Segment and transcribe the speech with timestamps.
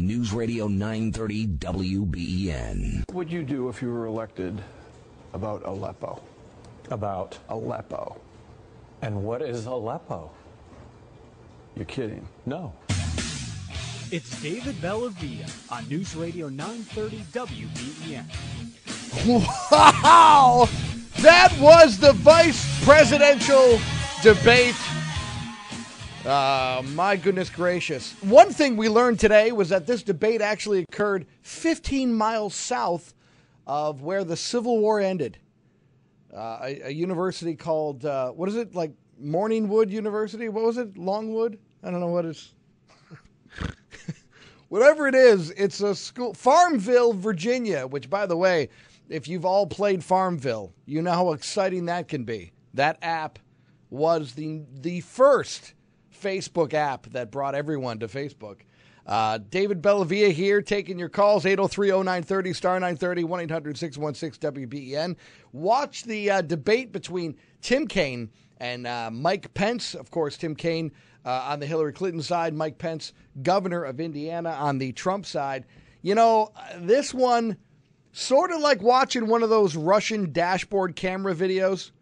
[0.00, 3.02] News Radio 930 WBEN.
[3.08, 4.62] What would you do if you were elected
[5.32, 6.22] about Aleppo?
[6.92, 8.16] About Aleppo.
[9.02, 10.30] and what is Aleppo?
[11.74, 12.28] You're kidding.
[12.46, 12.72] No.
[14.12, 18.24] It's David Bellavia on News Radio 930 WBEN.
[19.72, 20.68] Wow!
[21.22, 23.80] That was the vice presidential
[24.22, 24.76] debate.
[26.26, 28.12] Uh, my goodness gracious.
[28.22, 33.14] One thing we learned today was that this debate actually occurred 15 miles south
[33.66, 35.38] of where the Civil War ended.
[36.34, 38.92] Uh, a, a university called, uh, what is it, like
[39.22, 40.48] Morningwood University?
[40.48, 40.98] What was it?
[40.98, 41.58] Longwood?
[41.84, 42.52] I don't know what it's.
[44.68, 48.68] Whatever it is, it's a school, Farmville, Virginia, which, by the way,
[49.08, 52.52] if you've all played Farmville, you know how exciting that can be.
[52.74, 53.38] That app
[53.88, 55.72] was the the first
[56.20, 58.60] Facebook app that brought everyone to Facebook.
[59.06, 65.16] Uh, David Bellavia here, taking your calls, 803-0930, star 930, 1-800-616-WBEN.
[65.52, 69.94] Watch the uh, debate between Tim Kaine and uh, Mike Pence.
[69.94, 70.92] Of course, Tim Kaine
[71.24, 75.64] uh, on the Hillary Clinton side, Mike Pence, governor of Indiana, on the Trump side.
[76.02, 77.56] You know, this one
[78.12, 81.92] sort of like watching one of those Russian dashboard camera videos.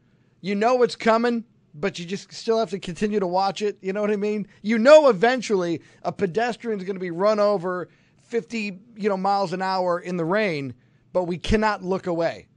[0.41, 1.45] You know it's coming,
[1.79, 3.79] but you just still have to continue to watch it.
[3.81, 4.49] You know what I mean?
[4.63, 7.89] You know eventually a pedestrian is going to be run over
[8.23, 10.75] 50, you know, miles an hour in the rain,
[11.13, 12.49] but we cannot look away.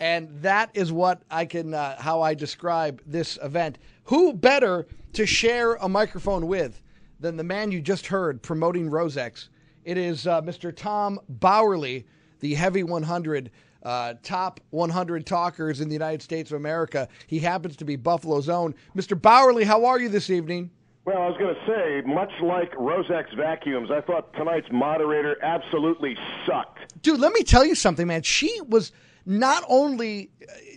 [0.00, 3.78] And that is what I can uh, how I describe this event.
[4.04, 6.82] Who better to share a microphone with
[7.20, 9.48] than the man you just heard promoting Rosex?
[9.84, 10.74] It is uh, Mr.
[10.74, 12.04] Tom Bauerle,
[12.40, 13.50] the Heavy 100
[13.84, 17.08] uh, top 100 talkers in the United States of America.
[17.26, 18.74] He happens to be Buffalo's own.
[18.96, 19.18] Mr.
[19.18, 20.70] Bauerle, how are you this evening?
[21.04, 26.16] Well, I was going to say, much like Rosex vacuums, I thought tonight's moderator absolutely
[26.46, 27.02] sucked.
[27.02, 28.22] Dude, let me tell you something, man.
[28.22, 28.90] She was
[29.26, 30.30] not only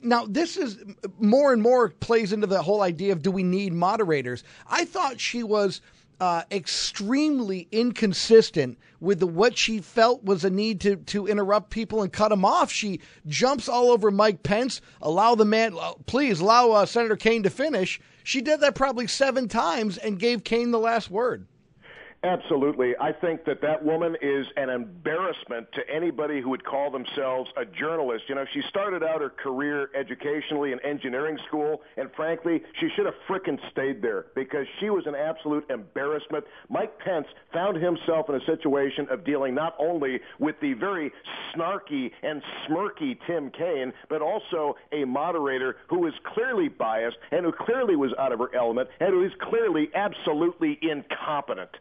[0.04, 0.78] now this is
[1.20, 4.44] more and more plays into the whole idea of do we need moderators.
[4.70, 5.82] I thought she was
[6.20, 12.02] uh, extremely inconsistent with the, what she felt was a need to to interrupt people
[12.02, 12.72] and cut them off.
[12.72, 14.82] She jumps all over Mike Pence.
[15.02, 18.02] Allow the man, uh, please allow uh, Senator Kaine to finish.
[18.24, 21.48] She did that probably seven times and gave Kaine the last word.
[22.24, 22.96] Absolutely.
[23.00, 27.64] I think that that woman is an embarrassment to anybody who would call themselves a
[27.64, 28.24] journalist.
[28.28, 33.06] You know, she started out her career educationally in engineering school, and frankly, she should
[33.06, 36.44] have frickin' stayed there because she was an absolute embarrassment.
[36.70, 41.12] Mike Pence found himself in a situation of dealing not only with the very
[41.54, 47.52] snarky and smirky Tim Kaine, but also a moderator who is clearly biased and who
[47.52, 51.78] clearly was out of her element and who is clearly absolutely incompetent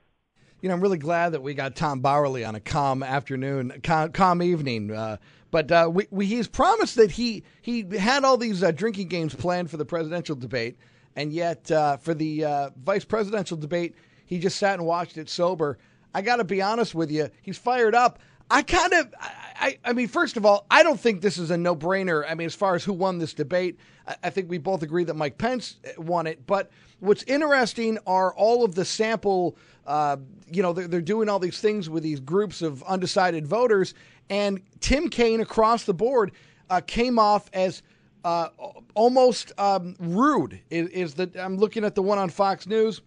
[0.61, 4.13] you know, I'm really glad that we got Tom Bauerle on a calm afternoon, calm,
[4.13, 4.91] calm evening.
[4.91, 5.17] Uh,
[5.51, 9.35] but uh, we, we, he's promised that he he had all these uh, drinking games
[9.35, 10.77] planned for the presidential debate,
[11.15, 13.95] and yet uh, for the uh, vice presidential debate,
[14.27, 15.79] he just sat and watched it sober.
[16.15, 18.19] I got to be honest with you, he's fired up.
[18.51, 21.57] I kind of, I, I mean, first of all, I don't think this is a
[21.57, 22.25] no brainer.
[22.29, 25.05] I mean, as far as who won this debate, I, I think we both agree
[25.05, 26.47] that Mike Pence uh, won it.
[26.47, 26.71] But
[27.01, 30.17] what's interesting are all of the sample, uh,
[30.51, 33.95] you know, they're, they're doing all these things with these groups of undecided voters.
[34.29, 36.33] And Tim Kaine across the board
[36.71, 37.83] uh, came off as
[38.25, 38.49] uh,
[38.95, 40.61] almost um, rude.
[40.71, 43.03] Is, is that I'm looking at the one on Fox News.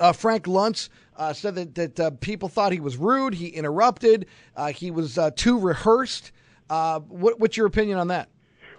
[0.00, 3.34] Uh, Frank Luntz uh, said that, that uh, people thought he was rude.
[3.34, 4.26] He interrupted.
[4.56, 6.32] Uh, he was uh, too rehearsed.
[6.68, 8.28] Uh, what, what's your opinion on that?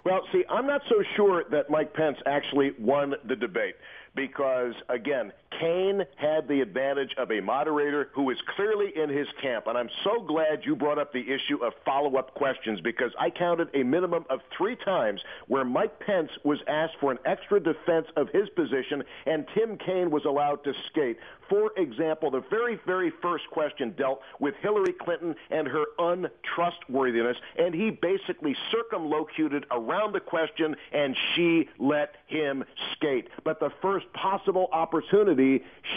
[0.04, 3.74] Well, see, I'm not so sure that Mike Pence actually won the debate
[4.16, 9.66] because, again, Kaine had the advantage of a moderator who is clearly in his camp.
[9.66, 13.68] And I'm so glad you brought up the issue of follow-up questions because I counted
[13.74, 18.28] a minimum of three times where Mike Pence was asked for an extra defense of
[18.30, 21.18] his position and Tim Kaine was allowed to skate.
[21.48, 27.72] For example, the very, very first question dealt with Hillary Clinton and her untrustworthiness, and
[27.74, 33.28] he basically circumlocuted around the question, and she let him skate.
[33.44, 35.35] But the first possible opportunity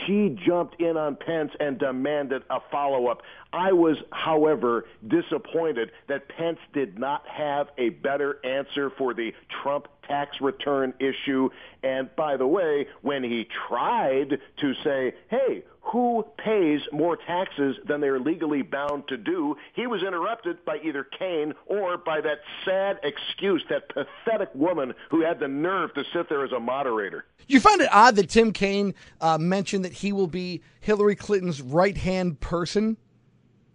[0.06, 3.22] she jumped in on Pence and demanded a follow-up.
[3.52, 9.88] I was, however, disappointed that Pence did not have a better answer for the Trump
[10.08, 11.50] tax return issue.
[11.84, 18.02] And by the way, when he tried to say, hey, who pays more taxes than
[18.02, 23.00] they're legally bound to do, he was interrupted by either Kaine or by that sad
[23.04, 27.26] excuse, that pathetic woman who had the nerve to sit there as a moderator.
[27.48, 31.62] You find it odd that Tim Kaine uh, mentioned that he will be Hillary Clinton's
[31.62, 32.98] right hand person?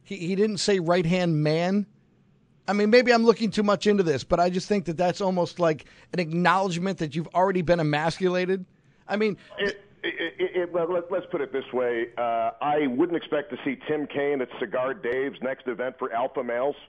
[0.03, 1.87] He, he didn't say right hand man.
[2.67, 5.21] I mean, maybe I'm looking too much into this, but I just think that that's
[5.21, 8.65] almost like an acknowledgement that you've already been emasculated.
[9.07, 9.84] I mean, it,
[10.39, 13.79] it, it, well, let, us put it this way: uh, I wouldn't expect to see
[13.89, 16.77] Tim Kaine at Cigar Dave's next event for alpha males.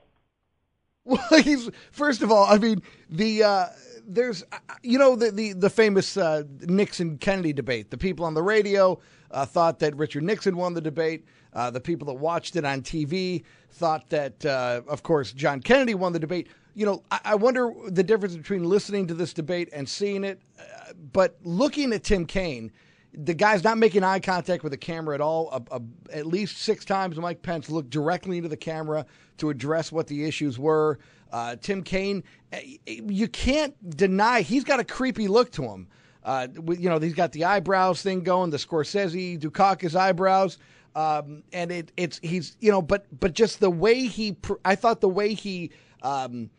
[1.08, 3.66] Well, he's first of all, I mean the uh,
[4.08, 4.42] there's
[4.82, 7.92] you know the the, the famous uh, Nixon Kennedy debate.
[7.92, 8.98] The people on the radio
[9.30, 11.24] uh, thought that Richard Nixon won the debate.
[11.52, 15.94] Uh, the people that watched it on TV thought that, uh, of course, John Kennedy
[15.94, 16.48] won the debate.
[16.74, 20.42] You know, I, I, wonder the difference between listening to this debate and seeing it.
[20.58, 22.70] Uh, but looking at Tim Kaine,
[23.16, 25.66] the guy's not making eye contact with the camera at all.
[26.12, 29.06] at least six times, Mike Pence looked directly into the camera
[29.38, 30.98] to address what the issues were.
[31.32, 32.22] Uh, Tim Kaine,
[32.52, 35.88] eh, you can't deny he's got a creepy look to him.
[36.22, 36.48] Uh,
[36.78, 40.58] you know, he's got the eyebrows thing going, the Scorsese Dukakis eyebrows.
[40.94, 45.00] Um, and it, it's he's you know, but but just the way he, I thought
[45.00, 45.70] the way he,
[46.02, 46.50] um,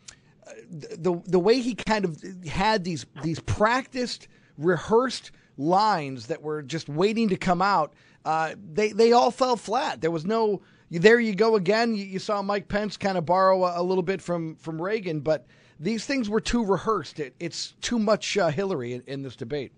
[0.69, 4.27] the the way he kind of had these these practiced,
[4.57, 7.93] rehearsed lines that were just waiting to come out,
[8.25, 10.01] uh, they they all fell flat.
[10.01, 10.61] There was no.
[10.89, 11.95] There you go again.
[11.95, 15.19] You, you saw Mike Pence kind of borrow a, a, little bit from from Reagan,
[15.19, 15.45] but
[15.79, 17.19] these things were too rehearsed.
[17.19, 19.73] It, it's too much uh, Hillary in, in this debate.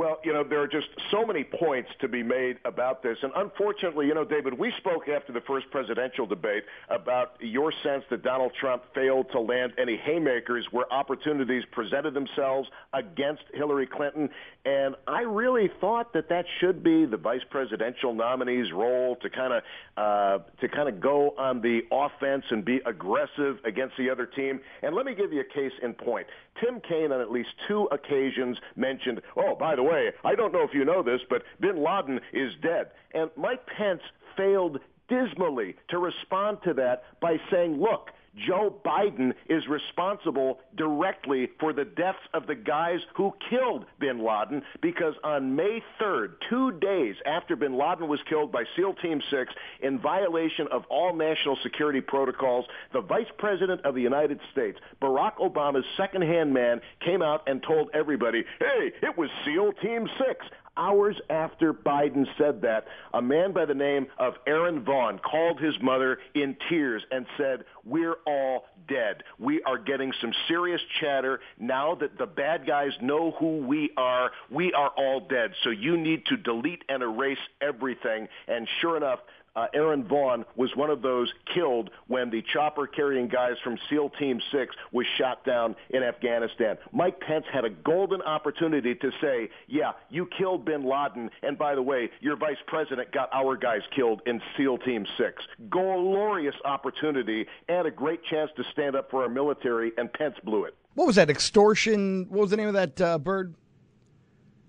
[0.00, 3.18] Well, you know, there are just so many points to be made about this.
[3.22, 8.04] And unfortunately, you know, David, we spoke after the first presidential debate about your sense
[8.08, 14.30] that Donald Trump failed to land any haymakers where opportunities presented themselves against Hillary Clinton.
[14.64, 19.52] And I really thought that that should be the vice presidential nominee's role to kind
[19.52, 19.62] of
[19.98, 24.60] uh, to kind of go on the offense and be aggressive against the other team.
[24.82, 26.26] And let me give you a case in point.
[26.58, 29.89] Tim Kaine on at least two occasions mentioned, oh, by the way,
[30.24, 32.90] I don't know if you know this, but bin Laden is dead.
[33.14, 34.02] And Mike Pence
[34.36, 34.78] failed
[35.08, 41.84] dismally to respond to that by saying, look, Joe Biden is responsible directly for the
[41.84, 47.56] deaths of the guys who killed bin Laden because on May 3rd, two days after
[47.56, 52.66] bin Laden was killed by SEAL Team 6 in violation of all national security protocols,
[52.92, 57.90] the Vice President of the United States, Barack Obama's second-hand man, came out and told
[57.94, 60.46] everybody, hey, it was SEAL Team 6
[60.80, 65.74] hours after Biden said that, a man by the name of Aaron Vaughn called his
[65.80, 69.22] mother in tears and said, we're all dead.
[69.38, 74.30] We are getting some serious chatter now that the bad guys know who we are.
[74.50, 75.52] We are all dead.
[75.62, 78.28] So you need to delete and erase everything.
[78.48, 79.20] And sure enough,
[79.56, 84.10] uh, Aaron Vaughn was one of those killed when the chopper carrying guys from SEAL
[84.10, 86.78] Team 6 was shot down in Afghanistan.
[86.92, 91.74] Mike Pence had a golden opportunity to say, yeah, you killed bin Laden, and by
[91.74, 95.42] the way, your vice president got our guys killed in SEAL Team 6.
[95.68, 100.64] Glorious opportunity and a great chance to stand up for our military, and Pence blew
[100.64, 100.74] it.
[100.94, 102.26] What was that, extortion?
[102.28, 103.54] What was the name of that uh, bird?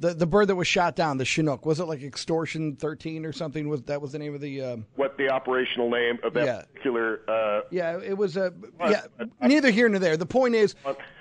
[0.02, 3.32] The the bird that was shot down, the Chinook, was it like Extortion Thirteen or
[3.32, 3.70] something?
[3.70, 4.62] Was that was the name of the?
[4.62, 6.62] Uh, what the operational name of that yeah.
[6.74, 7.22] particular?
[7.28, 8.52] Uh, yeah, it was a.
[8.80, 9.04] yeah,
[9.40, 10.18] I, neither here nor there.
[10.18, 10.76] The point is,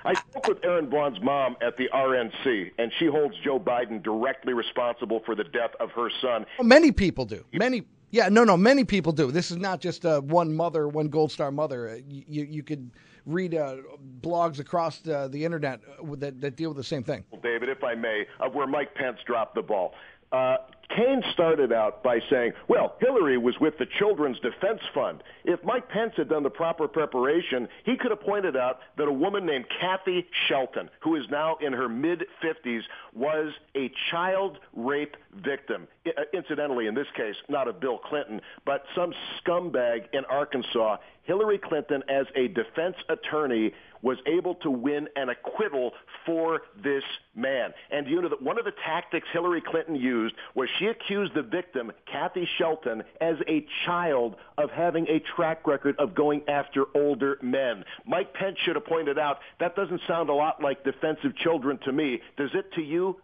[0.05, 4.55] I spoke with Aaron Vaughn's mom at the RNC, and she holds Joe Biden directly
[4.55, 6.47] responsible for the death of her son.
[6.61, 7.45] Many people do.
[7.53, 7.85] Many.
[8.13, 8.57] Yeah, no, no.
[8.57, 9.31] Many people do.
[9.31, 12.01] This is not just uh, one mother, one Gold Star mother.
[12.09, 12.91] You, you could
[13.27, 13.77] read uh,
[14.21, 17.25] blogs across the, the internet uh, that, that, deal with the same thing.
[17.43, 19.95] David, if I may, of where Mike Pence dropped the ball.
[20.33, 20.57] Uh,
[20.97, 25.23] Kaine started out by saying, well, Hillary was with the Children's Defense Fund.
[25.45, 29.13] If Mike Pence had done the proper preparation, he could have pointed out that a
[29.13, 32.83] woman named Kathy Shelton, who is now in her mid 50s,
[33.15, 35.87] was a child rape victim.
[36.07, 40.97] I- uh, incidentally, in this case, not of Bill Clinton, but some scumbag in Arkansas
[41.25, 45.93] Hillary Clinton, as a defense attorney, was able to win an acquittal
[46.27, 47.03] for this
[47.35, 47.73] man.
[47.91, 51.43] And you know that one of the tactics Hillary Clinton used was she accused the
[51.43, 57.39] victim, Kathy Shelton, as a child of having a track record of going after older
[57.43, 57.85] men.
[58.07, 61.93] Mike Pence should have pointed out that doesn't sound a lot like defensive children to
[61.93, 62.21] me.
[62.37, 63.21] Does it to you?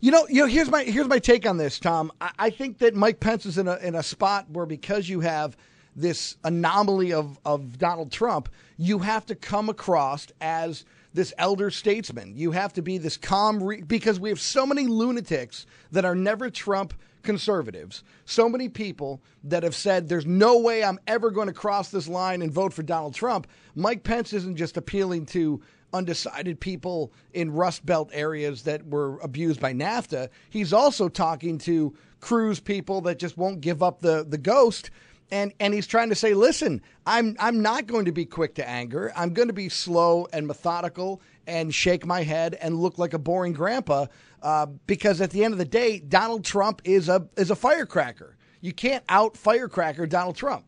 [0.00, 0.46] You know, you know.
[0.46, 2.12] Here's my here's my take on this, Tom.
[2.20, 5.20] I, I think that Mike Pence is in a in a spot where because you
[5.20, 5.56] have
[5.94, 10.84] this anomaly of of Donald Trump, you have to come across as
[11.14, 12.36] this elder statesman.
[12.36, 16.14] You have to be this calm re- because we have so many lunatics that are
[16.14, 18.02] never Trump conservatives.
[18.24, 22.08] So many people that have said there's no way I'm ever going to cross this
[22.08, 23.46] line and vote for Donald Trump.
[23.74, 25.60] Mike Pence isn't just appealing to
[25.92, 30.28] undecided people in Rust Belt areas that were abused by NAFTA.
[30.48, 34.90] He's also talking to Cruz people that just won't give up the, the ghost.
[35.32, 38.68] And, and he's trying to say, listen, I'm, I'm not going to be quick to
[38.68, 39.10] anger.
[39.16, 43.18] I'm going to be slow and methodical and shake my head and look like a
[43.18, 44.06] boring grandpa
[44.42, 48.36] uh, because at the end of the day, Donald Trump is a, is a firecracker.
[48.60, 50.66] You can't out firecracker Donald Trump.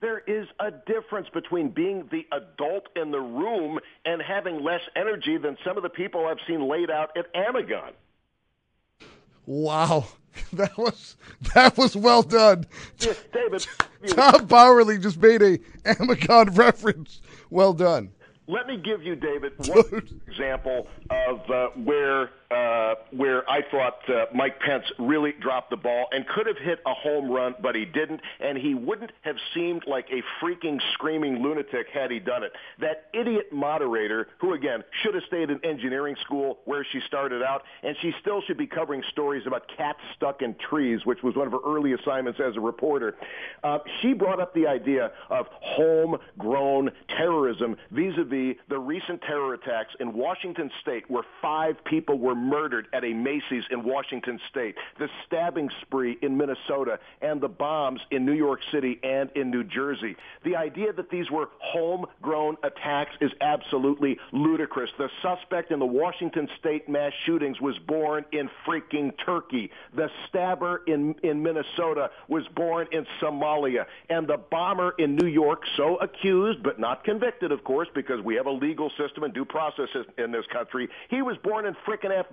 [0.00, 5.36] There is a difference between being the adult in the room and having less energy
[5.36, 7.90] than some of the people I've seen laid out at Amagon.
[9.46, 10.06] Wow.
[10.52, 11.16] That was
[11.54, 12.66] that was well done.
[12.98, 13.66] Yeah, David,
[14.08, 17.22] Tom Bauerle just made a Amicon reference.
[17.48, 18.10] Well done.
[18.46, 24.26] Let me give you, David, one example of uh, where uh, where I thought uh,
[24.34, 27.84] Mike Pence really dropped the ball and could have hit a home run, but he
[27.84, 32.52] didn't, and he wouldn't have seemed like a freaking screaming lunatic had he done it.
[32.80, 37.62] That idiot moderator, who again should have stayed in engineering school where she started out,
[37.82, 41.46] and she still should be covering stories about cats stuck in trees, which was one
[41.46, 43.16] of her early assignments as a reporter.
[43.64, 50.12] Uh, she brought up the idea of homegrown terrorism vis-a-vis the recent terror attacks in
[50.12, 55.70] Washington State, where five people were murdered at a Macy's in Washington State, the stabbing
[55.82, 60.16] spree in Minnesota, and the bombs in New York City and in New Jersey.
[60.44, 64.90] The idea that these were homegrown attacks is absolutely ludicrous.
[64.98, 69.70] The suspect in the Washington State mass shootings was born in freaking Turkey.
[69.94, 73.86] The stabber in, in Minnesota was born in Somalia.
[74.08, 78.34] And the bomber in New York, so accused but not convicted, of course, because we
[78.36, 79.88] have a legal system and due process
[80.18, 82.25] in this country, he was born in frickin' Afghanistan.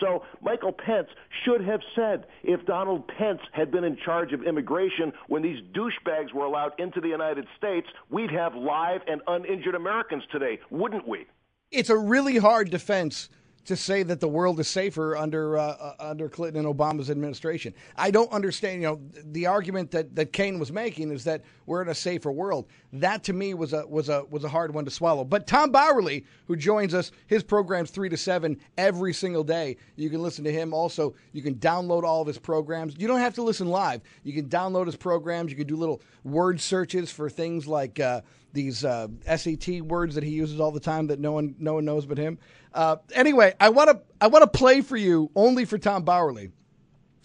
[0.00, 1.08] So Michael Pence
[1.44, 6.32] should have said if Donald Pence had been in charge of immigration when these douchebags
[6.32, 11.26] were allowed into the United States, we'd have live and uninjured Americans today, wouldn't we?
[11.70, 13.28] It's a really hard defense
[13.64, 17.74] to say that the world is safer under uh, uh, under Clinton and Obama's administration.
[17.96, 18.82] I don't understand.
[18.82, 19.00] You know,
[19.32, 22.66] the argument that, that Kaine was making is that we're in a safer world.
[22.92, 25.24] That to me was a was a was a hard one to swallow.
[25.24, 29.76] But Tom Bauerle, who joins us, his program's three to seven every single day.
[29.96, 30.74] You can listen to him.
[30.74, 32.94] Also, you can download all of his programs.
[32.98, 34.02] You don't have to listen live.
[34.22, 35.50] You can download his programs.
[35.50, 37.98] You can do little word searches for things like.
[37.98, 38.20] Uh,
[38.54, 41.84] these uh, SAT words that he uses all the time that no one no one
[41.84, 42.38] knows but him.
[42.72, 46.50] Uh, anyway, I want to I want to play for you only for Tom Bauerle.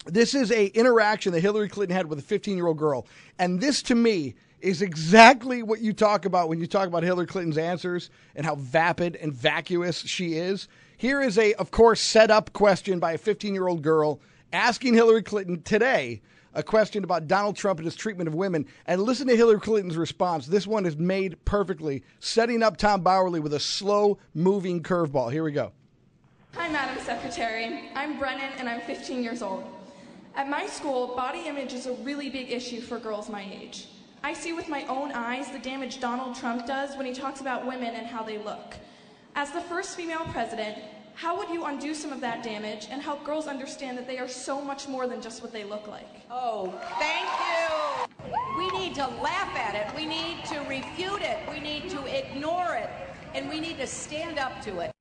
[0.06, 3.06] This is a interaction that Hillary Clinton had with a 15 year old girl,
[3.38, 7.26] and this to me is exactly what you talk about when you talk about Hillary
[7.26, 10.68] Clinton's answers and how vapid and vacuous she is.
[10.98, 14.20] Here is a, of course, set up question by a 15 year old girl
[14.52, 16.20] asking Hillary Clinton today
[16.54, 18.66] a question about Donald Trump and his treatment of women.
[18.86, 20.46] And listen to Hillary Clinton's response.
[20.46, 25.32] This one is made perfectly, setting up Tom Bauerle with a slow moving curveball.
[25.32, 25.72] Here we go.
[26.54, 27.90] Hi, Madam Secretary.
[27.94, 29.64] I'm Brennan, and I'm 15 years old.
[30.34, 33.88] At my school, body image is a really big issue for girls my age.
[34.22, 37.66] I see with my own eyes the damage Donald Trump does when he talks about
[37.66, 38.74] women and how they look.
[39.34, 40.78] As the first female president,
[41.20, 44.26] how would you undo some of that damage and help girls understand that they are
[44.26, 46.08] so much more than just what they look like?
[46.30, 48.56] Oh, thank you.
[48.56, 49.94] We need to laugh at it.
[49.94, 51.38] We need to refute it.
[51.50, 52.88] We need to ignore it.
[53.34, 54.92] And we need to stand up to it.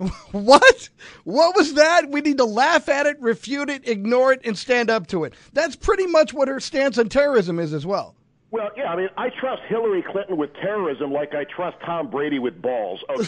[0.32, 0.88] What?
[1.24, 2.10] What was that?
[2.10, 5.34] We need to laugh at it, refute it, ignore it, and stand up to it.
[5.52, 8.14] That's pretty much what her stance on terrorism is as well.
[8.50, 12.38] Well, yeah, I mean, I trust Hillary Clinton with terrorism like I trust Tom Brady
[12.38, 13.04] with balls.
[13.10, 13.26] Oh.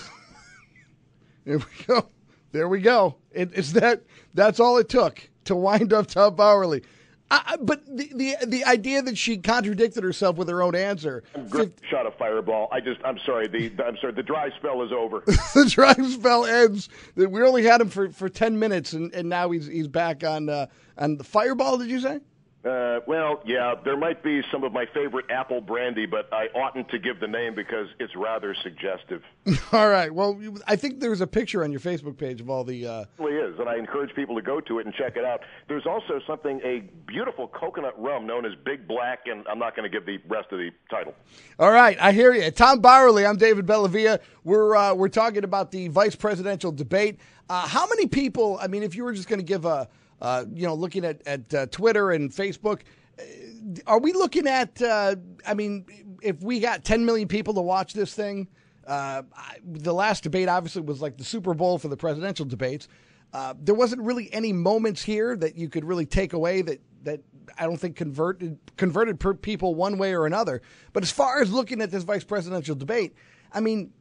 [1.45, 2.09] there we go.
[2.53, 3.17] There we go.
[3.33, 4.03] It, it's that.
[4.35, 6.83] That's all it took to wind up Tom Bauerle.
[7.31, 11.23] I, but the, the the idea that she contradicted herself with her own answer.
[11.91, 12.69] shot a fireball.
[12.73, 13.01] I just.
[13.05, 13.49] I'm sorry.
[13.49, 14.15] The I'm sorry.
[14.15, 15.21] The dry spell is over.
[15.27, 16.89] the dry spell ends.
[17.17, 20.49] We only had him for, for ten minutes, and, and now he's he's back on
[20.49, 21.77] uh, on the fireball.
[21.77, 22.21] Did you say?
[22.65, 26.89] Uh, well, yeah, there might be some of my favorite apple brandy, but I oughtn't
[26.91, 29.23] to give the name because it's rather suggestive.
[29.73, 30.13] All right.
[30.13, 32.85] Well, I think there's a picture on your Facebook page of all the.
[32.85, 35.25] Uh, It really is, and I encourage people to go to it and check it
[35.25, 35.43] out.
[35.69, 39.89] There's also something, a beautiful coconut rum known as Big Black, and I'm not going
[39.89, 41.15] to give the rest of the title.
[41.61, 42.51] All right, I hear you.
[42.51, 44.19] Tom Bauerle, I'm David Bellavia.
[44.43, 47.21] We're uh, we're talking about the vice presidential debate.
[47.49, 48.59] Uh, how many people?
[48.61, 49.89] I mean, if you were just going to give a,
[50.21, 52.83] uh, you know, looking at at uh, Twitter and Facebook,
[53.19, 53.23] uh,
[53.87, 54.81] are we looking at?
[54.81, 55.87] Uh, I mean,
[56.23, 58.49] if we got 10 million people to watch this thing,
[58.87, 62.89] uh, I, the last debate obviously was like the Super Bowl for the presidential debates.
[63.33, 67.21] Uh, there wasn't really any moments here that you could really take away that that
[67.59, 70.63] I don't think converted converted people one way or another.
[70.93, 73.15] But as far as looking at this vice presidential debate,
[73.53, 73.93] I mean,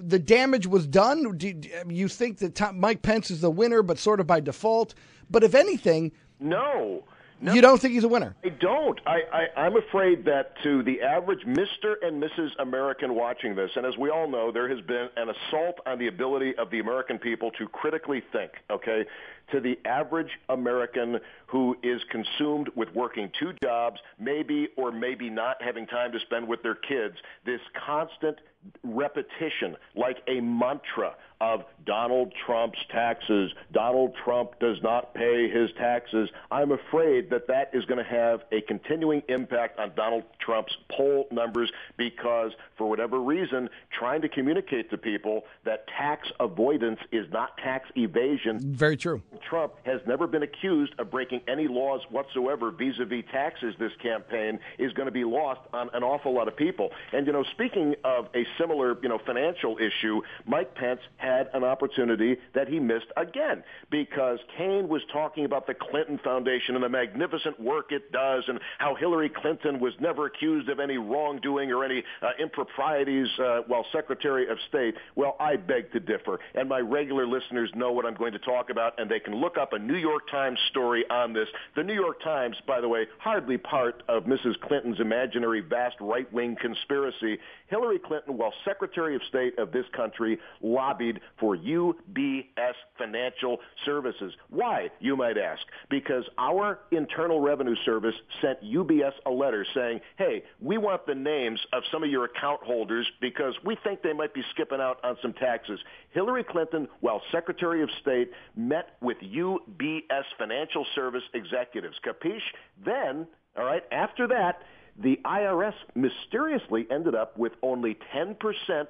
[0.00, 1.36] the damage was done.
[1.36, 1.54] Do
[1.88, 4.94] you think that Tom, Mike Pence is the winner, but sort of by default?
[5.30, 7.04] But if anything, No.
[7.42, 7.54] No.
[7.54, 8.34] you don't think he's a winner.
[8.44, 9.00] I don't.
[9.06, 11.94] I, I, I'm afraid that to the average Mr.
[12.02, 12.50] and Mrs.
[12.58, 16.08] American watching this, and as we all know, there has been an assault on the
[16.08, 19.06] ability of the American people to critically think, okay?
[19.52, 25.60] To the average American who is consumed with working two jobs, maybe or maybe not
[25.60, 28.38] having time to spend with their kids, this constant
[28.84, 33.50] repetition, like a mantra of Donald Trump's taxes.
[33.72, 36.28] Donald Trump does not pay his taxes.
[36.50, 41.26] I'm afraid that that is going to have a continuing impact on Donald Trump's poll
[41.30, 47.56] numbers because, for whatever reason, trying to communicate to people that tax avoidance is not
[47.56, 48.58] tax evasion.
[48.60, 49.22] Very true.
[49.48, 54.92] Trump has never been accused of breaking any laws whatsoever vis-a-vis taxes this campaign is
[54.92, 56.90] going to be lost on an awful lot of people.
[57.12, 61.64] And you know, speaking of a similar, you know, financial issue, Mike Pence had an
[61.64, 66.88] opportunity that he missed again because Kaine was talking about the Clinton Foundation and the
[66.88, 71.84] magnificent work it does and how Hillary Clinton was never accused of any wrongdoing or
[71.84, 74.94] any uh, improprieties uh, while Secretary of State.
[75.16, 76.38] Well, I beg to differ.
[76.54, 79.58] And my regular listeners know what I'm going to talk about, and they can look
[79.58, 81.48] up a New York Times story on this.
[81.76, 84.58] The New York Times, by the way, hardly part of Mrs.
[84.60, 87.38] Clinton's imaginary vast right-wing conspiracy.
[87.68, 94.32] Hillary Clinton, while Secretary of State of this country, lobbied for UBS Financial Services.
[94.48, 95.62] Why, you might ask?
[95.88, 101.60] Because our Internal Revenue Service sent UBS a letter saying, hey, we want the names
[101.72, 105.16] of some of your account holders because we think they might be skipping out on
[105.22, 105.80] some taxes.
[106.10, 111.96] Hillary Clinton, while Secretary of State, met with UBS Financial Service executives.
[112.04, 112.40] Capiche?
[112.84, 114.62] Then, all right, after that,
[115.02, 118.36] the IRS mysteriously ended up with only 10%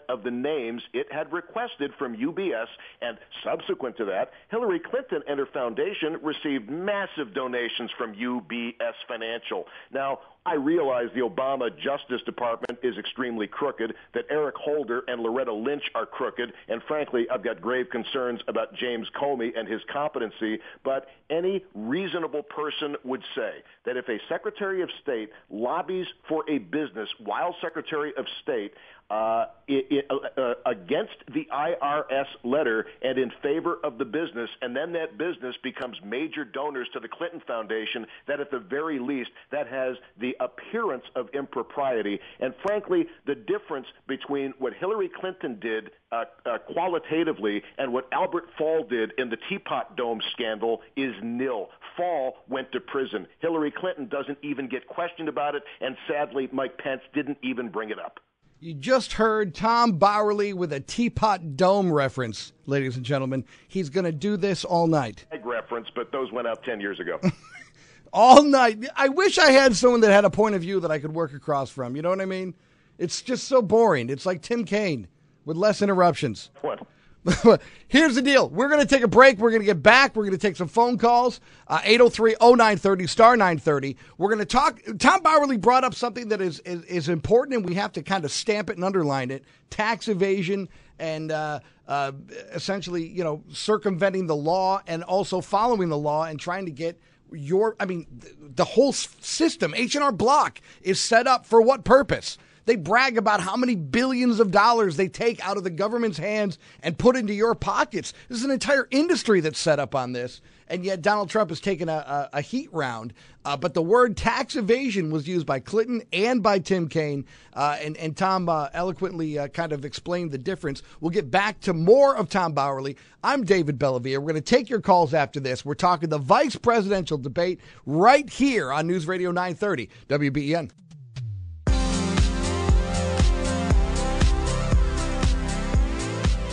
[0.09, 2.67] of the names it had requested from UBS,
[3.01, 9.67] and subsequent to that, Hillary Clinton and her foundation received massive donations from UBS Financial.
[9.93, 15.53] Now, I realize the Obama Justice Department is extremely crooked, that Eric Holder and Loretta
[15.53, 20.59] Lynch are crooked, and frankly, I've got grave concerns about James Comey and his competency,
[20.83, 26.57] but any reasonable person would say that if a Secretary of State lobbies for a
[26.59, 28.73] business while Secretary of State,
[29.11, 34.51] uh, i i uh, uh, against the IRS letter and in favor of the business,
[34.63, 38.99] and then that business becomes major donors to the Clinton Foundation, that at the very
[38.99, 42.21] least that has the appearance of impropriety.
[42.41, 48.49] And frankly, the difference between what Hillary Clinton did uh, uh, qualitatively and what Albert
[48.59, 51.69] Fall did in the Teapot Dome scandal is nil.
[51.97, 53.27] Fall went to prison.
[53.41, 57.91] Hillary Clinton doesn't even get questioned about it, and sadly, Mike Pence didn't even bring
[57.91, 58.21] it up.
[58.63, 63.47] You just heard Tom Bauerle with a teapot dome reference, ladies and gentlemen.
[63.67, 65.25] He's going to do this all night.
[65.33, 67.19] Egg reference, but those went out 10 years ago.
[68.13, 68.85] All night.
[68.97, 71.33] I wish I had someone that had a point of view that I could work
[71.33, 71.95] across from.
[71.95, 72.55] You know what I mean?
[72.99, 74.11] It's just so boring.
[74.11, 75.07] It's like Tim Kaine
[75.45, 76.51] with less interruptions.
[76.61, 76.85] what?
[77.89, 78.49] Here's the deal.
[78.49, 79.39] We're going to take a break.
[79.39, 80.17] We're going to get back.
[80.17, 81.41] We're going to take some phone calls.
[81.69, 83.97] Uh, 803 0930, star 930.
[84.17, 84.81] We're going to talk.
[84.99, 88.25] Tom Bauerle brought up something that is, is, is important, and we have to kind
[88.25, 92.13] of stamp it and underline it tax evasion and uh, uh,
[92.53, 97.01] essentially, you know, circumventing the law and also following the law and trying to get
[97.33, 102.39] your, I mean, th- the whole system, H&R Block, is set up for what purpose?
[102.67, 106.59] They brag about how many billions of dollars they take out of the government's hands
[106.83, 108.13] and put into your pockets.
[108.29, 110.41] This is an entire industry that's set up on this.
[110.71, 111.93] and yet Donald Trump has taken a,
[112.33, 113.13] a, a heat round.
[113.45, 117.77] Uh, but the word tax evasion was used by Clinton and by Tim Kaine, uh,
[117.81, 120.83] and, and Tom uh, eloquently uh, kind of explained the difference.
[121.01, 122.97] We'll get back to more of Tom Bauerle.
[123.25, 124.19] I'm David Bellavia.
[124.19, 125.65] We're going to take your calls after this.
[125.65, 130.71] We're talking the vice presidential debate right here on News Radio 930 WBEN.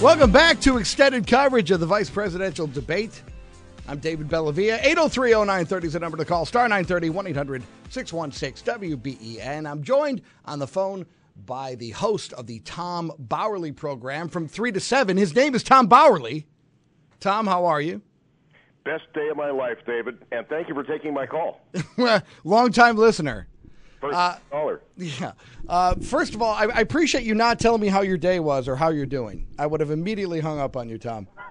[0.02, 3.20] Welcome back to extended coverage of the vice presidential debate.
[3.88, 4.80] I'm David Bellavia.
[4.82, 6.46] 8030930 is the number to call.
[6.46, 9.68] Star 930 1 800 616 WBEN.
[9.68, 11.08] I'm joined on the phone
[11.48, 15.18] by the host of the Tom Bauerle program from 3 to 7.
[15.18, 16.46] His name is Tom Bauerle.
[17.20, 18.04] Tom, how are you?
[18.86, 21.60] Best day of my life, David, and thank you for taking my call.
[22.44, 23.48] Long time listener.
[24.00, 24.36] First Uh.
[24.98, 25.32] Yeah.
[25.68, 28.68] Uh, first of all, I, I appreciate you not telling me how your day was
[28.68, 29.48] or how you're doing.
[29.60, 31.28] I would have immediately hung up on you, Tom.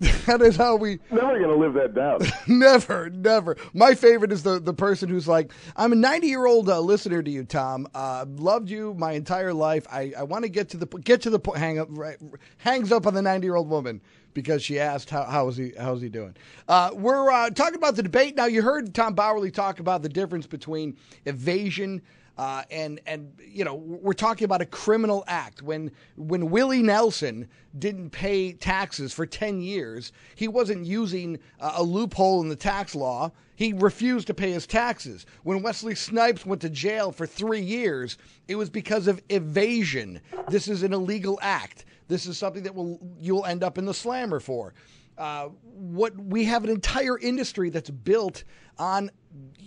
[0.00, 2.20] that is how we Never going to live that down.
[2.46, 3.56] never, never.
[3.74, 7.22] My favorite is the, the person who's like, I'm a 90 year old uh, listener
[7.22, 7.86] to you, Tom.
[7.94, 9.86] Uh, loved you my entire life.
[9.90, 11.58] I, I want to get to the get to the point.
[11.58, 12.16] Hang up, right,
[12.58, 14.00] hangs up on the 90 year old woman
[14.36, 16.36] because she asked how how is he how's he doing.
[16.68, 18.44] Uh, we're uh, talking about the debate now.
[18.44, 22.02] You heard Tom Bauerle talk about the difference between evasion.
[22.38, 25.62] Uh, and and you know we're talking about a criminal act.
[25.62, 31.82] When when Willie Nelson didn't pay taxes for ten years, he wasn't using uh, a
[31.82, 33.32] loophole in the tax law.
[33.54, 35.24] He refused to pay his taxes.
[35.44, 38.18] When Wesley Snipes went to jail for three years,
[38.48, 40.20] it was because of evasion.
[40.50, 41.86] This is an illegal act.
[42.08, 44.74] This is something that will you'll end up in the slammer for.
[45.18, 48.44] Uh, what we have an entire industry that's built
[48.78, 49.10] on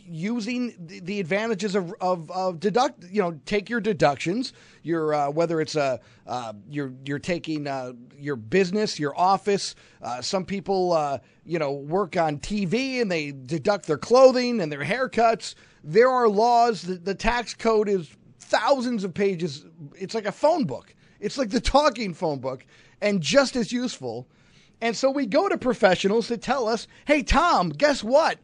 [0.06, 5.30] using the, the advantages of, of, of deduct you know take your deductions your uh,
[5.30, 9.76] whether it's a uh, you're you're taking uh, your business your office.
[10.02, 14.72] Uh, some people uh, you know work on TV and they deduct their clothing and
[14.72, 15.56] their haircuts.
[15.84, 19.66] There are laws the tax code is thousands of pages.
[19.96, 22.66] It's like a phone book it's like the talking phone book
[23.02, 24.28] and just as useful
[24.82, 28.40] and so we go to professionals to tell us, hey, Tom, guess what?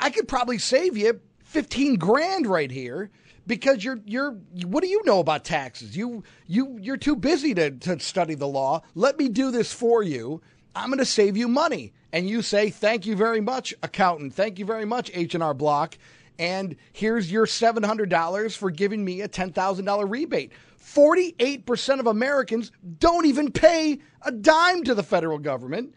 [0.00, 3.10] I could probably save you 15 grand right here
[3.46, 4.32] because you're you're
[4.64, 5.96] what do you know about taxes?
[5.96, 8.82] You you you're too busy to, to study the law.
[8.96, 10.42] Let me do this for you.
[10.74, 11.92] I'm going to save you money.
[12.12, 14.34] And you say, "Thank you very much, accountant.
[14.34, 15.96] Thank you very much, H&R Block."
[16.38, 20.52] And here's your $700 for giving me a $10,000 rebate.
[20.86, 25.94] 48% of Americans don't even pay a dime to the federal government.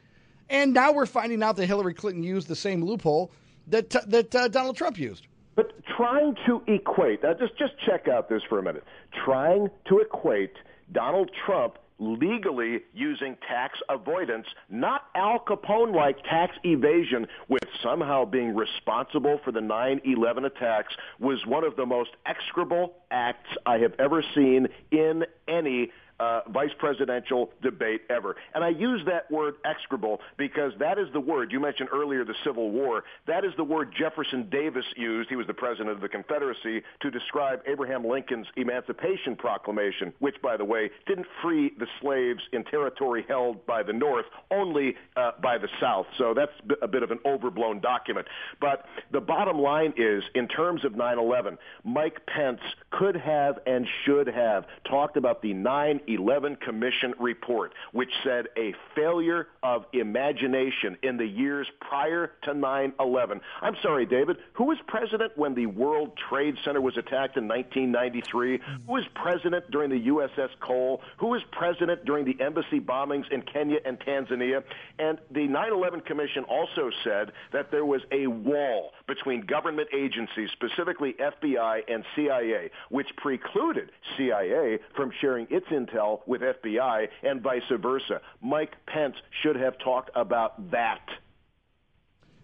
[0.50, 3.32] And now we're finding out that Hillary Clinton used the same loophole
[3.68, 5.28] that, that uh, Donald Trump used.
[5.56, 8.84] But trying to equate, now just, just check out this for a minute.
[9.26, 10.54] Trying to equate
[10.92, 18.56] Donald Trump legally using tax avoidance, not Al Capone like tax evasion, with somehow being
[18.56, 23.94] responsible for the 9 11 attacks, was one of the most execrable acts I have
[24.00, 28.36] ever seen in any uh, vice presidential debate ever.
[28.54, 32.36] And I use that word execrable because that is the word you mentioned earlier, the
[32.44, 33.04] Civil War.
[33.28, 35.30] That is the word Jefferson Davis used.
[35.30, 40.58] He was the president of the Confederacy to describe Abraham Lincoln's Emancipation Proclamation, which, by
[40.58, 45.58] the way, didn't free the slaves in territory held by the North, only uh, by
[45.58, 46.06] the South.
[46.18, 46.52] So that's
[46.82, 48.28] a bit of an overblown document.
[48.60, 54.28] But the bottom line is, in terms of 9/11, Mike Pence could have and should
[54.28, 61.18] have talked about the 9 11 Commission report, which said a failure of imagination in
[61.18, 63.42] the years prior to 9 11.
[63.62, 68.60] I'm sorry, David, who was president when the World Trade Center was attacked in 1993?
[68.88, 71.02] Who was president during the USS Cole?
[71.18, 74.64] Who was president during the embassy bombings in Kenya and Tanzania?
[74.98, 80.50] And the 9 11 Commission also said that there was a wall between government agencies,
[80.54, 87.62] specifically FBI and CIA, which precluded CIA from sharing its intel with FBI and vice
[87.82, 88.22] versa.
[88.42, 91.02] Mike Pence should have talked about that.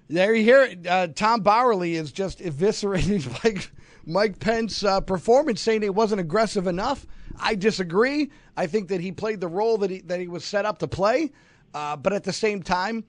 [0.08, 0.86] There you hear it.
[0.86, 3.72] Uh, Tom Bauerle is just eviscerating Mike,
[4.06, 7.08] Mike Pence's uh, performance, saying it wasn't aggressive enough.
[7.40, 8.32] I disagree.
[8.56, 10.88] I think that he played the role that he, that he was set up to
[10.88, 11.32] play.
[11.74, 13.04] Uh, but at the same time,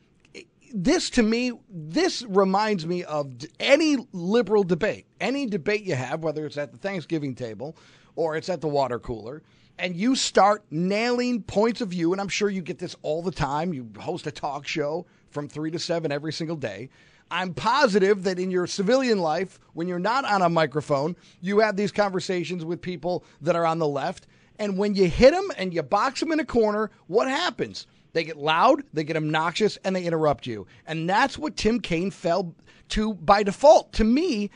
[0.75, 6.47] this to me, this reminds me of any liberal debate, any debate you have, whether
[6.47, 7.77] it's at the Thanksgiving table
[8.17, 9.43] or it's at the water cooler,
[9.79, 13.31] and you start nailing points of view, and I'm sure you get this all the
[13.31, 13.75] time.
[13.75, 16.89] You host a talk show from three to seven every single day.
[17.31, 21.77] I'm positive that in your civilian life, when you're not on a microphone, you have
[21.77, 24.29] these conversations with people that are on the left.
[24.59, 27.87] And when you hit them and you box them in a corner, what happens?
[28.13, 30.67] They get loud, they get obnoxious, and they interrupt you.
[30.87, 32.55] And that's what Tim Kaine fell
[32.91, 33.93] to by default.
[33.95, 34.51] To me,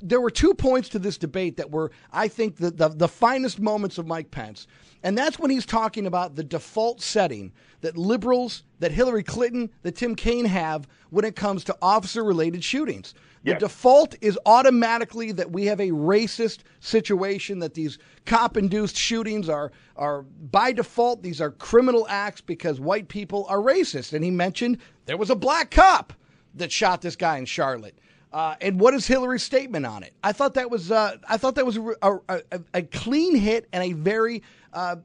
[0.00, 3.58] there were two points to this debate that were, I think, the, the, the finest
[3.58, 4.66] moments of Mike Pence.
[5.02, 9.96] And that's when he's talking about the default setting that liberals, that Hillary Clinton, that
[9.96, 13.14] Tim Kaine have when it comes to officer related shootings.
[13.44, 13.60] The Yes.
[13.60, 19.72] default is automatically that we have a racist situation, that these cop induced shootings are,
[19.96, 24.12] are by default, these are criminal acts because white people are racist.
[24.12, 26.12] And he mentioned there was a black cop
[26.54, 27.98] that shot this guy in Charlotte.
[28.32, 30.14] Uh, and what is Hillary's statement on it?
[30.24, 32.40] I thought that was uh, I thought that was a, a,
[32.72, 34.42] a, clean hit and a very
[34.72, 34.96] uh,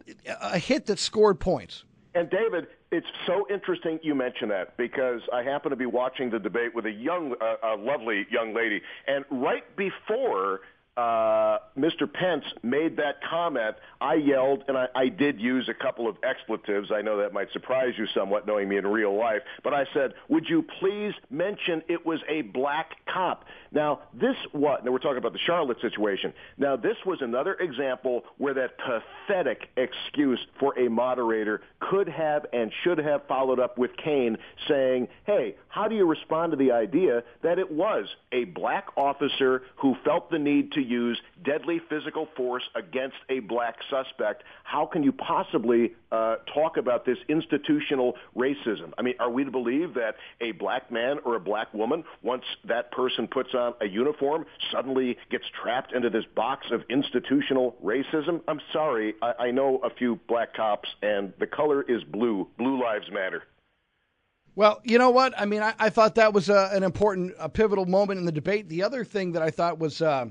[0.42, 1.84] a hit that scored points.
[2.16, 6.40] And David, it's so interesting you mention that because I happen to be watching the
[6.40, 10.62] debate with a young, uh, a lovely young lady, and right before
[10.98, 12.12] uh, Mr.
[12.12, 16.92] Pence made that comment, I yelled and I, I did use a couple of expletives.
[16.92, 20.14] I know that might surprise you somewhat, knowing me in real life, but I said,
[20.28, 24.84] "Would you please mention it was a black cop?" Now, this what?
[24.84, 26.34] Now we're talking about the Charlotte situation.
[26.58, 32.72] Now, this was another example where that pathetic excuse for a moderator could have and
[32.84, 37.24] should have followed up with Kaine saying, "Hey, how do you respond to the idea
[37.44, 42.64] that it was a black officer who felt the need to use deadly physical force
[42.76, 44.44] against a black suspect?
[44.64, 48.92] How can you possibly uh, talk about this institutional racism?
[48.98, 52.44] I mean, are we to believe that a black man or a black woman, once
[52.68, 58.42] that person puts on a uniform, suddenly gets trapped into this box of institutional racism?
[58.48, 62.48] I'm sorry, I, I know a few black cops, and the color is blue.
[62.58, 63.44] Blue lives matter.
[64.58, 65.40] Well, you know what?
[65.40, 68.32] I mean, I, I thought that was uh, an important, a pivotal moment in the
[68.32, 68.68] debate.
[68.68, 70.26] The other thing that I thought was uh,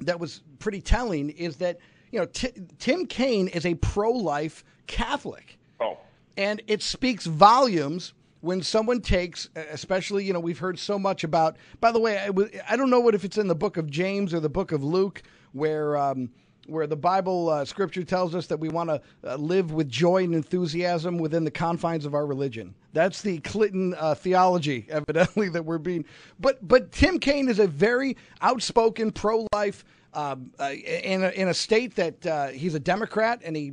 [0.00, 1.78] that was pretty telling is that
[2.10, 5.98] you know Ti Tim Kaine is a pro-life Catholic, Oh.
[6.36, 11.56] and it speaks volumes when someone takes, especially you know we've heard so much about.
[11.80, 13.88] By the way, I, w- I don't know what if it's in the book of
[13.88, 15.96] James or the book of Luke where.
[15.96, 16.30] Um,
[16.66, 20.24] where the Bible uh, scripture tells us that we want to uh, live with joy
[20.24, 22.74] and enthusiasm within the confines of our religion.
[22.92, 26.04] That's the Clinton uh, theology, evidently, that we're being.
[26.40, 31.54] But but Tim Kaine is a very outspoken pro-life um, uh, in a, in a
[31.54, 33.72] state that uh, he's a Democrat and he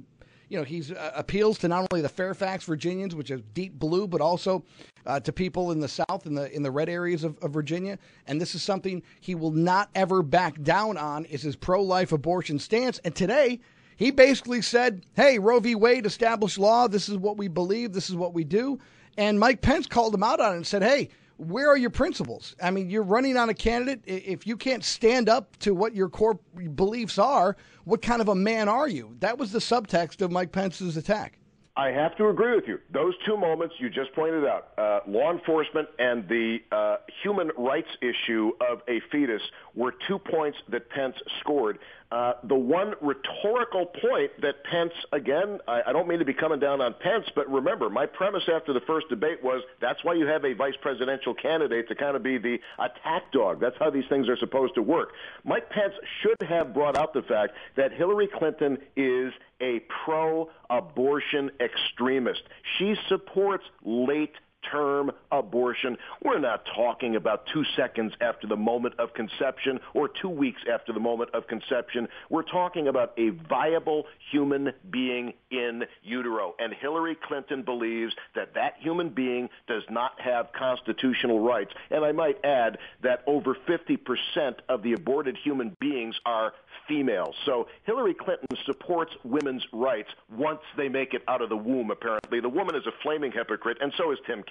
[0.49, 4.07] you know, he's uh, appeals to not only the Fairfax Virginians, which is deep blue,
[4.07, 4.65] but also
[5.05, 7.97] uh, to people in the South, in the in the red areas of, of Virginia.
[8.27, 12.57] And this is something he will not ever back down on is his pro-life abortion
[12.59, 12.99] stance.
[13.05, 13.59] And today,
[13.95, 15.75] he basically said, "Hey, Roe v.
[15.75, 16.87] Wade established law.
[16.87, 17.93] This is what we believe.
[17.93, 18.79] This is what we do."
[19.17, 22.53] And Mike Pence called him out on it and said, "Hey." Where are your principles?
[22.61, 24.01] I mean, you're running on a candidate.
[24.05, 26.37] If you can't stand up to what your core
[26.75, 29.15] beliefs are, what kind of a man are you?
[29.19, 31.39] That was the subtext of Mike Pence's attack.
[31.77, 32.79] I have to agree with you.
[32.91, 37.87] Those two moments you just pointed out, uh, law enforcement and the uh, human rights
[38.01, 39.41] issue of a fetus,
[39.75, 41.79] were two points that Pence scored.
[42.11, 46.59] Uh, the one rhetorical point that Pence, again, I, I don't mean to be coming
[46.59, 50.25] down on Pence, but remember, my premise after the first debate was that's why you
[50.25, 53.59] have a vice presidential candidate to kind of be the attack dog.
[53.59, 55.13] That's how these things are supposed to work.
[55.43, 55.93] Mike Pence
[56.23, 62.41] should have brought out the fact that Hillary Clinton is a pro-abortion extremist.
[62.79, 64.33] She supports late
[64.71, 65.97] term abortion.
[66.23, 70.93] We're not talking about two seconds after the moment of conception or two weeks after
[70.93, 72.07] the moment of conception.
[72.29, 76.55] We're talking about a viable human being in utero.
[76.59, 81.73] And Hillary Clinton believes that that human being does not have constitutional rights.
[81.89, 86.53] And I might add that over 50% of the aborted human beings are
[86.87, 87.35] females.
[87.45, 92.39] So Hillary Clinton supports women's rights once they make it out of the womb, apparently.
[92.39, 94.43] The woman is a flaming hypocrite, and so is Tim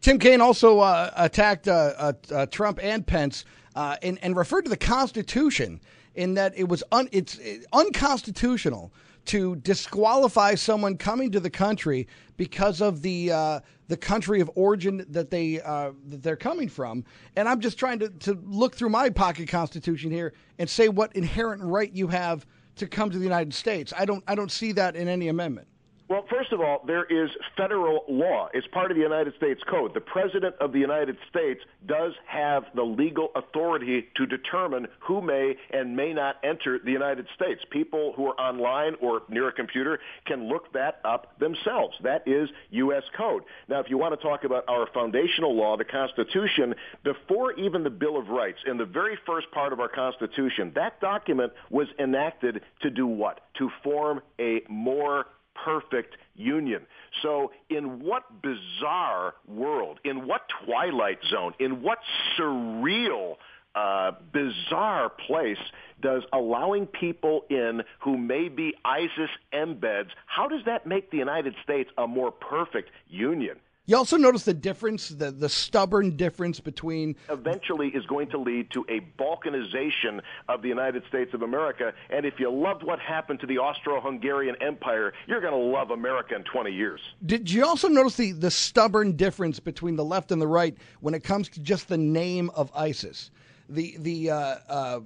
[0.00, 4.62] Tim Kaine also uh, attacked uh, uh, uh, Trump and Pence uh, and, and referred
[4.62, 5.80] to the Constitution
[6.14, 7.40] in that it was un, it's
[7.72, 8.92] unconstitutional
[9.26, 15.04] to disqualify someone coming to the country because of the uh, the country of origin
[15.08, 17.04] that they uh, that they're coming from.
[17.36, 21.14] And I'm just trying to, to look through my pocket constitution here and say what
[21.16, 23.92] inherent right you have to come to the United States.
[23.96, 25.68] I don't I don't see that in any amendment.
[26.06, 28.48] Well, first of all, there is federal law.
[28.52, 29.94] It's part of the United States Code.
[29.94, 35.56] The President of the United States does have the legal authority to determine who may
[35.70, 37.62] and may not enter the United States.
[37.70, 41.96] People who are online or near a computer can look that up themselves.
[42.02, 43.04] That is U.S.
[43.16, 43.44] Code.
[43.68, 47.90] Now, if you want to talk about our foundational law, the Constitution, before even the
[47.90, 52.60] Bill of Rights, in the very first part of our Constitution, that document was enacted
[52.82, 53.40] to do what?
[53.58, 56.82] To form a more perfect union.
[57.22, 61.98] So, in what bizarre world, in what twilight zone, in what
[62.38, 63.36] surreal
[63.74, 65.58] uh, bizarre place
[66.00, 71.54] does allowing people in who may be ISIS embeds, how does that make the United
[71.62, 73.56] States a more perfect union?
[73.86, 77.16] You also notice the difference, the, the stubborn difference between.
[77.28, 81.92] Eventually is going to lead to a balkanization of the United States of America.
[82.08, 85.90] And if you loved what happened to the Austro Hungarian Empire, you're going to love
[85.90, 87.00] America in 20 years.
[87.26, 91.12] Did you also notice the, the stubborn difference between the left and the right when
[91.12, 93.30] it comes to just the name of ISIS?
[93.68, 95.00] The, the uh, uh,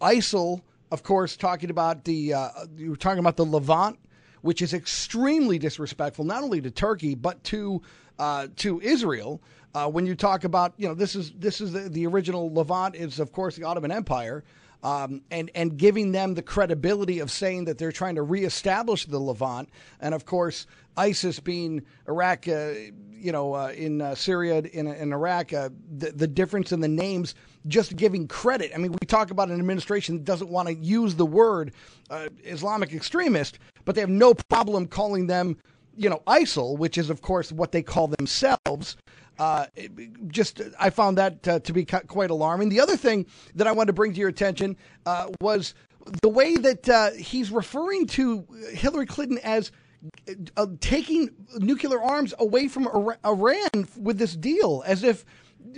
[0.00, 2.34] ISIL, of course, talking about the.
[2.34, 3.96] Uh, you were talking about the Levant,
[4.42, 7.80] which is extremely disrespectful, not only to Turkey, but to
[8.18, 9.40] uh, to Israel.
[9.74, 12.94] Uh, when you talk about, you know, this is this is the, the original Levant
[12.94, 14.44] is of course the Ottoman Empire,
[14.84, 19.18] um, and and giving them the credibility of saying that they're trying to reestablish the
[19.18, 19.68] Levant,
[20.00, 22.72] and of course ISIS being Iraq, uh,
[23.10, 26.88] you know, uh, in uh, Syria, in, in Iraq, uh, the, the difference in the
[26.88, 27.34] names,
[27.66, 28.70] just giving credit.
[28.74, 31.72] I mean, we talk about an administration that doesn't want to use the word
[32.10, 35.56] uh, Islamic extremist, but they have no problem calling them
[35.96, 38.96] you know, ISIL, which is, of course, what they call themselves.
[39.38, 39.66] Uh,
[40.28, 42.68] just, I found that uh, to be quite alarming.
[42.68, 43.26] The other thing
[43.56, 44.76] that I wanted to bring to your attention
[45.06, 45.74] uh, was
[46.22, 49.72] the way that uh, he's referring to Hillary Clinton as
[50.56, 52.86] uh, taking nuclear arms away from
[53.24, 55.24] Iran with this deal, as if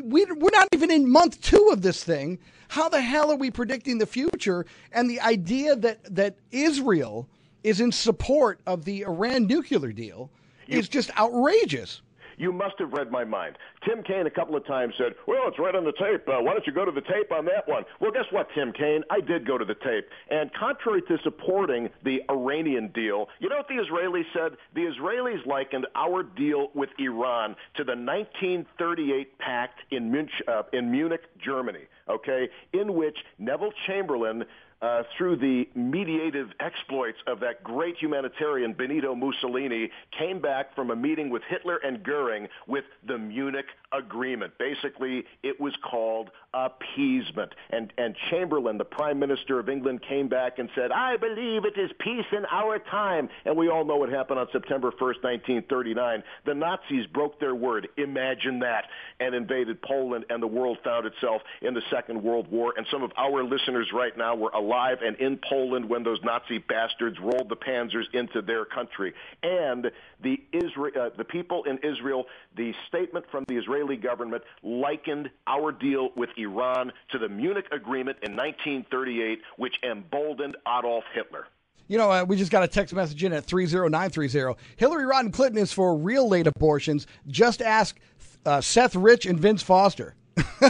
[0.03, 2.39] we, we're not even in month two of this thing.
[2.69, 4.67] How the hell are we predicting the future?
[4.91, 7.29] And the idea that that Israel
[7.67, 10.31] is in support of the Iran nuclear deal
[10.69, 12.01] you, is just outrageous.
[12.39, 13.57] You must have read my mind.
[13.85, 16.29] Tim Kaine a couple of times said, Well, it's right on the tape.
[16.29, 17.85] Uh, why don't you go to the tape on that one?
[17.99, 19.03] Well, guess what, Tim Kaine?
[19.11, 20.07] I did go to the tape.
[20.31, 24.59] And contrary to supporting the Iranian deal, you know what the Israelis said?
[24.75, 30.91] The Israelis likened our deal with Iran to the 1938 pact in Munich, uh, in
[30.91, 34.45] Munich Germany, okay, in which Neville Chamberlain
[34.83, 40.97] uh, through the mediative exploits of that great humanitarian Benito Mussolini, came back from a
[40.97, 44.53] meeting with Hitler and Goering with the Munich Agreement.
[44.59, 47.53] Basically, it was called appeasement.
[47.71, 51.79] And, and Chamberlain, the Prime Minister of England, came back and said, I believe it
[51.79, 53.29] is peace in our time.
[53.45, 56.23] And we all know what happened on September 1st, 1939.
[56.45, 57.89] The Nazis broke their word.
[57.97, 58.85] Imagine that.
[59.21, 62.75] And invaded Poland, and the world found itself in the Second World War.
[62.77, 66.59] And some of our listeners right now were alive and in Poland when those Nazi
[66.59, 69.15] bastards rolled the panzers into their country.
[69.43, 69.91] And
[70.23, 75.71] the, Israel, uh, the people in Israel, the statement from the Israeli government likened our
[75.71, 81.47] deal with Iran to the Munich Agreement in 1938, which emboldened Adolf Hitler.
[81.87, 84.59] You know, uh, we just got a text message in at 30930.
[84.77, 87.07] Hillary Rodham Clinton is for real late abortions.
[87.29, 87.97] Just ask
[88.45, 90.15] uh, Seth Rich and Vince Foster.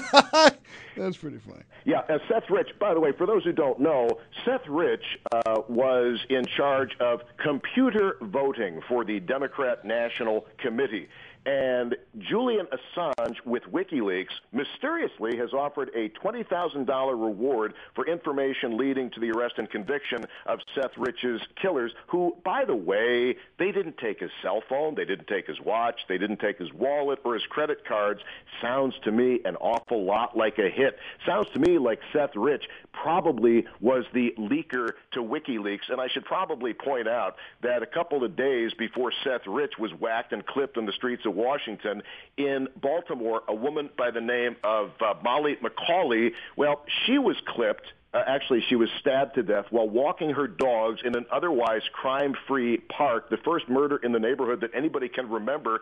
[0.96, 1.62] That's pretty funny.
[1.84, 5.60] Yeah, uh, Seth Rich, by the way, for those who don't know, Seth Rich uh,
[5.68, 11.08] was in charge of computer voting for the Democrat National Committee.
[11.46, 19.20] And Julian Assange with WikiLeaks mysteriously has offered a $20,000 reward for information leading to
[19.20, 24.18] the arrest and conviction of Seth Rich's killers, who, by the way, they didn't take
[24.18, 27.46] his cell phone, they didn't take his watch, they didn't take his wallet or his
[27.46, 28.20] credit cards.
[28.60, 30.98] Sounds to me an awful lot like a hit.
[31.24, 35.90] Sounds to me like Seth Rich probably was the leaker to WikiLeaks.
[35.90, 39.92] And I should probably point out that a couple of days before Seth Rich was
[39.92, 42.02] whacked and clipped in the streets of Washington.
[42.36, 47.92] In Baltimore, a woman by the name of uh, Molly Macauley, well, she was clipped
[48.16, 52.78] uh, actually, she was stabbed to death while walking her dogs in an otherwise crime-free
[52.88, 55.80] park, the first murder in the neighborhood that anybody can remember.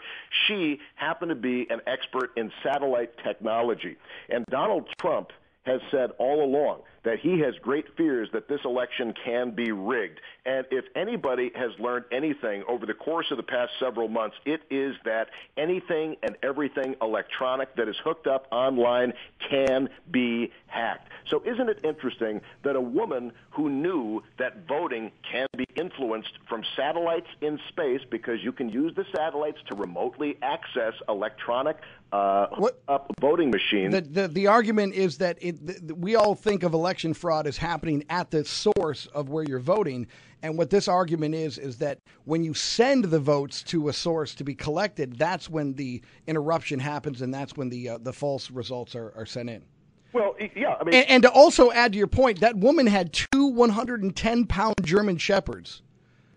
[0.48, 3.96] She happened to be an expert in satellite technology.
[4.28, 5.30] And Donald Trump
[5.64, 10.20] has said all along that he has great fears that this election can be rigged.
[10.46, 14.62] And if anybody has learned anything over the course of the past several months, it
[14.70, 19.12] is that anything and everything electronic that is hooked up online
[19.50, 21.08] can be hacked.
[21.30, 26.62] So isn't it interesting that a woman who knew that voting can be influenced from
[26.76, 31.78] satellites in space because you can use the satellites to remotely access electronic
[32.12, 32.46] uh,
[32.88, 33.92] up voting machines.
[33.92, 37.56] The, the, the argument is that it, the, we all think of election fraud as
[37.56, 40.06] happening at the source of where you're voting.
[40.42, 44.34] And what this argument is, is that when you send the votes to a source
[44.36, 48.50] to be collected, that's when the interruption happens and that's when the, uh, the false
[48.50, 49.64] results are, are sent in.
[50.12, 53.12] Well, yeah, I mean, and, and, to also add to your point, that woman had
[53.12, 55.82] two 110 pound German shepherds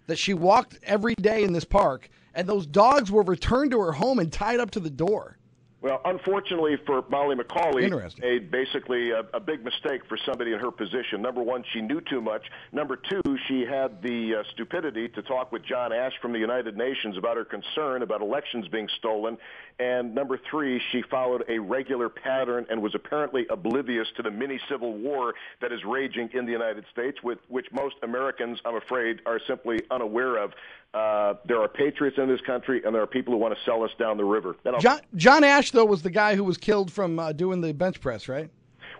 [0.07, 3.91] that she walked every day in this park, and those dogs were returned to her
[3.91, 5.36] home and tied up to the door.
[5.79, 7.87] Well, unfortunately for Molly Macauley,
[8.19, 11.21] made basically a, a big mistake for somebody in her position.
[11.21, 12.49] Number one, she knew too much.
[12.71, 16.75] Number two, she had the uh, stupidity to talk with John Ashe from the United
[16.77, 19.37] Nations about her concern about elections being stolen.
[19.79, 24.59] And number three, she followed a regular pattern and was apparently oblivious to the mini
[24.67, 29.21] civil war that is raging in the United States, with which most Americans, I'm afraid,
[29.27, 30.53] are simply unaware of.
[30.93, 33.83] Uh, there are patriots in this country, and there are people who want to sell
[33.83, 34.55] us down the river.
[34.79, 38.01] John, John Ashe, though, was the guy who was killed from uh, doing the bench
[38.01, 38.49] press, right?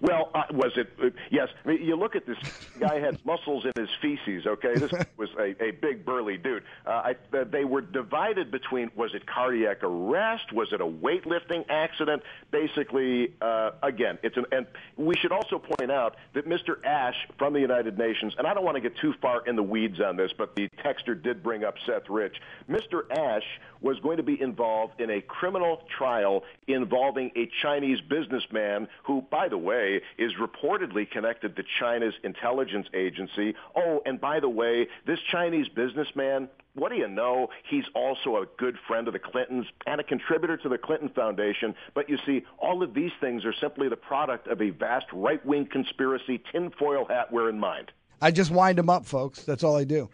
[0.02, 0.89] Well, uh, was it?
[1.02, 1.50] Uh, yes.
[1.66, 2.38] I mean, you look at this
[2.80, 4.45] guy had muscles in his feces.
[4.45, 6.64] Okay, this was a, a big burly dude.
[6.86, 10.52] Uh, I, uh, they were divided between was it cardiac arrest?
[10.54, 12.24] Was it a weightlifting accident?
[12.52, 14.45] Basically, uh, again, it's an.
[14.52, 16.84] And we should also point out that Mr.
[16.86, 19.64] Ashe from the United Nations, and I don't want to get too far in the
[19.64, 22.38] weeds on this, but the texter did bring up Seth Rich.
[22.70, 23.10] Mr.
[23.12, 29.24] Ashe was going to be involved in a criminal trial involving a Chinese businessman who,
[29.30, 33.56] by the way, is reportedly connected to China's intelligence agency.
[33.76, 37.50] Oh, and by the way, this Chinese businessman, what do you know?
[37.70, 41.74] He's also a good friend of the Clintons and a contributor to the Clinton Foundation.
[41.94, 45.68] But you see, all of these things are simply the product of a vast right-wing
[45.72, 47.92] conspiracy, tinfoil hat wear in mind.
[48.22, 49.43] I just wind him up, folks.
[49.43, 50.09] That's all I do.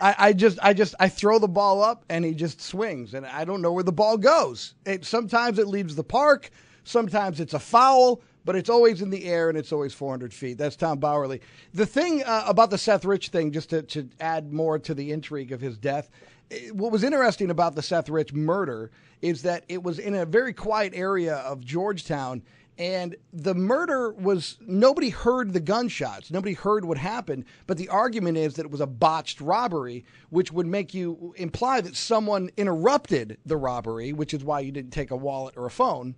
[0.00, 3.26] I, I just, I just, I throw the ball up and he just swings, and
[3.26, 4.74] I don't know where the ball goes.
[4.84, 6.50] It sometimes it leaves the park,
[6.84, 10.56] sometimes it's a foul, but it's always in the air and it's always 400 feet.
[10.56, 11.38] That's Tom Bauerle.
[11.74, 15.12] The thing uh, about the Seth Rich thing, just to, to add more to the
[15.12, 16.08] intrigue of his death,
[16.50, 18.90] eh, what was interesting about the Seth Rich murder
[19.20, 22.42] is that it was in a very quiet area of Georgetown.
[22.78, 27.44] And the murder was nobody heard the gunshots, nobody heard what happened.
[27.66, 31.80] But the argument is that it was a botched robbery, which would make you imply
[31.80, 35.70] that someone interrupted the robbery, which is why you didn't take a wallet or a
[35.70, 36.14] phone.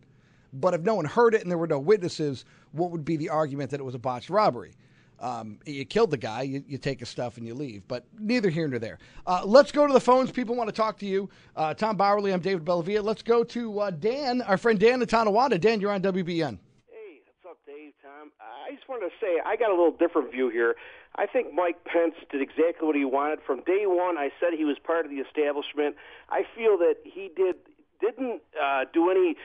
[0.53, 3.31] But if no one heard it and there were no witnesses, what would be the
[3.31, 4.75] argument that it was a botched robbery?
[5.21, 7.83] Um, you killed the guy, you, you, take his stuff and you leave.
[7.87, 8.99] But neither here nor there.
[9.27, 10.31] Uh, let's go to the phones.
[10.31, 11.29] People want to talk to you.
[11.55, 13.03] Uh, Tom Bauerle, I'm David Bellavia.
[13.03, 15.61] Let's go to uh, Dan, our friend Dan in Tonawanda.
[15.61, 16.59] Dan, you're on WBEN.
[16.89, 18.31] Hey, what's up, Dave, Tom?
[18.41, 20.77] I just wanted to say I got a little different view here.
[21.17, 23.41] I think Mike Pence did exactly what he wanted.
[23.47, 25.97] From day one, I said he was part of the establishment.
[26.31, 27.57] I feel that he did
[28.01, 29.37] didn't uh, do any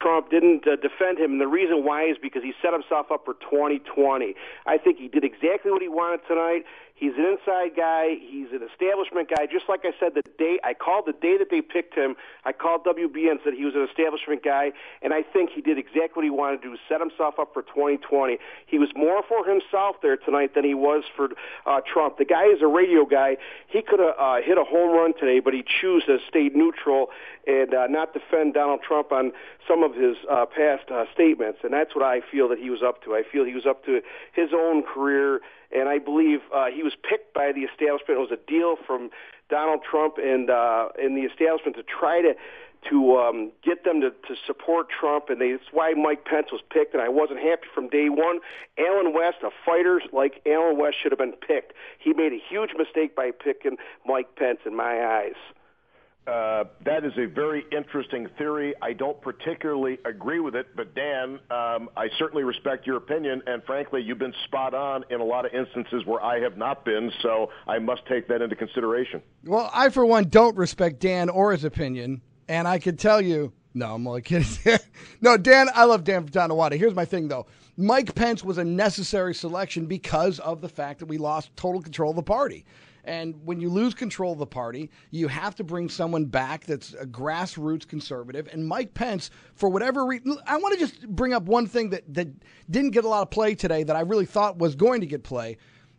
[0.00, 3.24] Trump didn't uh, defend him, and the reason why is because he set himself up
[3.24, 4.34] for 2020.
[4.66, 6.64] I think he did exactly what he wanted tonight.
[7.00, 8.16] He's an inside guy.
[8.20, 9.46] He's an establishment guy.
[9.50, 12.52] Just like I said, the day I called the day that they picked him, I
[12.52, 16.12] called WB and said he was an establishment guy, and I think he did exactly
[16.12, 18.36] what he wanted to do, set himself up for 2020.
[18.66, 21.30] He was more for himself there tonight than he was for
[21.64, 22.18] uh, Trump.
[22.18, 23.38] The guy is a radio guy.
[23.68, 27.08] He could have uh, hit a home run today, but he chose to stay neutral
[27.46, 29.32] and uh, not defend Donald Trump on
[29.66, 32.82] some of his uh, past uh, statements, and that's what I feel that he was
[32.82, 33.14] up to.
[33.14, 34.02] I feel he was up to
[34.34, 35.40] his own career
[35.72, 38.18] and I believe uh, he was picked by the establishment.
[38.18, 39.10] It was a deal from
[39.48, 42.34] Donald Trump and uh, and the establishment to try to
[42.88, 46.94] to um, get them to, to support Trump, and that's why Mike Pence was picked.
[46.94, 48.40] And I wasn't happy from day one.
[48.78, 51.74] Allen West, a fighter like Allen West, should have been picked.
[51.98, 55.36] He made a huge mistake by picking Mike Pence, in my eyes.
[56.26, 58.74] Uh, that is a very interesting theory.
[58.82, 63.64] I don't particularly agree with it, but Dan, um, I certainly respect your opinion, and
[63.64, 67.10] frankly, you've been spot on in a lot of instances where I have not been,
[67.22, 69.22] so I must take that into consideration.
[69.44, 73.52] Well, I, for one, don't respect Dan or his opinion, and I can tell you.
[73.72, 74.48] No, I'm only kidding.
[75.20, 76.76] no, Dan, I love Dan from Tonawanda.
[76.76, 77.46] Here's my thing, though.
[77.76, 82.10] Mike Pence was a necessary selection because of the fact that we lost total control
[82.10, 82.66] of the party.
[83.04, 86.94] And when you lose control of the party, you have to bring someone back that's
[86.94, 88.48] a grassroots conservative.
[88.52, 92.12] And Mike Pence, for whatever reason, I want to just bring up one thing that,
[92.14, 92.28] that
[92.70, 95.22] didn't get a lot of play today that I really thought was going to get
[95.22, 95.56] play.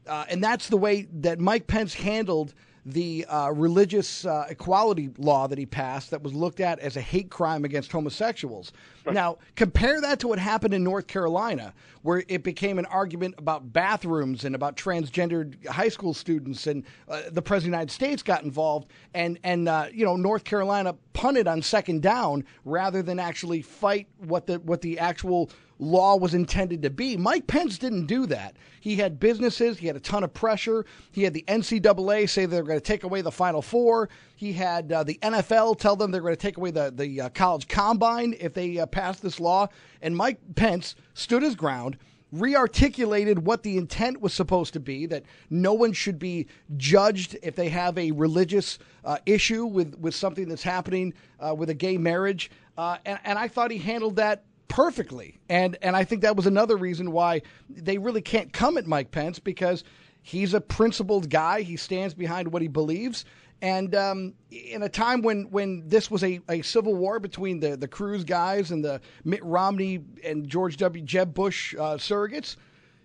[0.08, 2.54] Uh, and that's the way that Mike Pence handled
[2.86, 7.02] the uh, religious uh, equality law that he passed that was looked at as a
[7.02, 8.72] hate crime against homosexuals.
[9.06, 13.72] Now, compare that to what happened in North Carolina, where it became an argument about
[13.74, 18.24] bathrooms and about transgendered high school students, and uh, the President of the United States
[18.24, 23.20] got involved, and and uh, you know North Carolina punted on second down rather than
[23.20, 25.50] actually fight what the what the actual
[25.82, 27.18] law was intended to be.
[27.18, 28.56] Mike Pence didn't do that.
[28.80, 30.86] He had businesses, he had a ton of pressure.
[31.12, 34.10] He had the NCAA say they're going to take away the Final Four.
[34.36, 37.30] He had uh, the NFL tell them they're going to take away the, the uh,
[37.30, 39.68] college combine if they uh, pass this law.
[40.02, 41.98] And Mike Pence stood his ground.
[42.34, 47.56] rearticulated what the intent was supposed to be that no one should be judged if
[47.56, 51.98] they have a religious uh, issue with, with something that's happening uh, with a gay
[51.98, 52.52] marriage.
[52.78, 55.38] Uh, and, and I thought he handled that perfectly.
[55.50, 59.12] And, and I think that was another reason why they really can't come at Mike
[59.12, 59.84] Pence because
[60.22, 61.62] he's a principled guy.
[61.62, 63.26] He stands behind what he believes.
[63.62, 67.76] And um, in a time when, when this was a, a civil war between the,
[67.76, 71.04] the Cruz guys and the Mitt Romney and George W.
[71.04, 72.56] Jeb Bush uh, surrogates,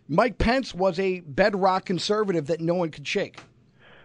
[0.07, 3.41] Mike Pence was a bedrock conservative that no one could shake.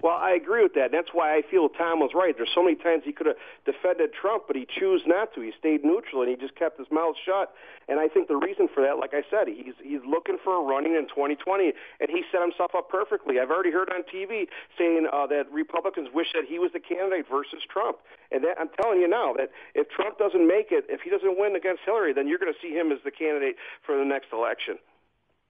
[0.01, 0.91] Well, I agree with that.
[0.91, 2.33] That's why I feel Tom was right.
[2.35, 5.41] There's so many times he could have defended Trump, but he chose not to.
[5.41, 7.53] He stayed neutral and he just kept his mouth shut.
[7.87, 10.63] And I think the reason for that, like I said, he's he's looking for a
[10.63, 13.37] running in 2020, and he set himself up perfectly.
[13.37, 14.47] I've already heard on TV
[14.77, 17.97] saying uh, that Republicans wish that he was the candidate versus Trump.
[18.31, 21.37] And that, I'm telling you now that if Trump doesn't make it, if he doesn't
[21.37, 24.33] win against Hillary, then you're going to see him as the candidate for the next
[24.33, 24.79] election.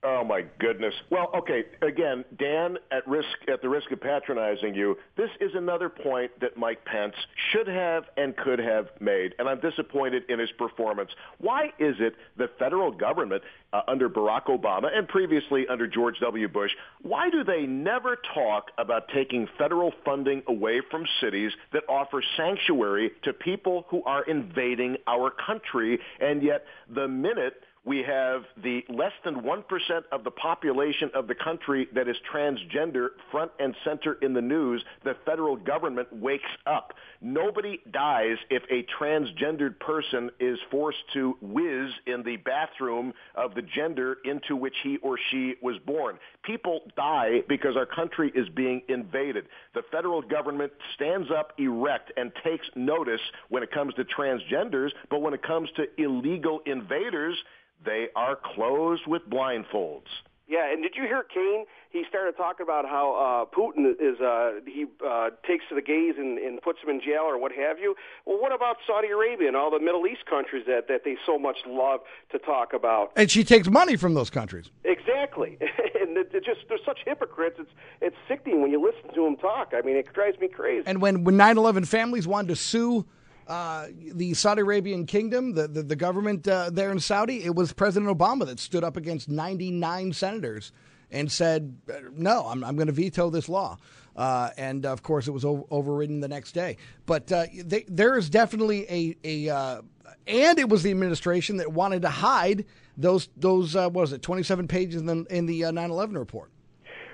[0.04, 0.94] Oh my goodness.
[1.10, 1.62] Well, okay.
[1.80, 6.56] Again, Dan, at risk, at the risk of patronizing you, this is another point that
[6.56, 7.14] Mike Pence
[7.52, 11.10] should have and could have made, and I'm disappointed in his performance.
[11.38, 16.48] Why is it the federal government uh, under Barack Obama and previously under George W.
[16.48, 16.72] Bush,
[17.02, 23.12] why do they never talk about taking federal funding away from cities that offer sanctuary
[23.22, 27.54] to people who are invading our country, and yet the minute
[27.84, 29.64] we have the less than 1%
[30.12, 34.84] of the population of the country that is transgender front and center in the news.
[35.04, 36.92] The federal government wakes up.
[37.20, 43.62] Nobody dies if a transgendered person is forced to whiz in the bathroom of the
[43.62, 46.18] gender into which he or she was born.
[46.44, 49.46] People die because our country is being invaded.
[49.74, 55.20] The federal government stands up erect and takes notice when it comes to transgenders, but
[55.20, 57.36] when it comes to illegal invaders,
[57.84, 60.08] they are closed with blindfolds.
[60.48, 61.64] Yeah, and did you hear Kaine?
[61.90, 66.14] He started talking about how uh, Putin is uh, he uh, takes to the gays
[66.18, 67.94] and, and puts them in jail or what have you.
[68.26, 71.38] Well, what about Saudi Arabia and all the Middle East countries that that they so
[71.38, 72.00] much love
[72.32, 73.12] to talk about?
[73.16, 74.70] And she takes money from those countries.
[74.84, 75.56] Exactly,
[76.00, 77.56] and it, it just they're such hypocrites.
[77.58, 77.70] It's
[78.02, 79.72] it's sickening when you listen to them talk.
[79.74, 80.84] I mean, it drives me crazy.
[80.86, 83.06] And when when 9/11 families wanted to sue
[83.46, 87.72] uh, the Saudi Arabian kingdom, the, the, the government uh, there in Saudi, it was
[87.72, 90.72] President Obama that stood up against 99 senators
[91.10, 91.76] and said,
[92.16, 93.76] no, I'm, I'm going to veto this law.
[94.16, 96.76] Uh, and of course, it was over- overridden the next day.
[97.06, 99.82] But uh, they, there is definitely a, a uh,
[100.26, 102.64] and it was the administration that wanted to hide
[102.96, 106.50] those, those uh, what was it, 27 pages in the, in the 9 11 report.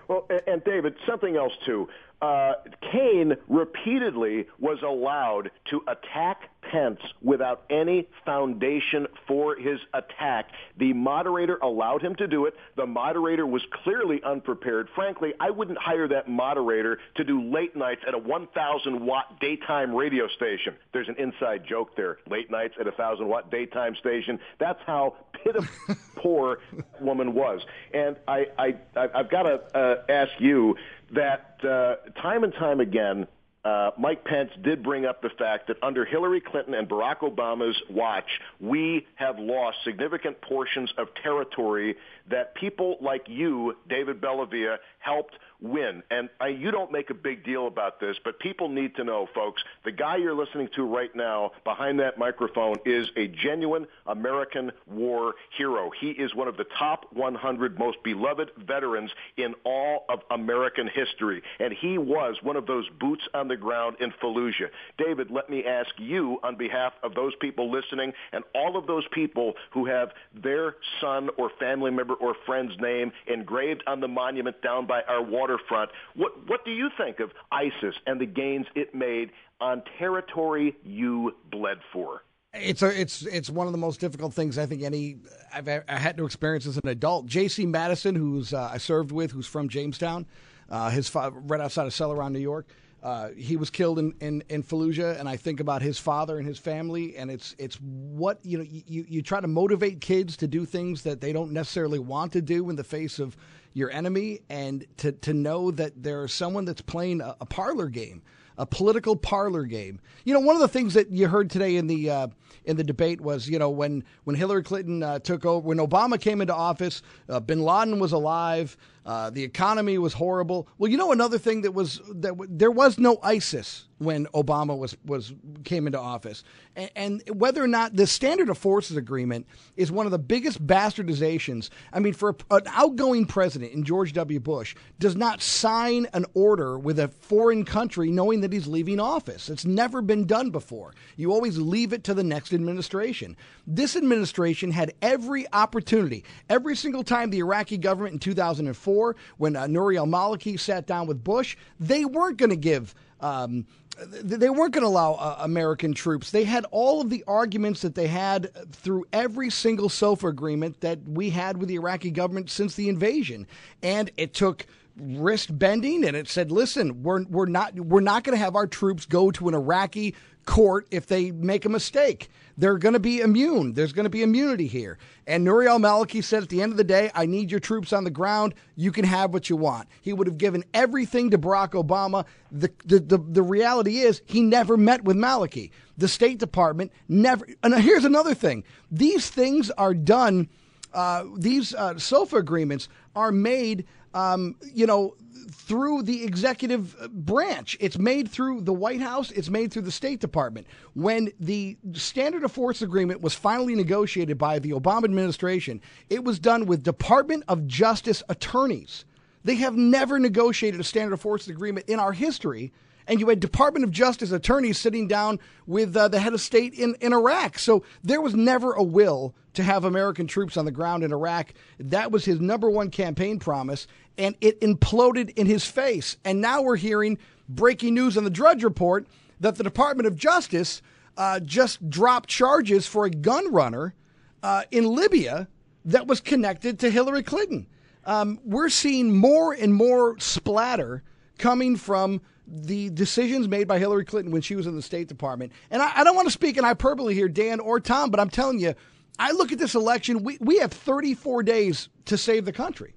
[0.08, 1.88] Well, and David, something else too
[2.20, 2.54] uh,
[2.92, 10.50] Kaine repeatedly was allowed to attack Pence without any foundation for his attack.
[10.76, 12.54] The moderator allowed him to do it.
[12.76, 14.88] The moderator was clearly unprepared.
[14.94, 19.94] Frankly, I wouldn't hire that moderator to do late nights at a 1,000 watt daytime
[19.94, 20.74] radio station.
[20.92, 22.18] There's an inside joke there.
[22.28, 24.38] Late nights at a 1,000 watt daytime station.
[24.58, 26.58] That's how pitiful poor
[27.00, 27.62] woman was.
[27.94, 30.76] And I, I, I've got to uh, ask you
[31.14, 33.26] that uh, time and time again,
[33.64, 37.76] uh, Mike Pence did bring up the fact that under Hillary Clinton and Barack Obama's
[37.90, 38.28] watch,
[38.60, 41.96] we have lost significant portions of territory
[42.30, 46.02] that people like you, David Bellavia, helped win.
[46.10, 49.28] And I, you don't make a big deal about this, but people need to know,
[49.34, 54.72] folks, the guy you're listening to right now behind that microphone is a genuine American
[54.86, 55.90] war hero.
[56.00, 61.42] He is one of the top 100 most beloved veterans in all of American history.
[61.58, 64.68] And he was one of those boots on the ground in Fallujah.
[64.96, 69.04] David, let me ask you on behalf of those people listening and all of those
[69.12, 74.60] people who have their son or family member or friend's name engraved on the monument
[74.62, 75.90] down by our waterfront.
[76.14, 79.30] What, what do you think of ISIS and the gains it made
[79.60, 82.22] on territory you bled for?
[82.54, 85.18] It's a, it's it's one of the most difficult things I think any
[85.52, 87.26] I've I had to experience as an adult.
[87.26, 87.66] J.C.
[87.66, 90.24] Madison, who's uh, I served with, who's from Jamestown,
[90.70, 92.66] uh, his fa- right outside of Celoron, New York.
[93.02, 96.46] Uh, he was killed in, in, in Fallujah, and I think about his father and
[96.46, 98.64] his family, and it's it's what you know.
[98.64, 102.40] You, you try to motivate kids to do things that they don't necessarily want to
[102.40, 103.36] do in the face of
[103.72, 108.22] your enemy, and to to know that there's someone that's playing a, a parlor game
[108.58, 110.00] a political parlor game.
[110.24, 112.28] You know, one of the things that you heard today in the uh,
[112.64, 116.20] in the debate was, you know, when when Hillary Clinton uh, took over, when Obama
[116.20, 118.76] came into office, uh, Bin Laden was alive.
[119.08, 120.68] Uh, the economy was horrible.
[120.76, 124.78] Well, you know another thing that was that w- there was no ISIS when Obama
[124.78, 125.32] was was
[125.64, 126.44] came into office,
[126.76, 129.46] and, and, whether or not the Standard of Forces Agreement
[129.76, 131.70] is one of the biggest bastardizations.
[131.90, 134.40] I mean, for a, an outgoing president in George W.
[134.40, 139.48] Bush does not sign an order with a foreign country knowing that he's leaving office.
[139.48, 140.92] It's never been done before.
[141.16, 143.38] You always leave it to the next administration.
[143.66, 149.56] This administration had every opportunity, every single time the Iraqi government in 2004 before when
[149.56, 152.94] uh, Nouri al Maliki sat down with Bush, they weren't going to give.
[153.20, 153.66] Um,
[154.00, 156.30] they weren't going to allow uh, American troops.
[156.30, 161.00] They had all of the arguments that they had through every single SOFA agreement that
[161.04, 163.46] we had with the Iraqi government since the invasion,
[163.82, 164.66] and it took
[165.00, 168.66] wrist bending and it said listen we're we're not we're not going to have our
[168.66, 170.12] troops go to an Iraqi
[170.48, 172.30] court if they make a mistake.
[172.56, 173.74] They're going to be immune.
[173.74, 174.96] There's going to be immunity here.
[175.26, 177.92] And Nouri al Maliki said at the end of the day, I need your troops
[177.92, 178.54] on the ground.
[178.74, 179.88] You can have what you want.
[180.00, 182.24] He would have given everything to Barack Obama.
[182.50, 185.70] The, the, the, the reality is, he never met with Maliki.
[185.98, 187.46] The State Department never.
[187.62, 190.48] And here's another thing these things are done,
[190.94, 195.14] uh, these uh, SOFA agreements are made, um, you know,
[195.50, 197.76] through the executive branch.
[197.80, 199.30] It's made through the White House.
[199.30, 200.66] It's made through the State Department.
[200.94, 205.80] When the Standard of Force Agreement was finally negotiated by the Obama administration,
[206.10, 209.04] it was done with Department of Justice attorneys.
[209.44, 212.72] They have never negotiated a Standard of Force Agreement in our history
[213.08, 216.74] and you had Department of Justice attorneys sitting down with uh, the head of state
[216.74, 217.58] in, in Iraq.
[217.58, 221.54] So there was never a will to have American troops on the ground in Iraq.
[221.78, 223.86] That was his number one campaign promise
[224.18, 226.18] and it imploded in his face.
[226.24, 229.06] And now we're hearing breaking news on the Drudge Report
[229.40, 230.82] that the Department of Justice
[231.16, 233.94] uh, just dropped charges for a gun runner
[234.42, 235.48] uh, in Libya
[235.86, 237.66] that was connected to Hillary Clinton.
[238.04, 241.02] Um, we're seeing more and more splatter
[241.38, 242.20] coming from
[242.50, 245.52] the decisions made by Hillary Clinton when she was in the State Department.
[245.70, 248.30] And I, I don't want to speak in hyperbole here, Dan or Tom, but I'm
[248.30, 248.74] telling you,
[249.18, 252.94] I look at this election, we, we have 34 days to save the country.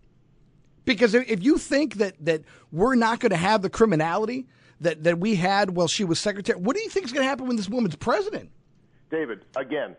[0.85, 4.47] Because if you think that that we're not going to have the criminality
[4.79, 7.29] that, that we had while she was secretary, what do you think is going to
[7.29, 8.49] happen when this woman's president?
[9.11, 9.97] David, again,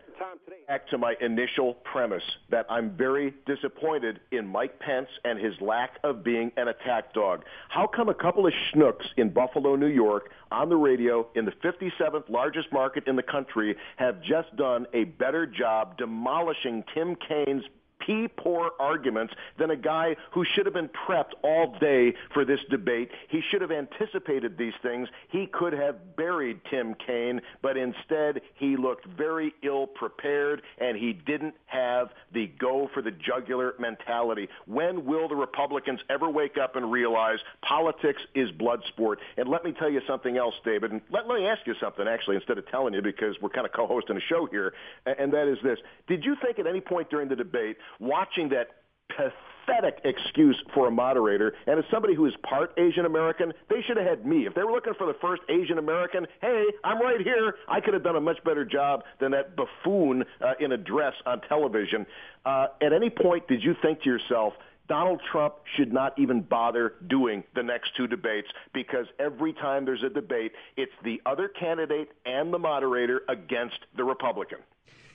[0.67, 5.99] back to my initial premise that I'm very disappointed in Mike Pence and his lack
[6.03, 7.43] of being an attack dog.
[7.69, 11.51] How come a couple of schnooks in Buffalo, New York, on the radio in the
[11.51, 17.63] 57th largest market in the country have just done a better job demolishing Tim Kaine's
[18.05, 22.59] pee poor arguments than a guy who should have been prepped all day for this
[22.69, 23.09] debate.
[23.29, 25.09] He should have anticipated these things.
[25.29, 31.13] He could have buried Tim Kaine, but instead he looked very ill prepared and he
[31.13, 34.49] didn't have the go for the jugular mentality.
[34.65, 39.19] When will the Republicans ever wake up and realize politics is blood sport?
[39.37, 42.07] And let me tell you something else, David, and let, let me ask you something
[42.07, 44.73] actually instead of telling you because we're kind of co-hosting a show here,
[45.05, 45.79] and that is this.
[46.07, 48.69] Did you think at any point during the debate watching that
[49.09, 51.53] pathetic excuse for a moderator.
[51.67, 54.45] And as somebody who is part Asian American, they should have had me.
[54.45, 57.55] If they were looking for the first Asian American, hey, I'm right here.
[57.67, 61.13] I could have done a much better job than that buffoon uh, in a dress
[61.25, 62.05] on television.
[62.45, 64.53] Uh, at any point, did you think to yourself,
[64.89, 70.03] Donald Trump should not even bother doing the next two debates because every time there's
[70.03, 74.59] a debate, it's the other candidate and the moderator against the Republican.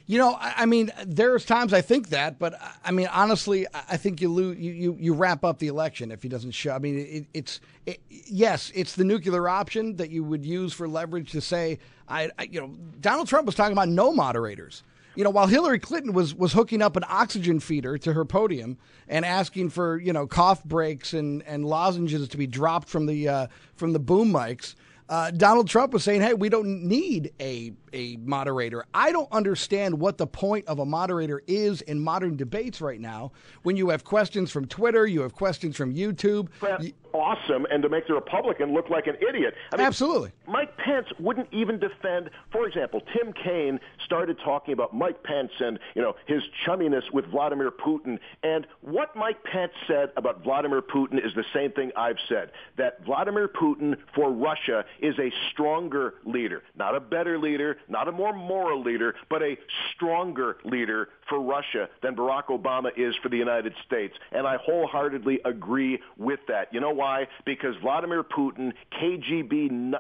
[0.09, 3.99] You know, I, I mean, there's times I think that, but I mean, honestly, I
[3.99, 6.73] think you lose, you, you, you wrap up the election if he doesn't show.
[6.73, 10.89] I mean, it, it's it, yes, it's the nuclear option that you would use for
[10.89, 11.79] leverage to say,
[12.09, 14.83] I, I, you know, Donald Trump was talking about no moderators.
[15.15, 18.79] You know, while Hillary Clinton was was hooking up an oxygen feeder to her podium
[19.09, 23.29] and asking for you know cough breaks and and lozenges to be dropped from the
[23.29, 23.47] uh,
[23.77, 24.75] from the boom mics.
[25.09, 28.85] Uh, Donald Trump was saying, "Hey, we don't need a a moderator.
[28.95, 33.33] I don't understand what the point of a moderator is in modern debates right now.
[33.63, 36.49] When you have questions from Twitter, you have questions from YouTube.
[36.81, 39.55] You, awesome, and to make the Republican look like an idiot.
[39.73, 40.33] I mean, absolutely.
[40.47, 42.31] Mike Pence wouldn't even defend.
[42.53, 47.27] For example, Tim Kaine started talking about Mike Pence and you know his chumminess with
[47.27, 52.19] Vladimir Putin, and what Mike Pence said about Vladimir Putin is the same thing I've
[52.29, 52.53] said.
[52.77, 58.13] That Vladimir Putin for Russia is a stronger leader, not a better leader, not a
[58.13, 59.57] more moral leader, but a
[59.95, 64.15] stronger leader for Russia than Barack Obama is for the United States.
[64.33, 66.73] And I wholeheartedly agree with that.
[66.73, 67.29] You know why?
[67.45, 69.95] Because Vladimir Putin, KGB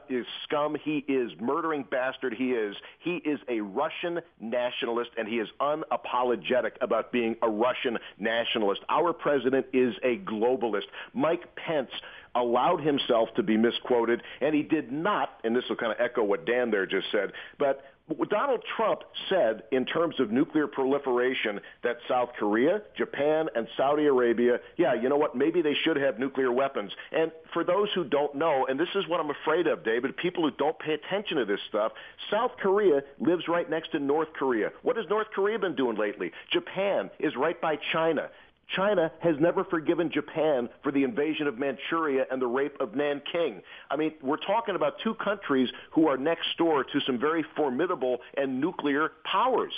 [0.44, 5.48] scum he is, murdering bastard he is, he is a Russian nationalist and he is
[5.60, 8.82] unapologetic about being a Russian nationalist.
[8.88, 10.86] Our president is a globalist.
[11.14, 11.90] Mike Pence
[12.38, 16.22] allowed himself to be misquoted, and he did not, and this will kind of echo
[16.22, 17.84] what Dan there just said, but
[18.30, 24.60] Donald Trump said in terms of nuclear proliferation that South Korea, Japan, and Saudi Arabia,
[24.76, 26.90] yeah, you know what, maybe they should have nuclear weapons.
[27.12, 30.42] And for those who don't know, and this is what I'm afraid of, David, people
[30.42, 31.92] who don't pay attention to this stuff,
[32.30, 34.70] South Korea lives right next to North Korea.
[34.82, 36.32] What has North Korea been doing lately?
[36.50, 38.30] Japan is right by China.
[38.74, 43.62] China has never forgiven Japan for the invasion of Manchuria and the rape of Nanking.
[43.90, 48.18] I mean, we're talking about two countries who are next door to some very formidable
[48.36, 49.72] and nuclear powers.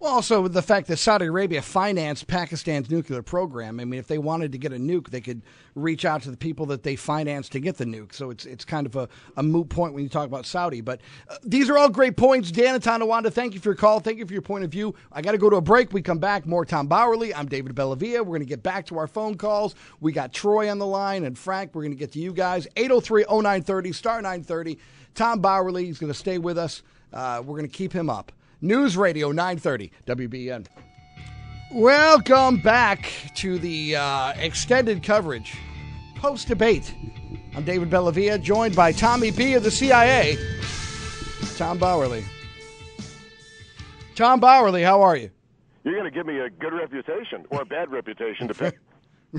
[0.00, 3.78] Well, also the fact that Saudi Arabia financed Pakistan's nuclear program.
[3.78, 5.40] I mean, if they wanted to get a nuke, they could
[5.76, 8.12] reach out to the people that they financed to get the nuke.
[8.12, 10.80] So it's it's kind of a, a moot point when you talk about Saudi.
[10.80, 12.50] But uh, these are all great points.
[12.50, 14.00] Dan and Tonawanda, thank you for your call.
[14.00, 14.94] Thank you for your point of view.
[15.12, 15.92] I got to go to a break.
[15.92, 16.44] We come back.
[16.44, 17.32] More Tom Bauerle.
[17.34, 18.18] I'm David Bellavia.
[18.18, 19.76] We're going to get back to our phone calls.
[20.00, 21.70] We got Troy on the line and Frank.
[21.72, 22.66] We're going to get to you guys.
[22.76, 24.78] 803 0930, star 930.
[25.14, 26.82] Tom Bauerle is going to stay with us.
[27.12, 28.32] Uh, we're going to keep him up.
[28.64, 30.66] News Radio 930 WBEN.
[31.70, 35.54] Welcome back to the uh, extended coverage
[36.16, 36.94] post debate.
[37.54, 40.38] I'm David Bellavia, joined by Tommy B of the CIA,
[41.58, 42.24] Tom Bauerle.
[44.14, 45.30] Tom Bauerle, how are you?
[45.82, 48.80] You're going to give me a good reputation or a bad reputation, depending.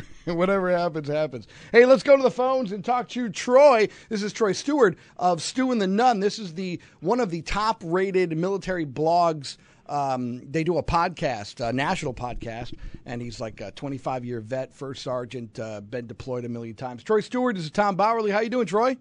[0.25, 1.47] Whatever happens, happens.
[1.71, 3.87] Hey, let's go to the phones and talk to Troy.
[4.09, 6.19] This is Troy Stewart of Stew and the Nun.
[6.19, 9.57] This is the one of the top rated military blogs.
[9.87, 12.73] Um, they do a podcast, a national podcast,
[13.05, 17.03] and he's like a 25 year vet, first sergeant, uh, been deployed a million times.
[17.03, 18.31] Troy Stewart, this is Tom Bauerle.
[18.31, 18.97] How you doing, Troy?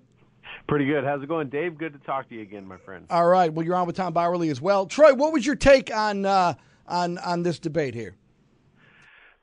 [0.67, 1.05] Pretty good.
[1.05, 1.79] How's it going, Dave?
[1.79, 3.07] Good to talk to you again, my friend.
[3.09, 3.53] All right.
[3.53, 4.87] Well, you're on with Tom Bauerle as well.
[4.87, 6.55] Troy, what was your take on uh,
[6.87, 8.15] on on this debate here?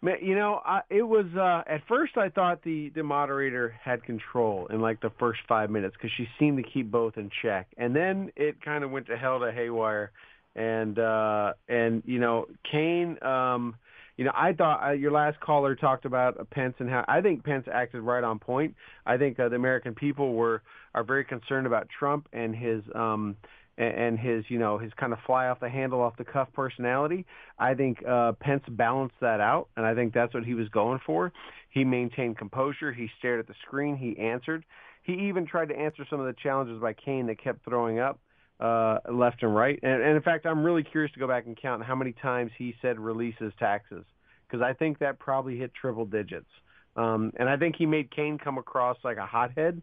[0.04, 4.66] You know, I, it was uh, at first I thought the the moderator had control
[4.68, 7.96] in like the first five minutes because she seemed to keep both in check, and
[7.96, 10.12] then it kind of went to hell to haywire,
[10.56, 13.76] and uh, and you know Kaine, um,
[14.18, 17.22] you know I thought uh, your last caller talked about uh, Pence and how I
[17.22, 18.74] think Pence acted right on point.
[19.06, 20.64] I think uh, the American people were
[20.96, 23.36] are very concerned about Trump and his um,
[23.82, 27.26] and his you know his kind of fly off the handle off the cuff personality
[27.60, 31.00] i think uh pence balanced that out and i think that's what he was going
[31.06, 31.32] for.
[31.70, 32.92] He maintained composure.
[32.92, 33.96] He stared at the screen.
[33.96, 34.66] He answered.
[35.04, 38.20] He even tried to answer some of the challenges by kaine that kept throwing up
[38.60, 39.80] uh left and right.
[39.82, 42.52] And, and in fact i'm really curious to go back and count how many times
[42.58, 44.06] he said releases taxes
[44.48, 46.50] because i think that probably hit triple digits.
[46.96, 49.82] Um and i think he made kaine come across like a hothead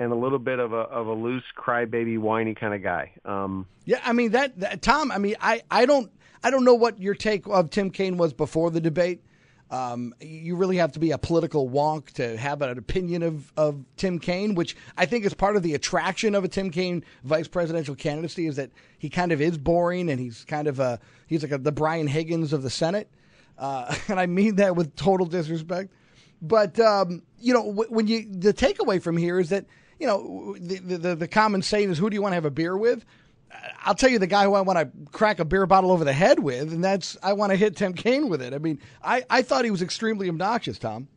[0.00, 3.12] and a little bit of a of a loose crybaby whiny kind of guy.
[3.24, 5.12] Um, yeah, I mean that, that, Tom.
[5.12, 6.10] I mean, I, I don't
[6.42, 9.22] I don't know what your take of Tim Kaine was before the debate.
[9.70, 13.84] Um, you really have to be a political wonk to have an opinion of, of
[13.96, 17.46] Tim Kaine, which I think is part of the attraction of a Tim Kaine vice
[17.46, 20.98] presidential candidacy is that he kind of is boring and he's kind of a
[21.28, 23.08] he's like a, the Brian Higgins of the Senate,
[23.58, 25.92] uh, and I mean that with total disrespect.
[26.42, 29.66] But um, you know, when you the takeaway from here is that
[30.00, 32.50] you know, the, the, the common saying is, who do you want to have a
[32.50, 33.04] beer with?
[33.84, 36.12] I'll tell you the guy who I want to crack a beer bottle over the
[36.12, 38.54] head with, and that's I want to hit Tim Kaine with it.
[38.54, 41.08] I mean, I, I thought he was extremely obnoxious, Tom.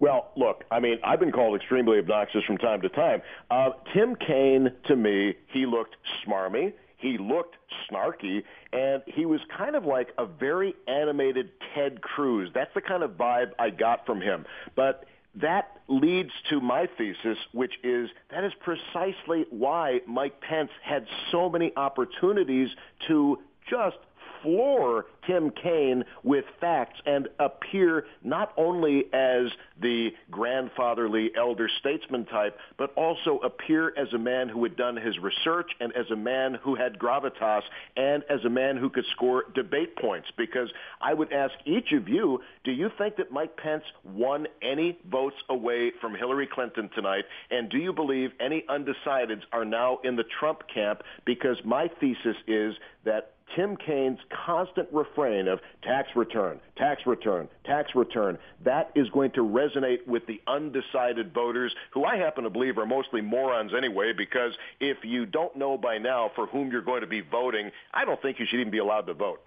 [0.00, 3.22] Well, look, I mean, I've been called extremely obnoxious from time to time.
[3.50, 6.72] Uh, Tim Kaine, to me, he looked smarmy.
[6.98, 7.56] He looked
[7.88, 12.50] snarky, and he was kind of like a very animated Ted Cruz.
[12.52, 14.46] That's the kind of vibe I got from him.
[14.74, 15.04] But
[15.36, 21.48] that leads to my thesis, which is that is precisely why Mike Pence had so
[21.48, 22.68] many opportunities
[23.06, 23.96] to just
[24.42, 32.56] floor Tim Kaine with facts and appear not only as the grandfatherly elder statesman type,
[32.78, 36.54] but also appear as a man who had done his research and as a man
[36.62, 37.62] who had gravitas
[37.96, 40.28] and as a man who could score debate points.
[40.36, 40.68] Because
[41.00, 45.36] I would ask each of you, do you think that Mike Pence won any votes
[45.48, 47.24] away from Hillary Clinton tonight?
[47.50, 51.02] And do you believe any undecideds are now in the Trump camp?
[51.24, 52.74] Because my thesis is
[53.04, 59.30] that Tim Kaine's constant refrain of tax return, tax return, tax return, that is going
[59.32, 64.12] to resonate with the undecided voters, who I happen to believe are mostly morons anyway,
[64.16, 68.04] because if you don't know by now for whom you're going to be voting, I
[68.04, 69.40] don't think you should even be allowed to vote.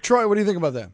[0.00, 0.90] Troy, what do you think about that?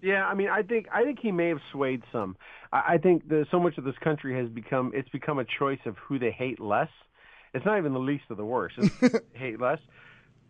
[0.00, 2.36] Yeah, I mean, I think I think he may have swayed some.
[2.72, 5.80] I, I think the, so much of this country has become it's become a choice
[5.86, 6.90] of who they hate less.
[7.52, 8.76] It's not even the least of the worst.
[8.78, 9.80] It's hate less.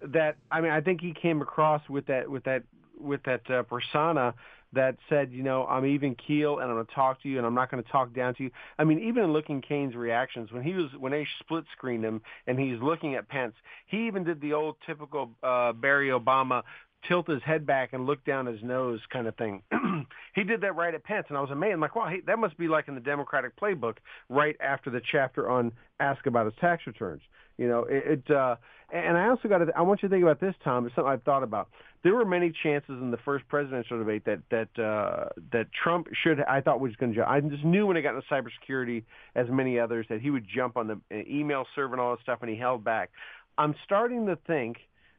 [0.03, 2.63] That I mean, I think he came across with that with that
[3.01, 4.35] with that uh, persona
[4.73, 7.47] that said, you know, I'm even keel and I'm going to talk to you and
[7.47, 8.51] I'm not going to talk down to you.
[8.79, 12.21] I mean, even in looking Kaine's reactions when he was when they split screened him
[12.47, 13.55] and he's looking at Pence,
[13.87, 16.63] he even did the old typical uh, Barry Obama
[17.07, 19.63] tilt his head back and look down his nose kind of thing.
[20.35, 21.75] he did that right at Pence, and I was amazed.
[21.75, 23.97] I'm like, wow, hey, that must be like in the Democratic playbook
[24.29, 27.23] right after the chapter on ask about his tax returns.
[27.57, 28.25] You know, it.
[28.29, 28.57] it uh,
[28.91, 29.67] and I also got to.
[29.77, 30.87] I want you to think about this, Tom.
[30.87, 31.69] It's something I've thought about.
[32.05, 36.41] There were many chances in the first presidential debate that that uh, that Trump should.
[36.41, 37.29] I thought was going to.
[37.29, 40.79] I just knew when it got into cybersecurity, as many others, that he would jump
[40.79, 43.11] on the uh, email server and all that stuff, and he held back.
[43.59, 44.79] I'm starting to think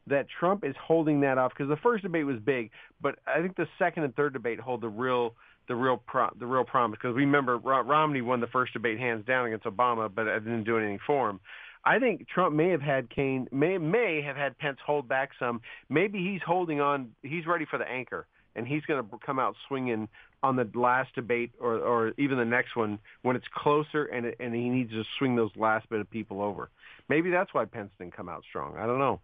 [0.10, 3.56] that Trump is holding that off because the first debate was big, but I think
[3.56, 5.36] the second and third debate hold the real
[5.68, 9.26] the real pro, the real promise because we remember Romney won the first debate hands
[9.26, 11.40] down against Obama, but it didn't do anything for him.
[11.86, 15.62] I think Trump may have had Kaine may may have had Pence hold back some.
[15.90, 17.12] Maybe he's holding on.
[17.22, 20.10] He's ready for the anchor, and he's going to come out swinging
[20.44, 24.54] on the last debate or or even the next one when it's closer, and and
[24.54, 26.70] he needs to swing those last bit of people over.
[27.08, 28.78] Maybe that's why Pence didn't come out strong.
[28.78, 29.22] I don't know.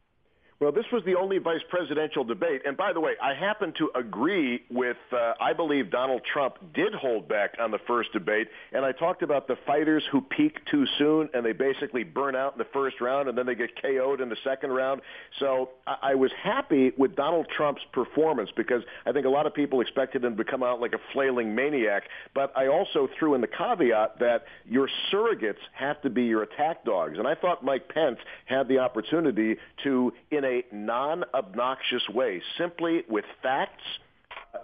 [0.62, 2.62] Well, this was the only vice presidential debate.
[2.66, 6.93] And by the way, I happen to agree with, uh, I believe Donald Trump did
[6.93, 8.47] hold back on the first debate.
[8.72, 12.53] And I talked about the fighters who peak too soon and they basically burn out
[12.53, 15.01] in the first round and then they get KO'd in the second round.
[15.41, 19.53] So I, I was happy with Donald Trump's performance because I think a lot of
[19.53, 22.03] people expected him to come out like a flailing maniac.
[22.34, 26.86] But I also threw in the caveat that your surrogates have to be your attack
[26.86, 27.18] dogs.
[27.18, 33.26] And I thought Mike Pence had the opportunity to, in a non-obnoxious way, simply with
[33.41, 33.84] facts,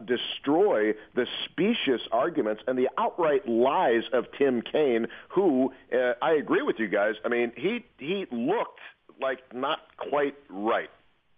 [0.06, 6.62] destroy the specious arguments and the outright lies of Tim Kaine, who uh, I agree
[6.62, 7.16] with you guys.
[7.26, 8.80] I mean, he he looked
[9.20, 10.90] like not quite right.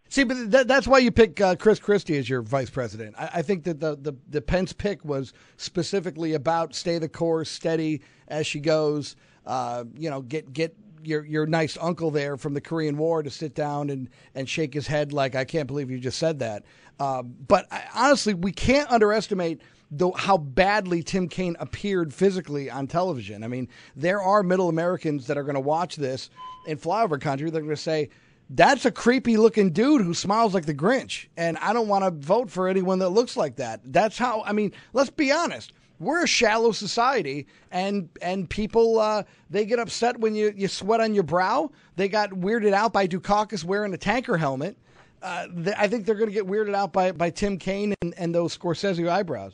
[0.10, 3.16] See, but that, that's why you pick uh, Chris Christie as your vice president.
[3.18, 7.50] I, I think that the, the, the Pence pick was specifically about stay the course,
[7.50, 9.16] steady as she goes.
[9.44, 13.30] Uh, you know, get get your your nice uncle there from the Korean War to
[13.30, 16.64] sit down and and shake his head like I can't believe you just said that.
[17.00, 22.88] Uh, but I, honestly, we can't underestimate the, how badly Tim Kaine appeared physically on
[22.88, 23.44] television.
[23.44, 26.30] I mean, there are middle Americans that are going to watch this
[26.68, 27.50] in flyover country.
[27.50, 28.10] They're going to say.
[28.50, 31.28] That's a creepy looking dude who smiles like the Grinch.
[31.38, 33.80] And I don't want to vote for anyone that looks like that.
[33.86, 39.24] That's how, I mean, let's be honest we're a shallow society, and and people uh,
[39.50, 41.72] they get upset when you, you sweat on your brow.
[41.96, 44.78] They got weirded out by Dukakis wearing a tanker helmet.
[45.22, 48.36] Uh, I think they're going to get weirded out by, by Tim Kaine and, and
[48.36, 49.54] those Scorsese eyebrows.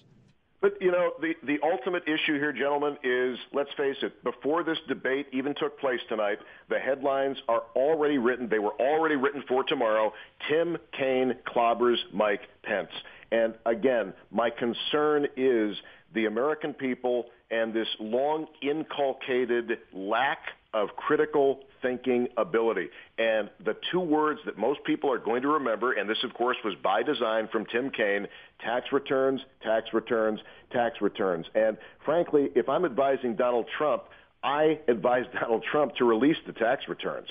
[0.61, 4.21] But you know, the the ultimate issue here, gentlemen, is let's face it.
[4.23, 8.49] Before this debate even took place tonight, the headlines are already written.
[8.49, 10.11] They were already written for tomorrow.
[10.49, 12.91] Tim Kaine clobbers Mike Pence.
[13.31, 15.77] And again, my concern is
[16.13, 20.39] the American people and this long inculcated lack
[20.73, 22.89] of critical thinking ability.
[23.17, 26.57] And the two words that most people are going to remember, and this of course
[26.63, 28.27] was by design from Tim Kaine,
[28.59, 30.39] tax returns, tax returns,
[30.71, 31.47] tax returns.
[31.55, 34.03] And frankly, if I'm advising Donald Trump,
[34.43, 37.27] I advise Donald Trump to release the tax returns.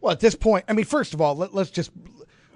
[0.00, 1.90] Well, at this point, I mean, first of all, let, us just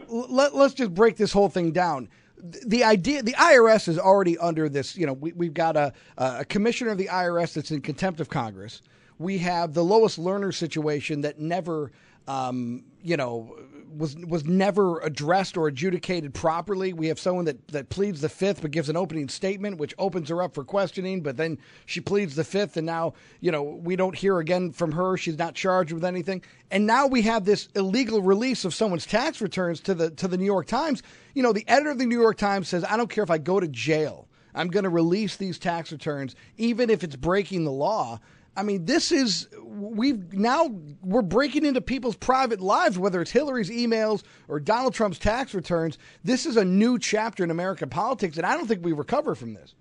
[0.08, 2.08] let, let's just break this whole thing down
[2.42, 4.96] the idea the IRS is already under this.
[4.96, 8.28] You know, we, we've got a, a commissioner of the IRS that's in contempt of
[8.28, 8.82] Congress.
[9.18, 11.92] We have the Lois Lerner situation that never,
[12.26, 13.56] um, you know,
[13.96, 16.92] was was never addressed or adjudicated properly.
[16.92, 20.28] We have someone that, that pleads the fifth but gives an opening statement, which opens
[20.28, 23.96] her up for questioning, but then she pleads the fifth, and now you know we
[23.96, 25.16] don't hear again from her.
[25.16, 29.40] She's not charged with anything, and now we have this illegal release of someone's tax
[29.40, 31.02] returns to the to the New York Times.
[31.34, 33.38] You know, the editor of the New York Times says, "I don't care if I
[33.38, 37.70] go to jail." I'm going to release these tax returns, even if it's breaking the
[37.70, 38.18] law.
[38.56, 40.70] I mean, this is we've now
[41.02, 45.98] we're breaking into people's private lives, whether it's Hillary's emails or Donald Trump's tax returns.
[46.24, 49.54] This is a new chapter in American politics, and I don't think we recover from
[49.54, 49.74] this.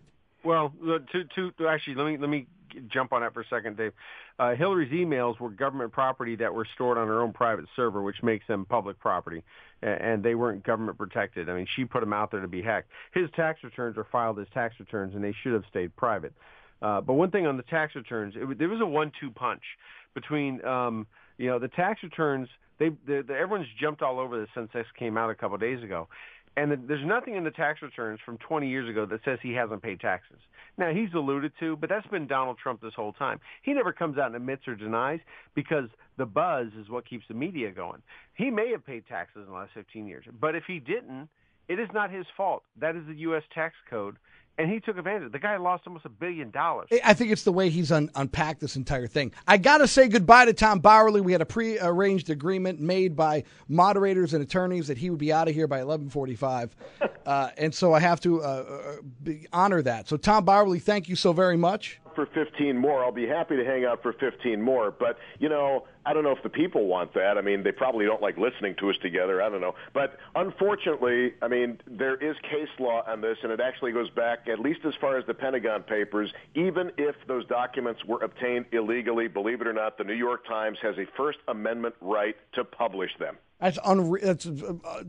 [0.43, 0.73] Well,
[1.11, 2.47] to to actually let me let me
[2.87, 3.93] jump on that for a second, Dave.
[4.37, 8.23] Uh, Hillary's emails were government property that were stored on her own private server, which
[8.23, 9.43] makes them public property,
[9.81, 11.49] and they weren't government protected.
[11.49, 12.89] I mean, she put them out there to be hacked.
[13.13, 16.33] His tax returns are filed as tax returns, and they should have stayed private.
[16.81, 19.63] Uh, but one thing on the tax returns, it, there was a one-two punch
[20.13, 21.05] between, um,
[21.37, 22.47] you know, the tax returns.
[22.79, 25.61] They, the, the, everyone's jumped all over this since this came out a couple of
[25.61, 26.07] days ago,
[26.55, 29.53] and the, there's nothing in the tax returns from 20 years ago that says he
[29.53, 30.39] hasn't paid taxes.
[30.77, 33.39] Now he's alluded to, but that's been Donald Trump this whole time.
[33.63, 35.19] He never comes out and admits or denies
[35.55, 38.01] because the buzz is what keeps the media going.
[38.35, 41.27] He may have paid taxes in the last 15 years, but if he didn't,
[41.67, 42.63] it is not his fault.
[42.79, 43.43] That is the U.S.
[43.53, 44.17] tax code,
[44.59, 45.27] and he took advantage.
[45.27, 46.89] of The guy lost almost a billion dollars.
[47.03, 49.31] I think it's the way he's un- unpacked this entire thing.
[49.47, 51.21] I got to say goodbye to Tom Bauerle.
[51.21, 55.47] We had a pre-arranged agreement made by moderators and attorneys that he would be out
[55.47, 56.71] of here by 11:45,
[57.25, 60.09] uh, and so I have to uh, uh, honor that.
[60.09, 63.03] So Tom Bauerle, thank you so very much for 15 more.
[63.03, 64.91] I'll be happy to hang out for 15 more.
[64.91, 67.37] But, you know, I don't know if the people want that.
[67.37, 69.41] I mean, they probably don't like listening to us together.
[69.41, 69.75] I don't know.
[69.93, 74.47] But unfortunately, I mean, there is case law on this, and it actually goes back
[74.47, 76.31] at least as far as the Pentagon Papers.
[76.55, 80.77] Even if those documents were obtained illegally, believe it or not, the New York Times
[80.81, 83.37] has a First Amendment right to publish them.
[83.59, 84.25] That's unreal.
[84.25, 85.03] That's, uh,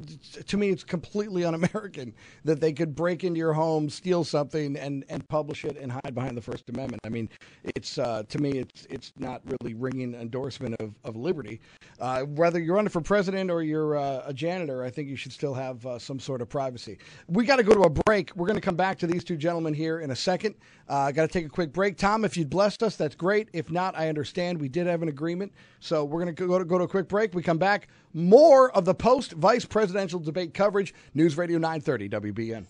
[0.46, 5.04] to me, it's completely un-American that they could break into your home, steal something, and,
[5.08, 7.00] and publish it and hide behind the First Amendment.
[7.04, 7.28] I mean,
[7.76, 11.60] it's uh, to me, it's it's not really ringing endorsement of, of liberty.
[12.00, 15.32] Uh, whether you're running for president or you're uh, a janitor, I think you should
[15.32, 16.98] still have uh, some sort of privacy.
[17.28, 18.34] We got to go to a break.
[18.34, 20.56] We're going to come back to these two gentlemen here in a second.
[20.88, 21.96] Uh, I got to take a quick break.
[21.96, 23.48] Tom, if you'd blessed us, that's great.
[23.52, 24.60] If not, I understand.
[24.60, 27.06] We did have an agreement, so we're going to go to go to a quick
[27.06, 27.32] break.
[27.32, 27.88] We come back.
[28.12, 30.94] More of the post vice presidential debate coverage.
[31.14, 32.66] News Radio 930 WBEN.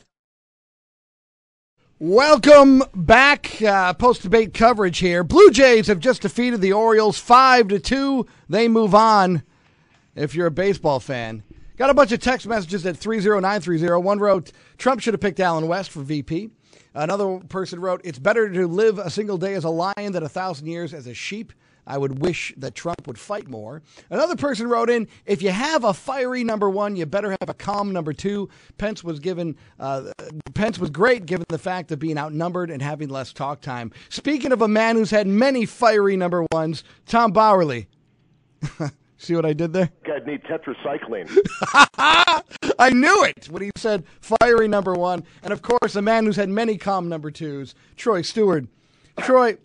[1.98, 3.60] Welcome back.
[3.60, 5.22] Uh, Post debate coverage here.
[5.22, 8.26] Blue Jays have just defeated the Orioles five to two.
[8.48, 9.42] They move on.
[10.14, 11.42] If you're a baseball fan,
[11.76, 14.00] got a bunch of text messages at three zero nine three zero.
[14.00, 16.48] One wrote Trump should have picked Allen West for VP.
[16.94, 20.28] Another person wrote It's better to live a single day as a lion than a
[20.28, 21.52] thousand years as a sheep.
[21.90, 23.82] I would wish that Trump would fight more.
[24.10, 27.54] Another person wrote in, if you have a fiery number one, you better have a
[27.54, 28.48] calm number two.
[28.78, 30.12] Pence was given, uh,
[30.54, 33.90] Pence was great given the fact of being outnumbered and having less talk time.
[34.08, 37.86] Speaking of a man who's had many fiery number ones, Tom Bauerle.
[39.18, 39.90] See what I did there?
[40.06, 41.28] I'd need tetracycline.
[42.78, 45.24] I knew it when he said fiery number one.
[45.42, 48.66] And of course, a man who's had many calm number twos, Troy Stewart.
[49.18, 49.58] Troy.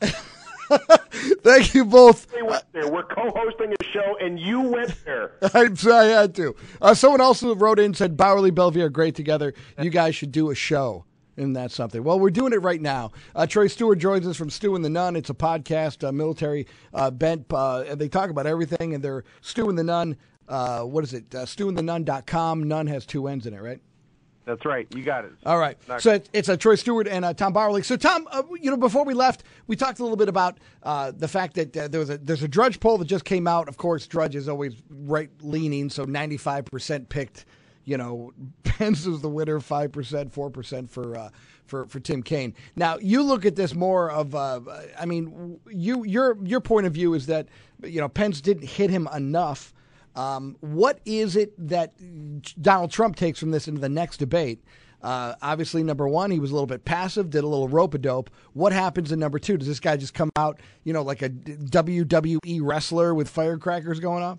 [1.42, 2.26] Thank you both.
[2.32, 5.32] We're co-hosting a show, and you went there.
[5.54, 6.54] I, I had to.
[6.80, 9.54] Uh, someone else wrote in and said Bauerle Bellavia are great together.
[9.78, 11.04] You guys should do a show.
[11.36, 12.04] And that's something.
[12.04, 13.10] Well, we're doing it right now.
[13.34, 15.16] Uh, Troy Stewart joins us from Stew and the Nun.
[15.16, 17.52] It's a podcast, uh, military uh, bent.
[17.52, 18.94] Uh, and they talk about everything.
[18.94, 20.16] And they're Stew and the Nun.
[20.48, 21.34] Uh, what is it?
[21.34, 22.62] Uh, StuandTheNun.com.
[22.68, 23.80] Nun has two N's in it, right?
[24.44, 24.86] That's right.
[24.94, 25.32] You got it.
[25.46, 25.76] All right.
[25.88, 27.82] Not so it's, it's a Troy Stewart and a Tom Bauerle.
[27.84, 31.12] So Tom, uh, you know, before we left, we talked a little bit about uh,
[31.16, 33.68] the fact that uh, there was a there's a Drudge poll that just came out.
[33.68, 37.46] Of course, Drudge is always right leaning, so 95 percent picked.
[37.86, 38.32] You know,
[38.64, 41.30] Pence is the winner, five percent, four percent for uh,
[41.66, 42.54] for for Tim Kaine.
[42.76, 44.60] Now you look at this more of, uh,
[44.98, 47.48] I mean, you your your point of view is that
[47.82, 49.73] you know Pence didn't hit him enough.
[50.16, 51.94] Um, what is it that
[52.60, 54.62] Donald Trump takes from this into the next debate?
[55.02, 57.98] Uh, obviously, number one, he was a little bit passive, did a little rope a
[57.98, 58.30] dope.
[58.54, 59.58] What happens in number two?
[59.58, 64.22] Does this guy just come out, you know, like a WWE wrestler with firecrackers going
[64.22, 64.38] on?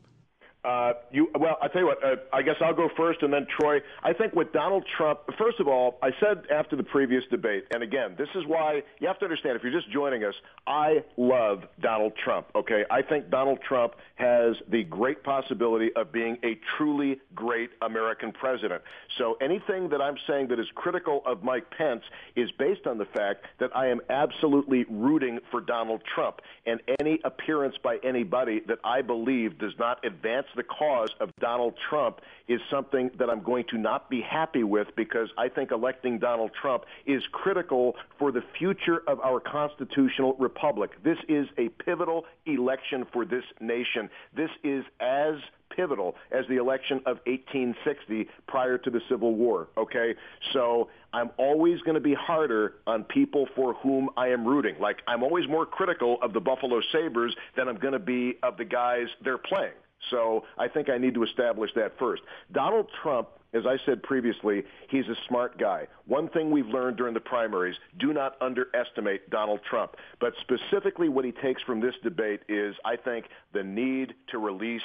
[0.65, 2.03] Uh, you well, I tell you what.
[2.03, 3.81] Uh, I guess I'll go first, and then Troy.
[4.03, 7.83] I think with Donald Trump, first of all, I said after the previous debate, and
[7.83, 9.55] again, this is why you have to understand.
[9.55, 10.33] If you're just joining us,
[10.65, 12.47] I love Donald Trump.
[12.55, 18.31] Okay, I think Donald Trump has the great possibility of being a truly great American
[18.31, 18.81] president.
[19.19, 22.01] So anything that I'm saying that is critical of Mike Pence
[22.35, 27.19] is based on the fact that I am absolutely rooting for Donald Trump, and any
[27.23, 32.59] appearance by anybody that I believe does not advance the cause of Donald Trump is
[32.69, 36.85] something that I'm going to not be happy with because I think electing Donald Trump
[37.05, 40.91] is critical for the future of our constitutional republic.
[41.03, 44.09] This is a pivotal election for this nation.
[44.35, 45.35] This is as
[45.75, 49.67] pivotal as the election of 1860 prior to the Civil War.
[49.77, 50.15] Okay,
[50.53, 54.75] so I'm always going to be harder on people for whom I am rooting.
[54.79, 58.57] Like I'm always more critical of the Buffalo Sabres than I'm going to be of
[58.57, 59.73] the guys they're playing.
[60.09, 62.21] So I think I need to establish that first.
[62.51, 65.87] Donald Trump as I said previously, he's a smart guy.
[66.05, 69.95] One thing we've learned during the primaries, do not underestimate Donald Trump.
[70.19, 74.81] But specifically what he takes from this debate is, I think, the need to release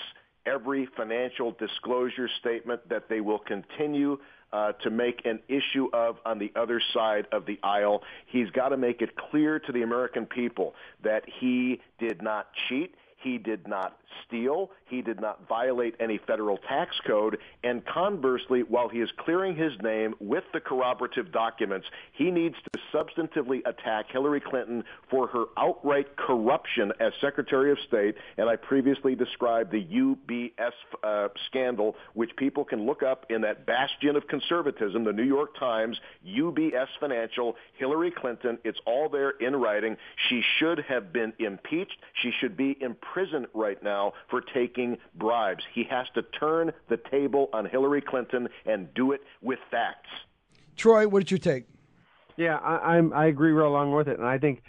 [0.46, 4.18] every financial disclosure statement that they will continue
[4.52, 8.02] uh, to make an issue of on the other side of the aisle.
[8.26, 12.94] He's got to make it clear to the American people that he did not cheat.
[13.16, 13.96] He did not
[14.26, 14.70] steal.
[14.86, 17.38] He did not violate any federal tax code.
[17.62, 22.80] And conversely, while he is clearing his name with the corroborative documents, he needs to
[22.92, 28.16] substantively attack Hillary Clinton for her outright corruption as Secretary of State.
[28.36, 33.66] And I previously described the UBS uh, scandal, which people can look up in that
[33.66, 38.58] bastion of conservatism, the New York Times, UBS Financial, Hillary Clinton.
[38.64, 39.96] It's all there in writing.
[40.28, 41.96] She should have been impeached.
[42.22, 45.64] She should be in prison right now now for taking bribes.
[45.74, 50.08] He has to turn the table on Hillary Clinton and do it with facts.
[50.76, 51.64] Troy, what did you take?
[52.36, 54.62] Yeah, I, I'm I agree right along with it, and I think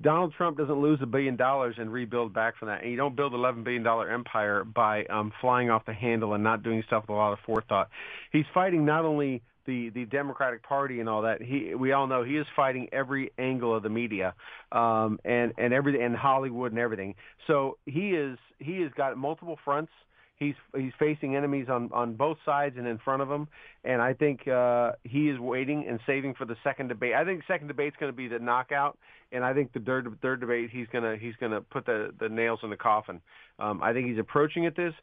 [0.00, 2.82] Donald Trump doesn't lose a billion dollars and rebuild back from that.
[2.82, 6.34] And you don't build an eleven billion dollar empire by um, flying off the handle
[6.34, 7.88] and not doing stuff with a lot of forethought.
[8.30, 11.42] He's fighting not only the the Democratic Party and all that.
[11.42, 14.34] He we all know he is fighting every angle of the media,
[14.72, 17.14] um, and and everything and Hollywood and everything.
[17.46, 19.92] So he is he has got multiple fronts.
[20.36, 23.46] He's he's facing enemies on on both sides and in front of him,
[23.84, 27.14] and I think uh, he is waiting and saving for the second debate.
[27.14, 28.98] I think second debate's going to be the knockout,
[29.30, 32.60] and I think the third third debate he's gonna he's gonna put the the nails
[32.64, 33.20] in the coffin.
[33.60, 34.94] Um, I think he's approaching it this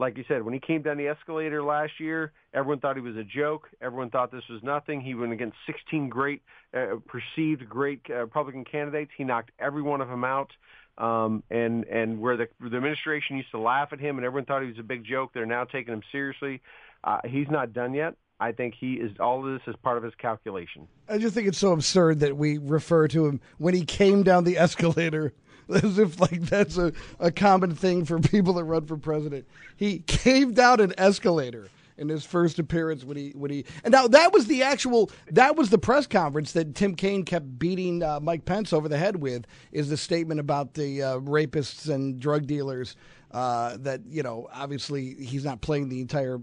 [0.00, 3.16] like you said, when he came down the escalator last year, everyone thought he was
[3.16, 3.68] a joke.
[3.82, 5.00] Everyone thought this was nothing.
[5.00, 6.42] He went against 16 great,
[6.74, 9.10] uh, perceived great uh, Republican candidates.
[9.16, 10.50] He knocked every one of them out.
[11.00, 14.60] Um, and and where the the administration used to laugh at him and everyone thought
[14.60, 16.60] he was a big joke, they're now taking him seriously.
[17.02, 18.16] Uh, he's not done yet.
[18.38, 20.86] I think he is all of this is part of his calculation.
[21.08, 24.44] I just think it's so absurd that we refer to him when he came down
[24.44, 25.32] the escalator
[25.70, 29.46] as if like that's a, a common thing for people that run for president.
[29.76, 31.68] He caved out an escalator
[32.00, 35.54] in his first appearance when he when he and now that was the actual that
[35.54, 39.16] was the press conference that Tim Kaine kept beating uh, Mike Pence over the head
[39.16, 42.96] with is the statement about the uh, rapists and drug dealers
[43.30, 46.40] uh, that you know obviously he's not playing the entire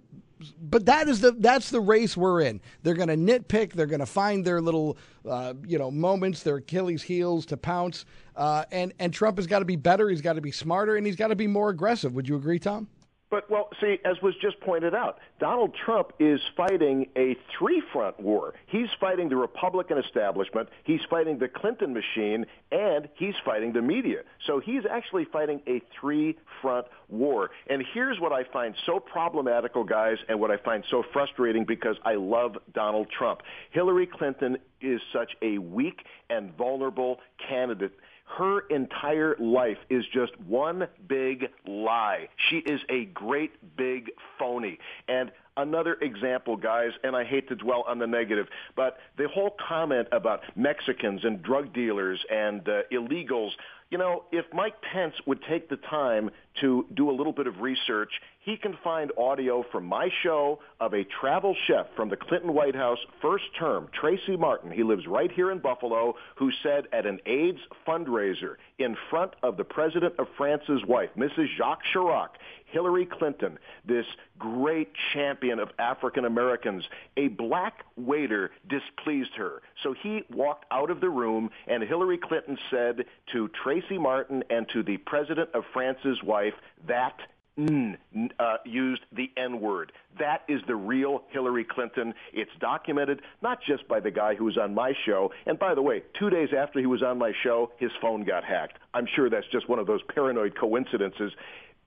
[0.62, 2.62] but that is the that's the race we're in.
[2.84, 3.74] They're going to nitpick.
[3.74, 4.98] They're going to find their little
[5.28, 8.06] uh, you know moments, their Achilles' heels to pounce.
[8.36, 10.10] Uh, and and Trump has got to be better.
[10.10, 12.14] He's got to be smarter, and he's got to be more aggressive.
[12.14, 12.88] Would you agree, Tom?
[13.30, 18.20] But, well, see, as was just pointed out, Donald Trump is fighting a three front
[18.20, 18.54] war.
[18.68, 24.22] He's fighting the Republican establishment, he's fighting the Clinton machine, and he's fighting the media.
[24.46, 27.50] So he's actually fighting a three front war.
[27.70, 31.98] And here's what I find so problematical, guys, and what I find so frustrating because
[32.06, 33.42] I love Donald Trump.
[33.72, 37.20] Hillary Clinton is such a weak and vulnerable
[37.50, 37.94] candidate
[38.28, 42.30] her entire life is just one big lie.
[42.50, 44.80] She is a great big phony.
[45.08, 49.56] And another example, guys, and I hate to dwell on the negative, but the whole
[49.68, 53.52] comment about Mexicans and drug dealers and uh, illegals,
[53.90, 56.30] you know, if Mike Pence would take the time
[56.62, 60.94] to do a little bit of research, he can find audio from my show of
[60.94, 64.72] a travel chef from the Clinton White House first term, Tracy Martin.
[64.72, 69.58] He lives right here in Buffalo, who said at an AIDS fundraiser in front of
[69.58, 71.48] the president of France's wife, Mrs.
[71.58, 72.30] Jacques Chirac,
[72.66, 74.06] Hillary Clinton, this
[74.38, 76.84] great champion of African Americans,
[77.16, 79.62] a black waiter displeased her.
[79.82, 84.68] So he walked out of the room, and Hillary Clinton said to Tracy Martin and
[84.70, 86.54] to the president of France's wife
[86.88, 87.18] that
[87.58, 87.98] mm,
[88.40, 89.92] uh, used the N word.
[90.20, 92.14] That is the real Hillary Clinton.
[92.34, 95.32] It's documented not just by the guy who was on my show.
[95.46, 98.44] And by the way, two days after he was on my show, his phone got
[98.44, 98.78] hacked.
[98.94, 101.32] I'm sure that's just one of those paranoid coincidences.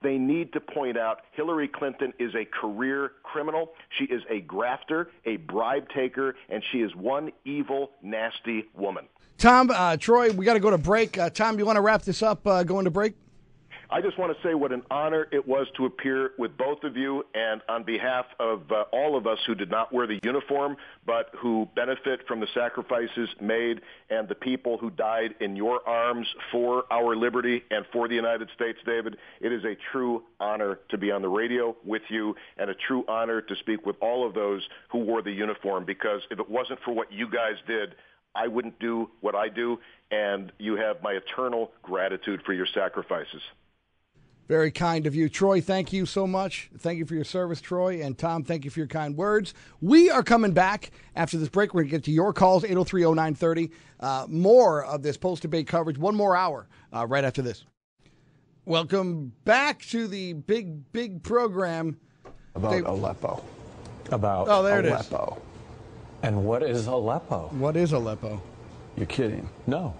[0.01, 3.73] They need to point out Hillary Clinton is a career criminal.
[3.99, 9.05] She is a grafter, a bribe taker, and she is one evil, nasty woman.
[9.37, 11.17] Tom, uh, Troy, we got to go to break.
[11.17, 13.13] Uh, Tom, you want to wrap this up uh, going to break?
[13.93, 16.95] I just want to say what an honor it was to appear with both of
[16.95, 20.77] you, and on behalf of uh, all of us who did not wear the uniform,
[21.05, 26.25] but who benefit from the sacrifices made and the people who died in your arms
[26.53, 30.97] for our liberty and for the United States, David, it is a true honor to
[30.97, 34.33] be on the radio with you and a true honor to speak with all of
[34.33, 37.95] those who wore the uniform because if it wasn't for what you guys did,
[38.33, 39.79] I wouldn't do what I do,
[40.11, 43.41] and you have my eternal gratitude for your sacrifices.
[44.47, 45.29] Very kind of you.
[45.29, 46.69] Troy, thank you so much.
[46.79, 48.01] Thank you for your service, Troy.
[48.03, 49.53] And Tom, thank you for your kind words.
[49.79, 51.73] We are coming back after this break.
[51.73, 53.71] We're going to get to your calls, 803 0930.
[53.99, 57.63] Uh, more of this post debate coverage, one more hour uh, right after this.
[58.65, 61.97] Welcome back to the big, big program.
[62.55, 63.43] About They- Aleppo.
[64.11, 64.91] About Oh, there it is.
[64.91, 65.41] Aleppo.
[66.23, 67.47] And what is Aleppo?
[67.53, 68.41] What is Aleppo?
[68.97, 69.47] You're kidding.
[69.65, 69.95] No.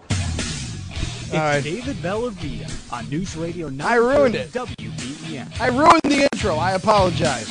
[1.31, 1.63] It's right.
[1.63, 4.51] David Bellavia on News Radio 930 I ruined it.
[4.51, 5.61] WBEN.
[5.61, 6.57] I ruined the intro.
[6.57, 7.47] I apologize.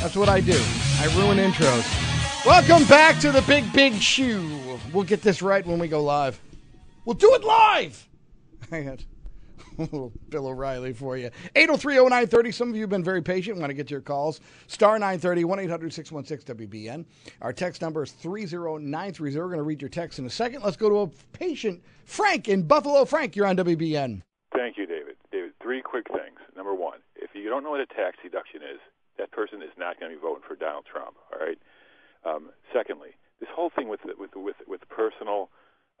[0.00, 0.56] That's what I do.
[1.00, 2.46] I ruin intros.
[2.46, 4.60] Welcome back to the Big Big Shoe.
[4.92, 6.40] We'll get this right when we go live.
[7.04, 8.08] We'll do it live.
[9.92, 11.30] Little Bill O'Reilly for you.
[11.56, 12.54] 8030930.
[12.54, 13.58] Some of you have been very patient.
[13.58, 14.40] Want to get to your calls.
[14.66, 17.04] Star 930 1 800 616 WBEN.
[17.40, 19.38] Our text number is 30930.
[19.38, 20.62] We're going to read your text in a second.
[20.62, 23.04] Let's go to a patient, Frank in Buffalo.
[23.06, 24.22] Frank, you're on WBEN.
[24.54, 25.16] Thank you, David.
[25.32, 26.38] David, three quick things.
[26.56, 28.80] Number one, if you don't know what a tax deduction is,
[29.16, 31.16] that person is not going to be voting for Donald Trump.
[31.32, 31.58] All right.
[32.24, 35.48] Um, secondly, this whole thing with with with with personal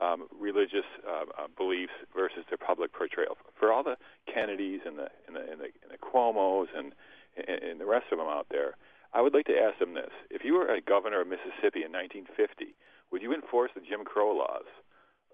[0.00, 3.36] um, religious uh, uh, beliefs versus their public portrayal.
[3.58, 3.96] For all the
[4.32, 6.92] Kennedys and the and the and the, and the Cuomo's and,
[7.36, 8.76] and and the rest of them out there,
[9.12, 11.92] I would like to ask them this: If you were a governor of Mississippi in
[11.92, 12.74] 1950,
[13.12, 14.66] would you enforce the Jim Crow laws?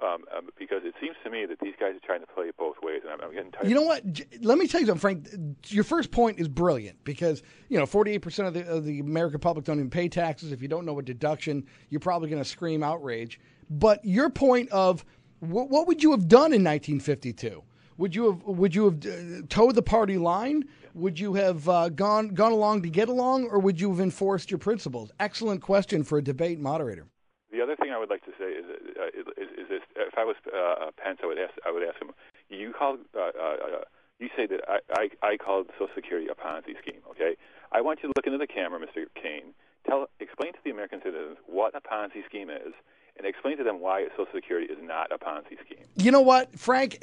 [0.02, 2.56] Um, um, because it seems to me that these guys are trying to play it
[2.59, 3.66] both ways, and I'm, I'm getting tired.
[3.66, 4.12] You know what?
[4.12, 5.28] J- Let me tell you something, Frank.
[5.68, 9.40] Your first point is brilliant because you know 48 percent of the of the American
[9.40, 10.52] public don't even pay taxes.
[10.52, 13.40] If you don't know what deduction, you're probably going to scream outrage.
[13.70, 15.05] But your point of
[15.40, 17.62] what, what would you have done in 1952?
[17.98, 20.64] Would you have would you have uh, toed the party line?
[20.94, 24.51] Would you have uh, gone gone along to get along, or would you have enforced
[24.51, 25.10] your principles?
[25.18, 27.06] Excellent question for a debate moderator.
[27.51, 28.66] The other thing I would like to say is,
[29.01, 29.06] uh,
[29.40, 32.10] is, is this: if I was uh, Pence, I would ask, I would ask him.
[32.51, 33.84] You called, uh, uh,
[34.18, 37.01] you say that I, I, I called Social Security a Ponzi scheme.
[37.10, 37.36] Okay,
[37.72, 39.06] I want you to look into the camera, Mr.
[39.20, 39.55] Kaine.
[39.86, 42.74] Tell, explain to the American citizens what a Ponzi scheme is,
[43.18, 45.84] and explain to them why Social Security is not a Ponzi scheme.
[45.97, 46.98] You know what, Frank?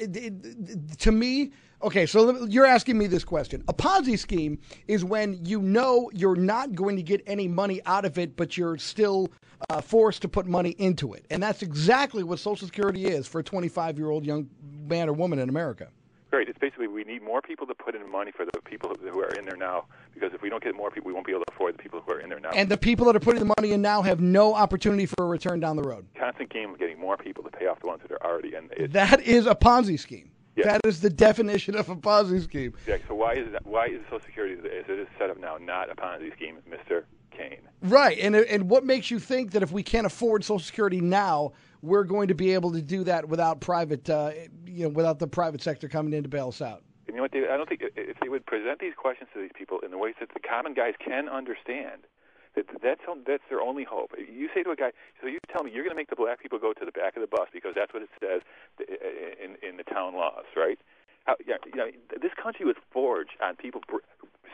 [0.98, 2.06] To me, okay.
[2.06, 3.64] So you're asking me this question.
[3.68, 8.04] A Ponzi scheme is when you know you're not going to get any money out
[8.04, 9.30] of it, but you're still
[9.68, 13.40] uh, forced to put money into it, and that's exactly what Social Security is for
[13.40, 14.48] a 25 year old young
[14.86, 15.88] man or woman in America.
[16.34, 16.48] Great.
[16.48, 19.28] It's basically we need more people to put in money for the people who are
[19.38, 21.52] in there now, because if we don't get more people, we won't be able to
[21.52, 22.50] afford the people who are in there now.
[22.50, 25.26] And the people that are putting the money in now have no opportunity for a
[25.28, 26.04] return down the road.
[26.18, 28.68] constant game of getting more people to pay off the ones that are already in.
[28.76, 30.28] It, That is a Ponzi scheme.
[30.56, 30.66] Yes.
[30.66, 32.74] That is the definition of a Ponzi scheme.
[32.84, 35.56] yeah, so why is that, why is Social Security as it is set up now
[35.60, 37.60] not a Ponzi scheme, Mister Kaine?
[37.82, 41.52] Right, and and what makes you think that if we can't afford Social Security now,
[41.84, 44.32] we're going to be able to do that without private, uh,
[44.66, 46.82] you know, without the private sector coming in to bail us out?
[47.06, 47.50] And you know what, David?
[47.50, 50.14] I don't think if they would present these questions to these people in the ways
[50.20, 52.08] that the common guys can understand,
[52.56, 54.12] that that's that's their only hope.
[54.16, 56.40] You say to a guy, so you tell me you're going to make the black
[56.40, 58.40] people go to the back of the bus because that's what it says
[58.80, 60.78] in in the town laws, right?
[61.24, 61.88] How, you know,
[62.20, 63.80] this country was forged on people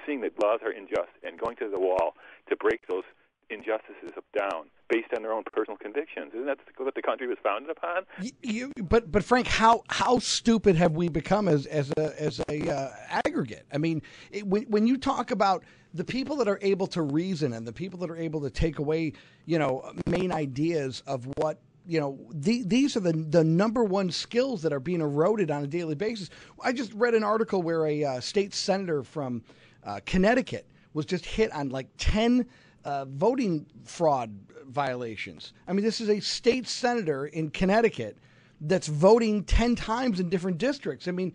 [0.06, 2.14] seeing that laws are unjust and going to the wall
[2.48, 3.04] to break those
[3.50, 6.32] injustices up down based on their own personal convictions.
[6.34, 8.04] Isn't that what the country was founded upon?
[8.42, 12.68] You, but but Frank, how how stupid have we become as as a as a
[12.68, 12.90] uh,
[13.24, 13.66] aggregate?
[13.72, 15.64] I mean, it, when when you talk about
[15.94, 18.78] the people that are able to reason and the people that are able to take
[18.78, 19.12] away,
[19.46, 24.10] you know, main ideas of what you know, the, these are the the number one
[24.10, 26.30] skills that are being eroded on a daily basis.
[26.62, 29.42] I just read an article where a uh, state senator from
[29.84, 32.46] uh, Connecticut was just hit on like ten
[32.84, 34.36] uh, voting fraud
[34.66, 35.52] violations.
[35.66, 38.18] I mean, this is a state senator in Connecticut
[38.60, 41.08] that's voting 10 times in different districts.
[41.08, 41.32] I mean,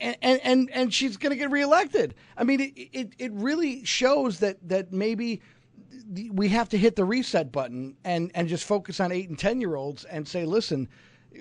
[0.00, 2.14] and and and she's going to get reelected.
[2.36, 5.40] I mean, it, it it really shows that that maybe
[6.32, 9.60] we have to hit the reset button and and just focus on 8 and 10
[9.60, 10.88] year olds and say, listen,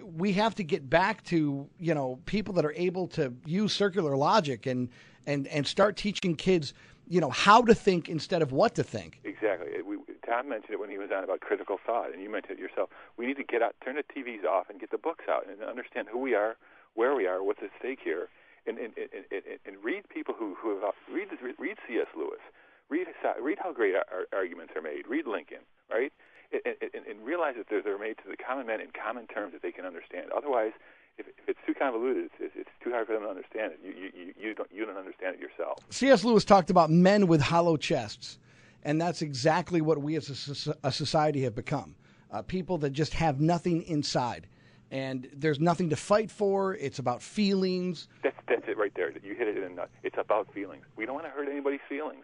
[0.03, 4.15] we have to get back to, you know, people that are able to use circular
[4.15, 4.89] logic and
[5.25, 6.73] and and start teaching kids,
[7.09, 9.19] you know, how to think instead of what to think.
[9.23, 9.69] Exactly.
[9.85, 12.61] We, Tom mentioned it when he was on about critical thought, and you mentioned it
[12.61, 12.89] yourself.
[13.17, 15.61] We need to get out, turn the TVs off, and get the books out, and
[15.63, 16.57] understand who we are,
[16.95, 18.29] where we are, what's at stake here,
[18.65, 22.07] and and, and, and, and read people who who have read read C.S.
[22.15, 22.43] Lewis,
[22.89, 23.07] read
[23.41, 23.95] read how great
[24.33, 26.11] arguments are made, read Lincoln, right,
[26.51, 29.53] and, and, and realize that they're, they're made to the common man in common terms
[29.53, 30.31] that they can understand.
[30.35, 30.73] Otherwise,
[31.17, 33.79] if, if it's too convoluted, it's, it's too hard for them to understand it.
[33.83, 35.79] You you you, you don't you don't understand it yourself.
[35.89, 36.23] C.S.
[36.23, 38.39] Lewis talked about men with hollow chests,
[38.83, 41.95] and that's exactly what we as a, a society have become.
[42.31, 44.47] Uh, people that just have nothing inside.
[44.91, 46.75] and there's nothing to fight for.
[46.75, 48.07] It's about feelings.
[48.23, 49.11] That's that's it right there.
[49.23, 49.89] You hit it in a nut.
[50.03, 50.85] It's about feelings.
[50.95, 52.23] We don't want to hurt anybody's feelings.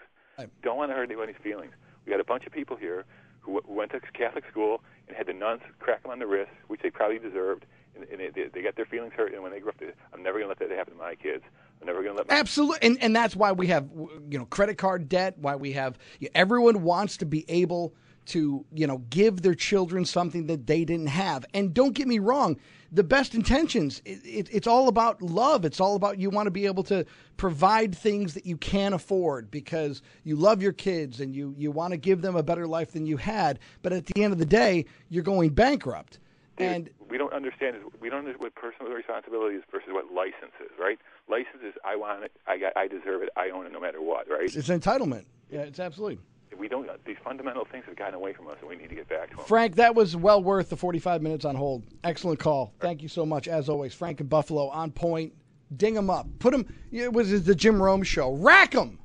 [0.61, 1.73] Don't want to hurt anybody's feelings.
[2.05, 3.05] We got a bunch of people here
[3.41, 6.51] who, who went to Catholic school and had the nuns crack them on the wrist,
[6.67, 7.65] which they probably deserved,
[7.95, 9.33] and, and they, they got their feelings hurt.
[9.33, 11.15] And when they grow up, they, I'm never going to let that happen to my
[11.15, 11.43] kids.
[11.81, 13.89] I'm never going to let my Absolutely, and and that's why we have
[14.29, 15.37] you know credit card debt.
[15.37, 15.97] Why we have
[16.33, 17.93] everyone wants to be able
[18.25, 21.45] to you know give their children something that they didn't have.
[21.53, 22.57] And don't get me wrong,
[22.91, 24.01] the best intentions.
[24.05, 25.65] It, it, it's all about love.
[25.65, 27.05] It's all about you want to be able to
[27.37, 31.91] provide things that you can't afford because you love your kids and you you want
[31.91, 33.59] to give them a better life than you had.
[33.81, 36.19] But at the end of the day, you're going bankrupt.
[36.57, 40.57] And we don't understand is we don't understand what personal responsibility is versus what license
[40.59, 40.97] is, right?
[41.29, 44.01] License is I want it, I got, I deserve it, I own it no matter
[44.01, 44.45] what, right?
[44.45, 45.25] it's entitlement.
[45.51, 46.17] Yeah, it's absolutely.
[46.57, 49.07] We don't these fundamental things have gotten away from us, and we need to get
[49.09, 49.45] back to them.
[49.45, 51.83] Frank, that was well worth the 45 minutes on hold.
[52.03, 52.73] Excellent call.
[52.79, 53.93] Thank you so much, as always.
[53.93, 55.33] Frank and Buffalo on point.
[55.77, 56.27] Ding him up.
[56.39, 56.65] Put him.
[56.91, 58.33] It was the Jim Rome show.
[58.33, 58.97] Rack him.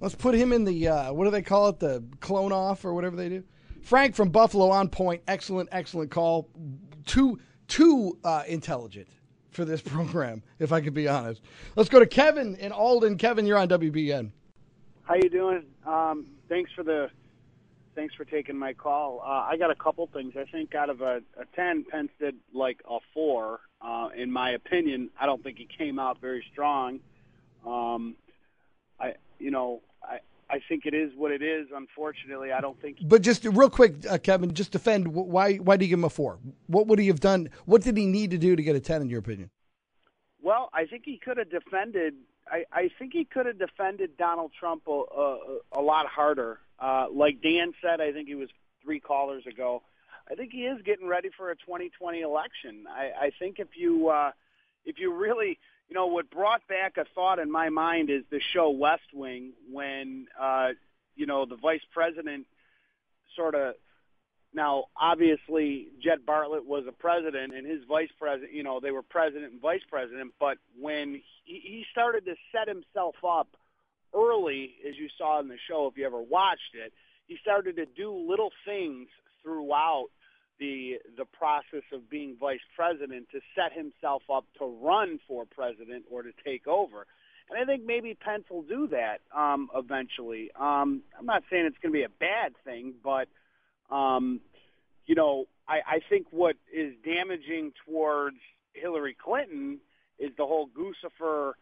[0.00, 1.78] Let's put him in the uh, what do they call it?
[1.78, 3.44] The clone off or whatever they do.
[3.82, 5.22] Frank from Buffalo on point.
[5.28, 6.48] Excellent, excellent call.
[7.10, 9.08] Too too uh, intelligent
[9.50, 11.42] for this program, if I could be honest.
[11.74, 13.18] Let's go to Kevin in Alden.
[13.18, 14.30] Kevin, you're on WBEN.
[15.02, 15.64] How you doing?
[15.84, 17.10] Um, thanks for the
[17.96, 19.20] thanks for taking my call.
[19.26, 20.34] Uh, I got a couple things.
[20.36, 23.58] I think out of a, a ten, Pence did like a four.
[23.82, 27.00] Uh, in my opinion, I don't think he came out very strong.
[27.66, 28.14] Um,
[29.00, 30.20] I, you know, I
[30.50, 31.68] I think it is what it is.
[31.74, 32.98] Unfortunately, I don't think.
[33.02, 36.10] But just real quick, uh, Kevin, just defend why why did you give him a
[36.10, 36.38] four?
[36.66, 37.50] What would he have done?
[37.66, 39.50] What did he need to do to get a ten, in your opinion?
[40.42, 42.14] Well, I think he could have defended.
[42.50, 46.58] I, I think he could have defended Donald Trump a, a, a lot harder.
[46.80, 48.48] Uh, like Dan said, I think he was
[48.82, 49.82] three callers ago.
[50.30, 52.86] I think he is getting ready for a 2020 election.
[52.88, 54.32] I, I think if you uh,
[54.84, 55.58] if you really,
[55.90, 59.52] you know, what brought back a thought in my mind is the show West Wing
[59.70, 60.68] when uh,
[61.16, 62.46] you know the vice president
[63.36, 63.74] sort of
[64.52, 69.02] now, obviously, Jed Bartlet was a president, and his vice president, you know, they were
[69.02, 70.32] president and vice president.
[70.40, 73.48] But when he, he started to set himself up
[74.14, 76.92] early, as you saw in the show, if you ever watched it,
[77.28, 79.08] he started to do little things
[79.44, 80.08] throughout
[80.60, 86.04] the the process of being vice president to set himself up to run for president
[86.10, 87.06] or to take over.
[87.48, 90.50] And I think maybe Pence will do that um, eventually.
[90.54, 93.26] Um, I'm not saying it's going to be a bad thing, but
[93.92, 94.40] um,
[95.06, 98.36] you know, I, I think what is damaging towards
[98.74, 99.80] Hillary Clinton
[100.20, 101.54] is the whole Guccifer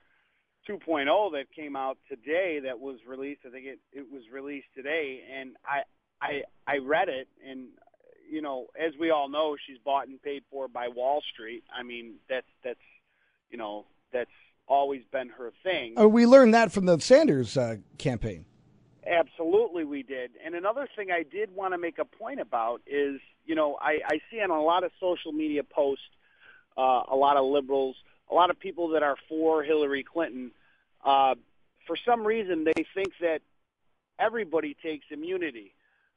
[0.69, 3.41] 2.0 that came out today that was released.
[3.47, 5.83] I think it, it was released today, and I,
[6.20, 7.69] I I read it, and
[8.30, 11.64] you know, as we all know, she's bought and paid for by Wall Street.
[11.74, 12.78] I mean, that's that's
[13.50, 14.30] you know that's
[14.66, 15.98] always been her thing.
[15.98, 18.44] Uh, we learned that from the Sanders uh, campaign.
[19.06, 20.32] Absolutely, we did.
[20.44, 24.00] And another thing I did want to make a point about is, you know, I,
[24.06, 26.05] I see on a lot of social media posts,
[26.76, 27.96] uh, a lot of liberals,
[28.30, 30.50] a lot of people that are for Hillary Clinton.
[31.02, 31.36] Uh,
[31.86, 33.40] for some reason, they think that
[34.18, 35.72] everybody takes immunity.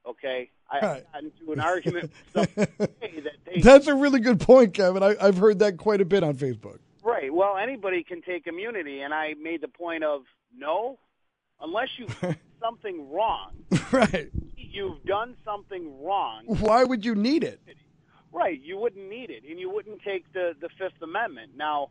[0.06, 4.40] Okay, I, I got into an argument with somebody that they That's a really good
[4.40, 5.04] point, Kevin.
[5.04, 6.80] I, I've heard that quite a bit on Facebook.
[7.04, 7.34] Right.
[7.34, 10.22] Well, anybody can take immunity, and I made the point of
[10.56, 11.00] no,
[11.60, 13.52] unless you've done something wrong.
[13.92, 14.30] Right.
[14.56, 16.44] You've done something wrong.
[16.46, 17.60] Why would you need it?
[18.32, 18.58] Right.
[18.62, 21.52] You wouldn't need it, and you wouldn't take the the Fifth Amendment.
[21.58, 21.90] Now,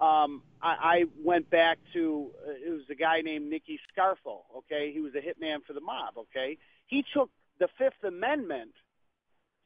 [0.00, 4.40] um, I, I went back to uh, it was a guy named Nicky Scarfo.
[4.56, 6.14] Okay, he was a hitman for the mob.
[6.16, 6.56] Okay,
[6.86, 7.28] he took
[7.58, 8.72] the Fifth Amendment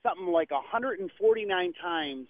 [0.03, 2.29] something like 149 times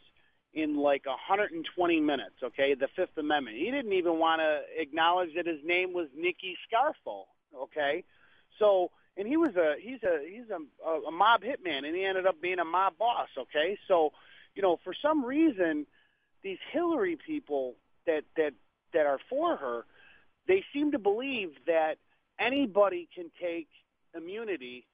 [0.54, 2.34] in like 120 minutes.
[2.42, 3.56] Okay, the Fifth Amendment.
[3.56, 7.24] He didn't even want to acknowledge that his name was Nicky Scarfo.
[7.56, 8.04] Okay,
[8.58, 12.26] so and he was a he's a he's a, a mob hitman, and he ended
[12.26, 13.28] up being a mob boss.
[13.36, 14.12] Okay, so
[14.54, 15.86] you know for some reason
[16.42, 17.74] these Hillary people
[18.06, 18.54] that that
[18.94, 19.84] that are for her,
[20.46, 21.96] they seem to believe that
[22.38, 23.68] anybody can take
[24.16, 24.86] immunity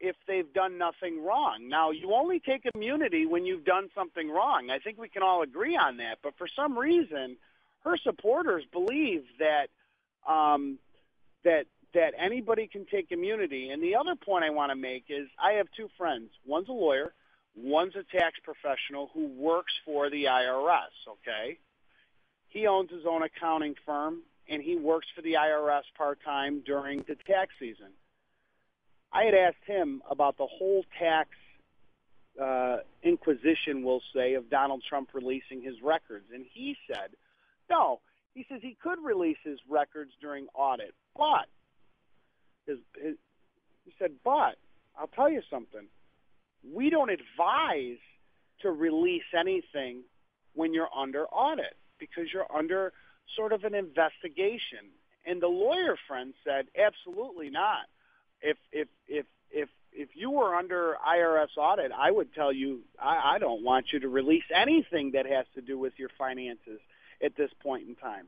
[0.00, 1.68] if they've done nothing wrong.
[1.68, 4.70] Now, you only take immunity when you've done something wrong.
[4.70, 6.18] I think we can all agree on that.
[6.22, 7.36] But for some reason,
[7.84, 9.68] her supporters believe that
[10.26, 10.78] um,
[11.44, 13.70] that that anybody can take immunity.
[13.70, 16.30] And the other point I want to make is I have two friends.
[16.46, 17.12] One's a lawyer,
[17.56, 21.58] one's a tax professional who works for the IRS, okay?
[22.48, 27.16] He owns his own accounting firm and he works for the IRS part-time during the
[27.26, 27.90] tax season.
[29.12, 31.30] I had asked him about the whole tax
[32.40, 36.26] uh, inquisition, we'll say, of Donald Trump releasing his records.
[36.32, 37.10] And he said,
[37.68, 38.00] no,
[38.34, 41.46] he says he could release his records during audit, but
[42.66, 43.16] his, his,
[43.84, 44.56] he said, but
[44.98, 45.86] I'll tell you something.
[46.72, 47.98] We don't advise
[48.62, 50.02] to release anything
[50.54, 52.92] when you're under audit because you're under
[53.36, 54.92] sort of an investigation.
[55.26, 57.86] And the lawyer friend said, absolutely not.
[58.42, 63.34] If if if if if you were under IRS audit, I would tell you I,
[63.34, 66.80] I don't want you to release anything that has to do with your finances
[67.22, 68.26] at this point in time.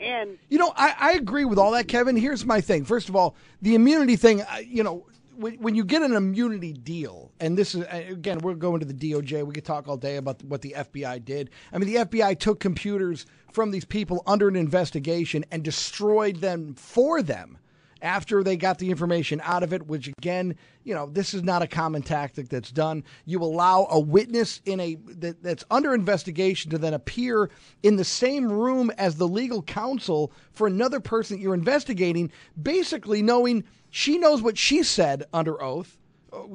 [0.00, 2.16] And You know, I, I agree with all that, Kevin.
[2.16, 2.84] Here's my thing.
[2.84, 7.32] First of all, the immunity thing, you know, when, when you get an immunity deal,
[7.40, 9.44] and this is, again, we're going to the DOJ.
[9.44, 11.50] We could talk all day about what the FBI did.
[11.72, 16.74] I mean, the FBI took computers from these people under an investigation and destroyed them
[16.74, 17.58] for them
[18.02, 21.62] after they got the information out of it, which again, you know, this is not
[21.62, 23.04] a common tactic that's done.
[23.24, 27.50] You allow a witness in a that, that's under investigation to then appear
[27.82, 32.30] in the same room as the legal counsel for another person that you're investigating,
[32.60, 35.98] basically knowing she knows what she said under oath.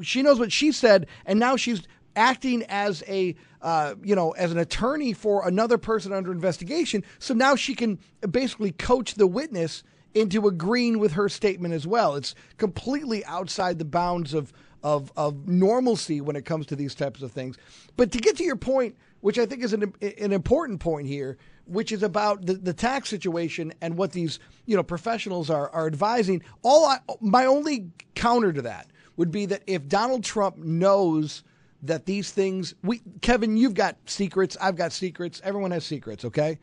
[0.01, 1.81] She knows what she said, and now she's
[2.15, 7.03] acting as a uh, you know as an attorney for another person under investigation.
[7.19, 7.99] So now she can
[8.29, 9.83] basically coach the witness
[10.14, 12.15] into agreeing with her statement as well.
[12.15, 14.53] It's completely outside the bounds of
[14.84, 17.57] of of normalcy when it comes to these types of things.
[17.95, 21.38] But to get to your point, which I think is an an important point here,
[21.65, 25.88] which is about the, the tax situation and what these you know professionals are are
[25.88, 26.44] advising.
[26.61, 31.44] All I, my only counter to that would be that if Donald Trump knows
[31.84, 36.60] that these things we Kevin, you've got secrets, I've got secrets, everyone has secrets, okay?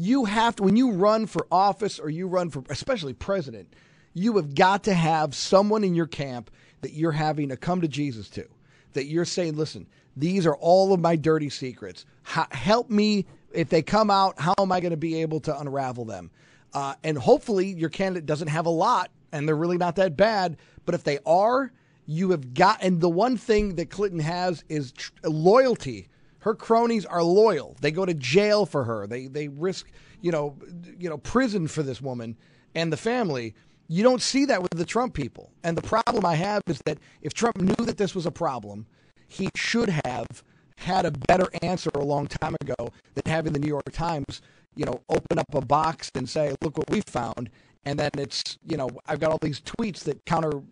[0.00, 3.72] You have to when you run for office or you run for especially president
[4.12, 6.50] you have got to have someone in your camp
[6.80, 8.46] that you're having a come to jesus to
[8.92, 9.86] that you're saying listen
[10.16, 12.04] these are all of my dirty secrets.
[12.24, 13.26] Help me.
[13.52, 16.30] If they come out how am i going to be able to unravel them?
[16.72, 20.56] Uh, and hopefully your candidate doesn't have a lot and they're really not that bad
[20.86, 21.72] but if they are
[22.06, 26.08] you have got and the one thing that clinton has is tr- loyalty
[26.40, 27.76] her cronies are loyal.
[27.80, 29.06] They go to jail for her.
[29.06, 29.90] They they risk,
[30.20, 30.56] you know,
[30.98, 32.36] you know, prison for this woman
[32.74, 33.54] and the family.
[33.88, 35.50] You don't see that with the Trump people.
[35.64, 38.86] And the problem I have is that if Trump knew that this was a problem,
[39.26, 40.44] he should have
[40.76, 44.40] had a better answer a long time ago than having the New York Times,
[44.76, 47.50] you know, open up a box and say, "Look what we found."
[47.84, 50.62] And then it's, you know, I've got all these tweets that counter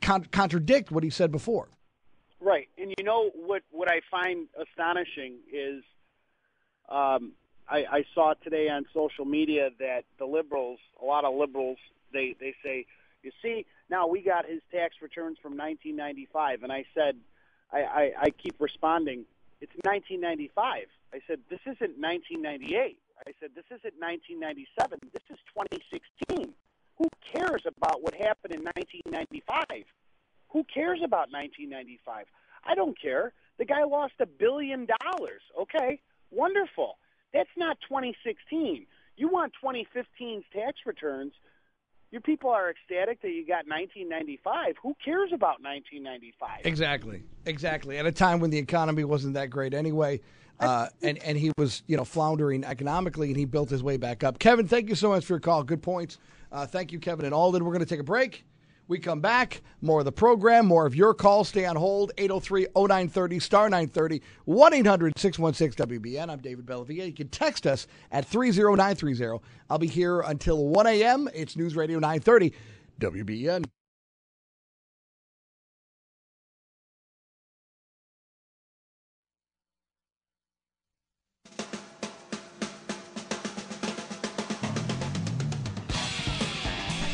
[0.00, 1.68] con- contradict what he said before.
[2.40, 3.62] Right, and you know what?
[3.70, 5.82] What I find astonishing is,
[6.88, 7.32] um,
[7.68, 11.76] I, I saw today on social media that the liberals, a lot of liberals,
[12.14, 12.86] they they say,
[13.22, 17.16] you see, now we got his tax returns from 1995, and I said,
[17.70, 19.26] I, I, I keep responding,
[19.60, 20.86] it's 1995.
[21.12, 22.98] I said this isn't 1998.
[23.26, 24.98] I said this isn't 1997.
[25.12, 26.54] This is 2016.
[26.96, 29.84] Who cares about what happened in 1995?
[30.52, 32.26] Who cares about 1995?
[32.64, 33.32] I don't care.
[33.58, 35.42] The guy lost a billion dollars.
[35.60, 36.00] Okay,
[36.30, 36.98] wonderful.
[37.32, 38.86] That's not 2016.
[39.16, 41.32] You want 2015's tax returns.
[42.10, 44.74] Your people are ecstatic that you got 1995.
[44.82, 46.62] Who cares about 1995?
[46.64, 47.98] Exactly, exactly.
[47.98, 50.20] At a time when the economy wasn't that great anyway,
[50.58, 54.24] uh, and and he was you know floundering economically, and he built his way back
[54.24, 54.40] up.
[54.40, 55.62] Kevin, thank you so much for your call.
[55.62, 56.18] Good points.
[56.50, 57.64] Uh, thank you, Kevin and Alden.
[57.64, 58.44] We're going to take a break.
[58.90, 61.50] We come back, more of the program, more of your calls.
[61.50, 66.28] Stay on hold, 803 0930, star 930, 1 800 616 WBEN.
[66.28, 67.06] I'm David Bellavia.
[67.06, 69.38] You can text us at 30930.
[69.70, 71.28] I'll be here until 1 a.m.
[71.32, 72.52] It's News Radio 930,
[72.98, 73.64] WBEN.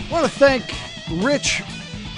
[0.09, 1.62] I want to thank Rich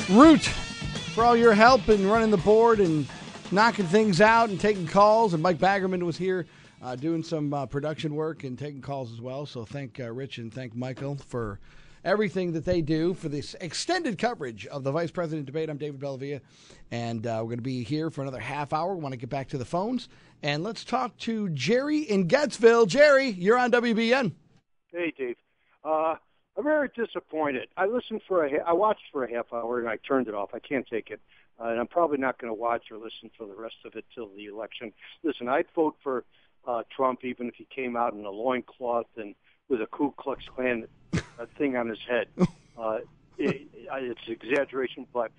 [0.09, 3.06] Root for all your help in running the board and
[3.52, 5.35] knocking things out and taking calls.
[5.35, 6.47] And Mike Baggerman was here
[6.82, 9.44] uh, doing some uh, production work and taking calls as well.
[9.44, 11.60] So thank uh, Rich and thank Michael for
[12.02, 15.69] everything that they do for this extended coverage of the vice president debate.
[15.69, 16.40] I'm David Bellavia,
[16.90, 18.94] and uh, we're going to be here for another half hour.
[18.94, 20.09] We want to get back to the phones
[20.43, 22.86] and let's talk to Jerry in Getzville.
[22.86, 24.32] Jerry, you're on WBEN.
[24.93, 25.36] Hey, Dave.
[26.59, 27.68] I'm very disappointed.
[27.76, 30.51] I listened for a, I watched for a half hour and I turned it off.
[30.52, 31.20] I can't take it,
[31.60, 34.05] uh, and I'm probably not going to watch or listen for the rest of it
[34.12, 34.93] till the election.
[35.22, 36.24] Listen, I'd vote for
[36.66, 39.36] uh, Trump even if he came out in a loincloth and
[39.68, 41.18] with a Ku Klux Klan uh,
[41.56, 42.26] thing on his head.
[42.78, 42.98] Uh,
[43.39, 45.32] it, it's exaggeration, but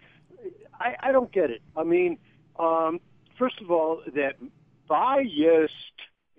[0.77, 1.61] I, I don't get it.
[1.77, 2.17] I mean,
[2.59, 2.99] um,
[3.37, 4.35] first of all, that
[4.89, 5.73] biased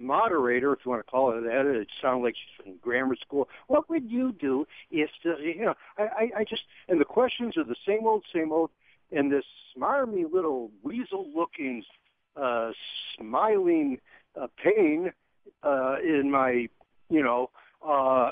[0.01, 3.48] moderator, if you want to call it that, it sounds like she's from grammar school.
[3.66, 7.56] What would you do if, the, you know, I, I, I just, and the questions
[7.56, 8.70] are the same old, same old,
[9.12, 9.44] and this
[9.77, 11.85] smarmy little weasel-looking,
[12.36, 12.70] uh,
[13.16, 13.98] smiling
[14.40, 15.12] uh, pain
[15.62, 16.68] uh, in my,
[17.09, 17.51] you know,
[17.86, 18.31] uh,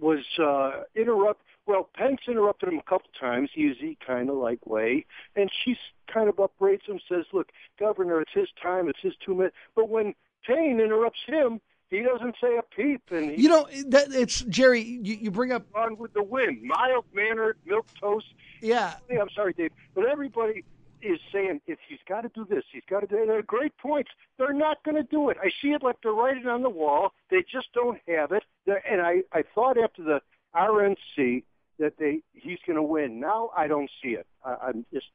[0.00, 1.42] was uh, interrupt.
[1.66, 5.06] Well, Pence interrupted him a couple times, easy kind of like way,
[5.36, 5.76] and she
[6.12, 7.48] kind of upbraids him, says, "Look,
[7.80, 10.14] Governor, it's his time, it's his two minutes." But when
[10.46, 11.60] Kaine interrupts him,
[11.90, 14.80] he doesn't say a peep, and he, You know, that it's Jerry.
[14.80, 18.26] You, you bring up on with the wind, mild mannered, milk toast.
[18.60, 20.64] Yeah, I'm sorry, Dave, but everybody
[21.02, 23.26] is saying if he's got to do this, he's got to do it.
[23.26, 24.10] They're great points.
[24.38, 25.36] They're not going to do it.
[25.42, 27.12] I see it like they're writing on the wall.
[27.30, 28.42] They just don't have it.
[28.66, 30.20] They're, and I, I thought after the
[30.56, 31.44] RNC
[31.78, 33.20] that they he's going to win.
[33.20, 34.26] Now I don't see it.
[34.44, 35.06] I, I'm just,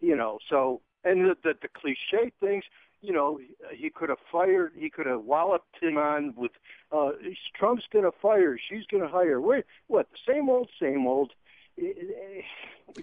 [0.00, 2.64] you know, so and the, the the cliche things.
[3.02, 3.38] You know,
[3.72, 4.72] he could have fired.
[4.76, 6.52] He could have walloped him on with.
[6.90, 7.10] Uh,
[7.58, 8.56] Trump's going to fire.
[8.68, 9.40] She's going to hire.
[9.40, 10.08] Wait, what?
[10.12, 11.32] The same old, same old.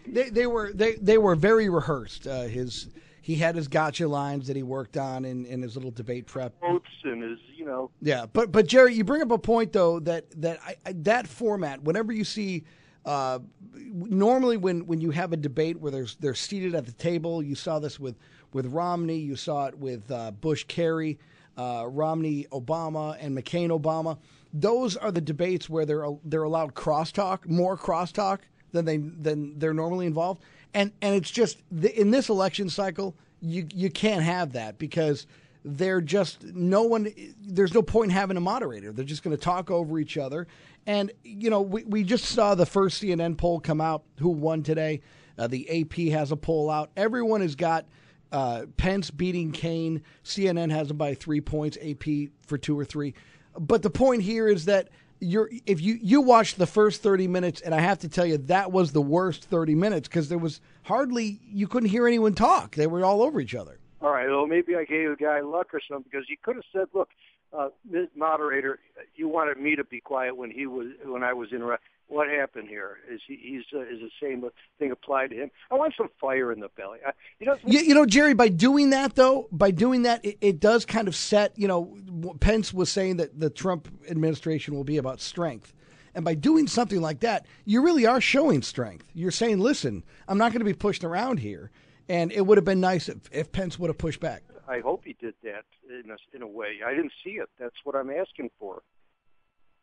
[0.07, 2.27] They, they were they, they were very rehearsed.
[2.27, 2.87] Uh, his
[3.21, 6.59] he had his gotcha lines that he worked on in, in his little debate prep.
[6.59, 7.91] Quotes and his, you know.
[8.01, 11.27] Yeah, but but Jerry, you bring up a point though that that I, I, that
[11.27, 11.83] format.
[11.83, 12.63] Whenever you see,
[13.05, 13.39] uh,
[13.75, 17.55] normally when when you have a debate where there's they're seated at the table, you
[17.55, 18.15] saw this with
[18.53, 21.19] with Romney, you saw it with uh, Bush Kerry,
[21.57, 24.17] uh, Romney Obama, and McCain Obama.
[24.53, 28.39] Those are the debates where they're they're allowed crosstalk, more crosstalk
[28.71, 30.41] than they than they're normally involved.
[30.73, 35.27] And and it's just in this election cycle, you you can't have that because
[35.65, 37.13] they're just no one.
[37.41, 38.91] There's no point in having a moderator.
[38.91, 40.47] They're just going to talk over each other.
[40.87, 44.03] And you know, we we just saw the first CNN poll come out.
[44.19, 45.01] Who won today?
[45.37, 46.91] Uh, the AP has a poll out.
[46.97, 47.85] Everyone has got.
[48.31, 50.03] Uh, Pence beating Kaine.
[50.23, 51.77] CNN has him by three points.
[51.83, 53.13] AP for two or three.
[53.57, 54.89] But the point here is that
[55.19, 58.37] you're if you you watched the first 30 minutes and I have to tell you
[58.37, 62.75] that was the worst 30 minutes because there was hardly you couldn't hear anyone talk.
[62.75, 63.79] They were all over each other.
[64.01, 66.65] All right, well maybe I gave the guy luck or something because he could have
[66.71, 67.09] said, "Look,
[67.57, 67.69] uh,
[68.15, 68.79] moderator,
[69.15, 71.87] you wanted me to be quiet when he was when I was interrupted.
[72.07, 72.97] What happened here?
[73.11, 74.43] Is he, he's uh, is the same
[74.79, 75.51] thing applied to him?
[75.69, 76.97] I want some fire in the belly.
[77.05, 78.33] I, you know, you, you know, Jerry.
[78.33, 81.57] By doing that, though, by doing that, it, it does kind of set.
[81.57, 81.95] You know,
[82.39, 85.73] Pence was saying that the Trump administration will be about strength.
[86.15, 89.05] And by doing something like that, you really are showing strength.
[89.13, 91.69] You're saying, listen, I'm not going to be pushed around here.
[92.09, 94.41] And it would have been nice if, if Pence would have pushed back.
[94.69, 96.77] I hope he did that in a, in a way.
[96.85, 97.49] I didn't see it.
[97.59, 98.83] That's what I'm asking for.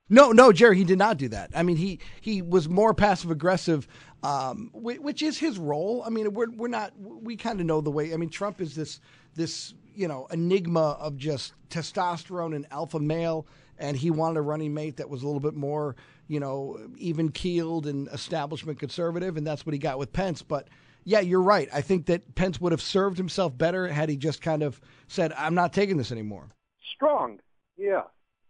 [0.08, 1.50] No, no, Jerry, he did not do that.
[1.54, 3.88] I mean, he he was more passive aggressive,
[4.22, 6.04] um, which is his role.
[6.06, 8.14] I mean, we're we're not we kind of know the way.
[8.14, 9.00] I mean, Trump is this
[9.34, 13.48] this you know enigma of just testosterone and alpha male,
[13.78, 15.96] and he wanted a running mate that was a little bit more
[16.28, 20.40] you know even keeled and establishment conservative, and that's what he got with Pence.
[20.40, 20.68] But
[21.06, 21.70] yeah, you're right.
[21.72, 24.78] I think that Pence would have served himself better had he just kind of
[25.08, 26.50] said, "I'm not taking this anymore."
[26.94, 27.40] Strong,
[27.78, 28.02] yeah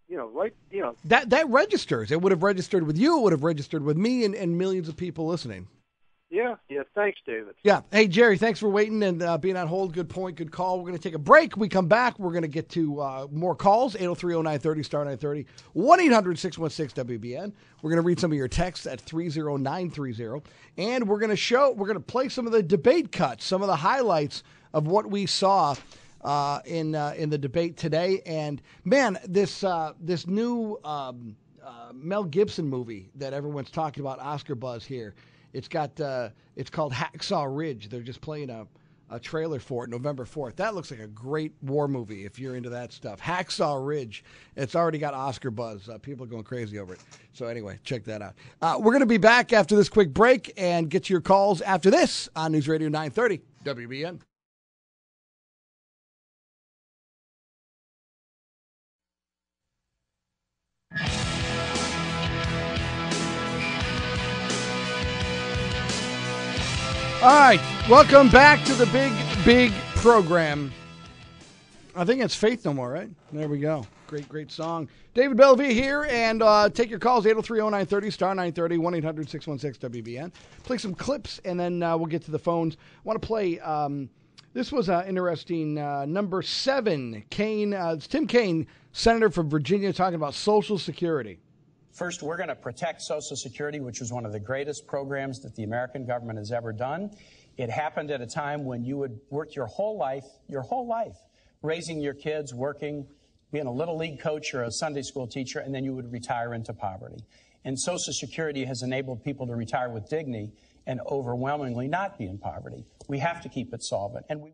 [0.08, 0.54] you know, right?
[0.70, 2.10] You know that that registers.
[2.12, 3.18] It would have registered with you.
[3.18, 5.68] It would have registered with me and, and millions of people listening.
[6.36, 6.82] Yeah, yeah.
[6.94, 7.54] Thanks, David.
[7.62, 7.80] Yeah.
[7.90, 8.36] Hey, Jerry.
[8.36, 9.94] Thanks for waiting and uh, being on hold.
[9.94, 10.36] Good point.
[10.36, 10.76] Good call.
[10.76, 11.56] We're going to take a break.
[11.56, 12.18] We come back.
[12.18, 13.94] We're going to get to uh, more calls.
[13.94, 17.52] 803-0930, star 930, 1-800-616-WBEN.
[17.80, 20.42] We're going to read some of your texts at 30930.
[20.76, 23.62] And we're going to show, we're going to play some of the debate cuts, some
[23.62, 24.42] of the highlights
[24.74, 25.74] of what we saw
[26.22, 28.20] uh, in uh, in the debate today.
[28.26, 31.34] And man, this uh, this new um,
[31.64, 35.14] uh, Mel Gibson movie that everyone's talking about, Oscar buzz here.
[35.56, 37.88] It's got uh, it's called Hacksaw Ridge.
[37.88, 38.66] They're just playing a
[39.10, 40.56] a trailer for it November 4th.
[40.56, 43.20] That looks like a great war movie if you're into that stuff.
[43.20, 44.24] Hacksaw Ridge.
[44.56, 45.88] It's already got Oscar buzz.
[45.88, 47.00] Uh, people are going crazy over it.
[47.32, 48.34] So, anyway, check that out.
[48.60, 51.90] Uh, we're going to be back after this quick break and get your calls after
[51.90, 54.20] this on News Radio 930 WBEN.
[67.22, 69.10] All right, welcome back to the big,
[69.42, 70.70] big program.
[71.96, 73.08] I think it's Faith No More, right?
[73.32, 73.86] There we go.
[74.06, 74.86] Great, great song.
[75.14, 79.90] David Bellavia here, and uh, take your calls 803 0930, star 930, 1 800 616
[79.90, 80.30] WBEN.
[80.62, 82.76] Play some clips, and then uh, we'll get to the phones.
[82.76, 83.60] I want to play.
[83.60, 84.10] Um,
[84.52, 85.78] this was uh, interesting.
[85.78, 87.72] Uh, number seven, Kaine.
[87.72, 91.38] Uh, it's Tim Kaine, Senator from Virginia, talking about Social Security.
[91.96, 95.54] First, we're going to protect Social Security, which was one of the greatest programs that
[95.54, 97.10] the American government has ever done.
[97.56, 101.16] It happened at a time when you would work your whole life, your whole life,
[101.62, 103.06] raising your kids, working,
[103.50, 106.52] being a little league coach or a Sunday school teacher, and then you would retire
[106.52, 107.24] into poverty.
[107.64, 110.52] And Social Security has enabled people to retire with dignity
[110.86, 112.84] and overwhelmingly not be in poverty.
[113.08, 114.26] We have to keep it solvent.
[114.28, 114.52] And we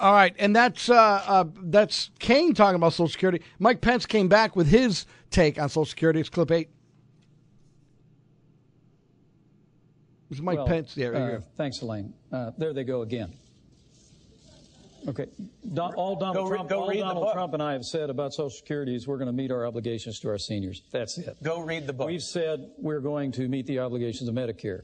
[0.00, 3.42] All right, and that's uh, uh, that's Kaine talking about Social Security.
[3.58, 6.20] Mike Pence came back with his take on Social Security.
[6.20, 6.70] It's clip eight.
[10.30, 10.96] It's Mike Well, Pence.
[10.96, 11.40] Yeah, there you uh.
[11.56, 12.14] Thanks, Elaine.
[12.30, 13.32] Uh, there they go again.
[15.06, 15.26] Okay.
[15.72, 17.34] Don, all Donald, Go re- Trump, go all read the Donald book.
[17.34, 20.20] Trump and I have said about Social Security is we're going to meet our obligations
[20.20, 20.82] to our seniors.
[20.92, 21.42] That's it.
[21.42, 22.08] Go read the book.
[22.08, 24.82] We've said we're going to meet the obligations of Medicare.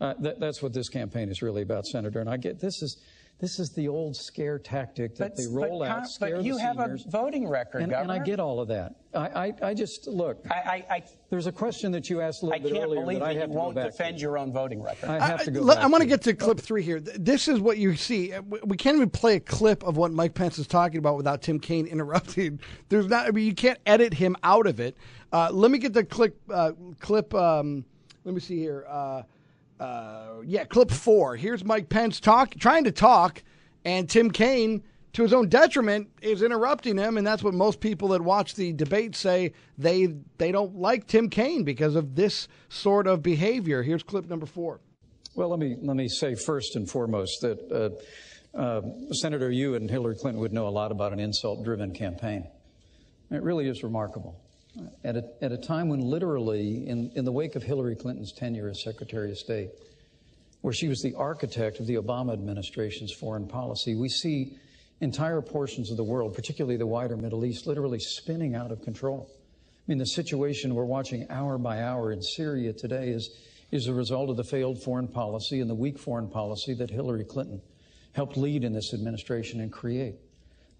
[0.00, 2.20] Uh, that, that's what this campaign is really about, Senator.
[2.20, 2.98] And I get this is
[3.40, 6.54] this is the old scare tactic that But- they roll Con- out, scare but you
[6.56, 8.96] the have a voting record, and, and I get all of that.
[9.14, 10.44] I, I, I just look.
[10.50, 13.00] I, I, I, there's a question that you asked a little I bit can't earlier
[13.02, 15.08] believe that I that have you to go won't back defend your own voting record.
[15.08, 15.60] I have to go.
[15.60, 16.10] Look, back I want to to.
[16.10, 17.00] get to clip three here.
[17.00, 18.32] This is what you see.
[18.32, 21.16] Uh, we- We can't even play a clip of what Mike Pence is talking about
[21.16, 22.60] without Tim Kaine interrupting.
[22.88, 23.26] There's not.
[23.26, 24.96] I mean, you can't edit him out of it.
[25.32, 26.38] Uh, let me get the clip.
[26.50, 27.32] Uh, clip.
[27.34, 27.84] Um,
[28.24, 28.84] let me see here.
[28.88, 29.22] Uh,
[29.80, 31.36] uh, yeah, clip four.
[31.36, 33.42] Here's Mike Pence talk, trying to talk,
[33.84, 34.82] and Tim Kaine,
[35.12, 38.72] to his own detriment, is interrupting him, and that's what most people that watch the
[38.72, 43.82] debate say they they don't like Tim Kaine because of this sort of behavior.
[43.82, 44.80] Here's clip number four.
[45.34, 47.58] Well, let me let me say first and foremost that
[48.56, 48.82] uh, uh,
[49.12, 52.48] Senator, you and Hillary Clinton would know a lot about an insult-driven campaign.
[53.30, 54.40] It really is remarkable.
[55.04, 58.68] At a, at a time when literally, in, in the wake of Hillary Clinton's tenure
[58.68, 59.70] as Secretary of State,
[60.60, 64.56] where she was the architect of the Obama administration's foreign policy, we see
[65.00, 69.28] entire portions of the world, particularly the wider Middle East, literally spinning out of control.
[69.32, 73.30] I mean, the situation we're watching hour by hour in Syria today is,
[73.70, 77.24] is a result of the failed foreign policy and the weak foreign policy that Hillary
[77.24, 77.62] Clinton
[78.12, 80.16] helped lead in this administration and create.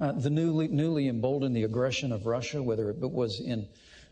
[0.00, 3.66] Uh, the newly, newly emboldened the aggression of Russia, whether it was in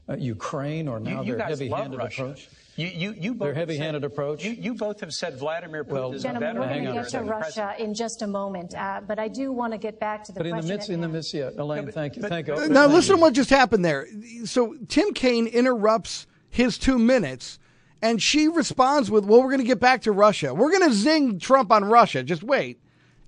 [0.08, 2.48] uh, Ukraine or now you, you their heavy-handed approach.
[2.76, 4.44] You, you, you both Their have heavy-handed said- approach.
[4.44, 6.84] You, you both have said Vladimir Putin Well, is a Gentlemen, better we're going hang
[6.94, 7.20] to on get to.
[7.22, 10.40] Russia in just a moment, uh, but I do want to get back to the
[10.40, 10.74] But in the question.
[10.76, 12.52] midst, in the midst, yeah, Elaine, thank you, thank you.
[12.54, 12.92] Uh, Thank Now you.
[12.92, 14.06] listen to what just happened there.
[14.44, 17.58] So Tim Kaine interrupts his two minutes,
[18.02, 20.52] and she responds with, "Well, we're going to get back to Russia.
[20.52, 22.22] We're going to zing Trump on Russia.
[22.22, 22.78] Just wait,"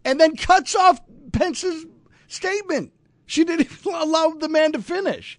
[0.05, 1.00] and then cuts off
[1.32, 1.86] Pence's
[2.26, 2.92] statement.
[3.24, 5.38] She didn't even allow the man to finish.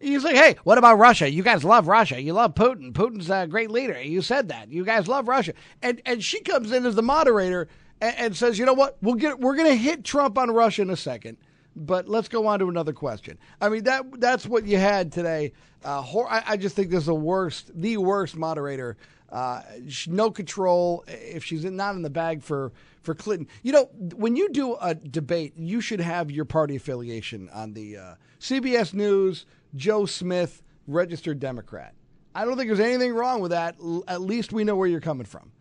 [0.00, 1.30] He's like, "Hey, what about Russia?
[1.30, 2.20] You guys love Russia.
[2.20, 2.92] You love Putin.
[2.92, 4.00] Putin's a great leader.
[4.00, 4.72] You said that.
[4.72, 5.52] You guys love Russia."
[5.82, 7.68] And and she comes in as the moderator
[8.00, 8.96] and, and says, "You know what?
[9.02, 11.36] We'll get we're to hit Trump on Russia in a second,
[11.76, 15.52] but let's go on to another question." I mean that that's what you had today.
[15.84, 18.96] Uh, hor- I, I just think this is the worst, the worst moderator.
[19.30, 19.62] Uh,
[20.08, 21.04] no control.
[21.06, 22.72] If she's not in the bag for
[23.02, 23.84] for Clinton, you know,
[24.16, 28.92] when you do a debate, you should have your party affiliation on the uh, CBS
[28.94, 29.46] News.
[29.74, 31.94] Joe Smith, registered Democrat.
[32.34, 33.76] I don't think there's anything wrong with that.
[33.80, 35.52] L- At least we know where you're coming from.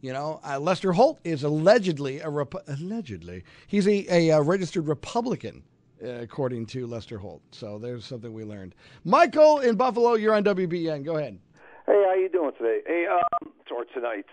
[0.00, 4.86] You know, uh, Lester Holt is allegedly a Rep- allegedly he's a, a, uh registered
[4.86, 5.62] Republican,
[6.04, 7.42] uh, according to Lester Holt.
[7.50, 8.74] So there's something we learned.
[9.04, 11.04] Michael in Buffalo, you're on WBEN.
[11.04, 11.38] Go ahead.
[11.86, 12.80] Hey, how you doing today?
[12.86, 14.26] Hey, um, or tonight?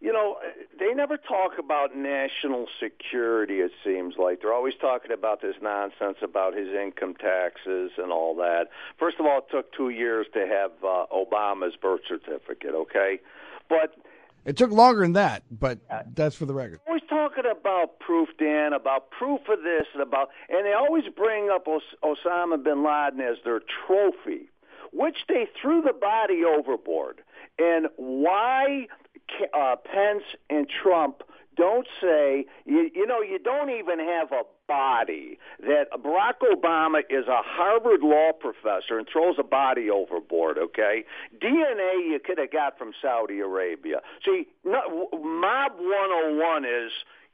[0.00, 0.36] You know,
[0.78, 3.54] they never talk about national security.
[3.60, 8.36] It seems like they're always talking about this nonsense about his income taxes and all
[8.36, 8.68] that.
[8.96, 12.74] First of all, it took two years to have uh, Obama's birth certificate.
[12.74, 13.18] Okay,
[13.68, 13.96] but
[14.44, 15.80] It took longer than that, but
[16.14, 16.78] that's for the record.
[16.86, 21.50] always talking about proof, Dan, about proof of this and about, and they always bring
[21.50, 24.48] up Os- Osama bin Laden as their trophy,
[24.92, 27.20] which they threw the body overboard.
[27.58, 28.86] And why
[29.54, 31.22] uh, Pence and Trump
[31.56, 35.38] don't say, you, you know, you don't even have a body.
[35.60, 41.04] That Barack Obama is a Harvard law professor and throws a body overboard, okay?
[41.42, 44.00] DNA you could have got from Saudi Arabia.
[44.24, 46.92] See, Mob 101 is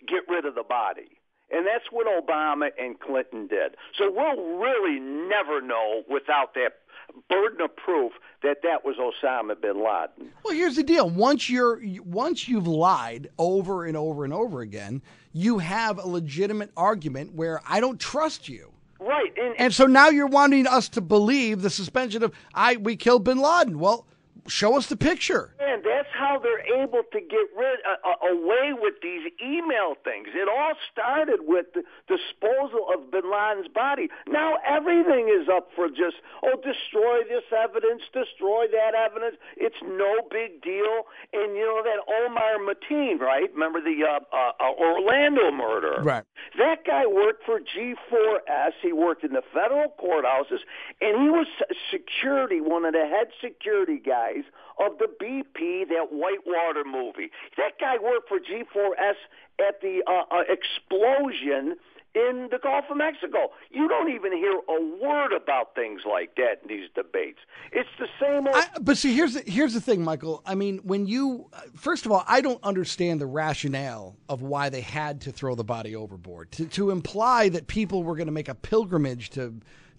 [0.08, 1.20] get rid of the body.
[1.50, 3.76] And that's what Obama and Clinton did.
[3.98, 6.83] So we'll really never know without that
[7.28, 8.12] burden of proof
[8.42, 10.32] that that was Osama bin Laden.
[10.44, 11.08] Well, here's the deal.
[11.08, 16.70] Once you're once you've lied over and over and over again, you have a legitimate
[16.76, 18.72] argument where I don't trust you.
[19.00, 19.32] Right.
[19.36, 23.24] And, And so now you're wanting us to believe the suspension of I we killed
[23.24, 23.78] bin Laden.
[23.78, 24.06] Well,
[24.48, 25.54] show us the picture.
[25.58, 30.28] And that's how they're able to get rid uh, uh, away with these email things.
[30.34, 34.08] It all started with the disposal of Bin Laden's body.
[34.28, 39.36] Now everything is up for just oh, destroy this evidence, destroy that evidence.
[39.56, 41.08] It's no big deal.
[41.32, 43.52] And you know that Omar Mateen, right?
[43.52, 46.02] Remember the uh, uh, uh, Orlando murder?
[46.02, 46.24] Right.
[46.58, 48.72] That guy worked for G4S.
[48.82, 50.60] He worked in the federal courthouses,
[51.00, 51.46] and he was
[51.90, 54.33] security, one of the head security guys
[54.78, 57.30] of the BP, that Whitewater movie.
[57.56, 59.14] That guy worked for G4S
[59.60, 61.76] at the uh, uh, explosion
[62.14, 63.50] in the Gulf of Mexico.
[63.70, 67.38] You don't even hear a word about things like that in these debates.
[67.72, 68.56] It's the same old.
[68.56, 70.42] I, but see, here's the, here's the thing, Michael.
[70.46, 74.80] I mean, when you first of all, I don't understand the rationale of why they
[74.80, 78.48] had to throw the body overboard to to imply that people were going to make
[78.48, 79.54] a pilgrimage to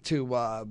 [0.06, 0.64] to uh,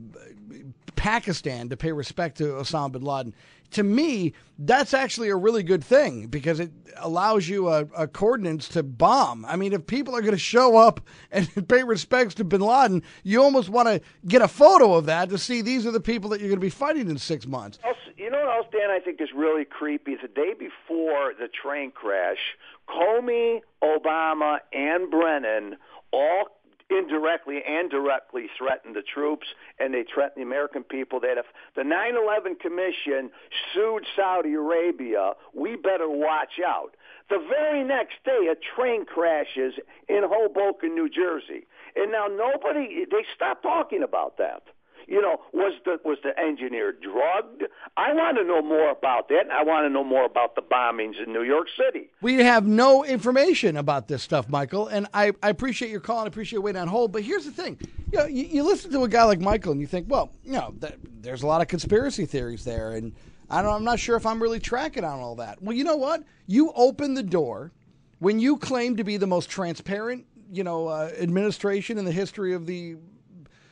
[0.95, 3.35] Pakistan to pay respect to Osama bin Laden.
[3.71, 8.69] To me, that's actually a really good thing because it allows you a, a coordinates
[8.69, 9.43] to bomb.
[9.45, 11.01] I mean, if people are going to show up
[11.31, 15.29] and pay respects to bin Laden, you almost want to get a photo of that
[15.29, 17.79] to see these are the people that you're going to be fighting in six months.
[18.17, 18.89] You know what else, Dan?
[18.89, 20.15] I think is really creepy.
[20.15, 22.57] The day before the train crash,
[22.89, 25.77] Comey, Obama, and Brennan
[26.11, 26.45] all
[26.89, 29.47] indirectly and directly threatened the troops
[29.79, 31.45] and they threatened the American people that if
[31.75, 33.31] the 9/11 Commission
[33.73, 36.95] sued Saudi Arabia, we better watch out.
[37.29, 39.73] The very next day, a train crashes
[40.07, 44.63] in Hoboken, New Jersey, and now nobody they stopped talking about that.
[45.07, 47.63] You know, was the was the engineer drugged?
[47.97, 49.41] I want to know more about that.
[49.41, 52.09] And I want to know more about the bombings in New York City.
[52.21, 56.25] We have no information about this stuff, Michael, and I, I appreciate your call and
[56.25, 57.11] I appreciate waiting on hold.
[57.11, 57.77] But here's the thing:
[58.11, 60.53] you, know, you, you listen to a guy like Michael and you think, well, you
[60.53, 63.13] know, th- there's a lot of conspiracy theories there, and
[63.49, 65.61] I don't, I'm not sure if I'm really tracking on all that.
[65.61, 66.23] Well, you know what?
[66.47, 67.71] You open the door
[68.19, 72.53] when you claim to be the most transparent, you know, uh, administration in the history
[72.53, 72.97] of the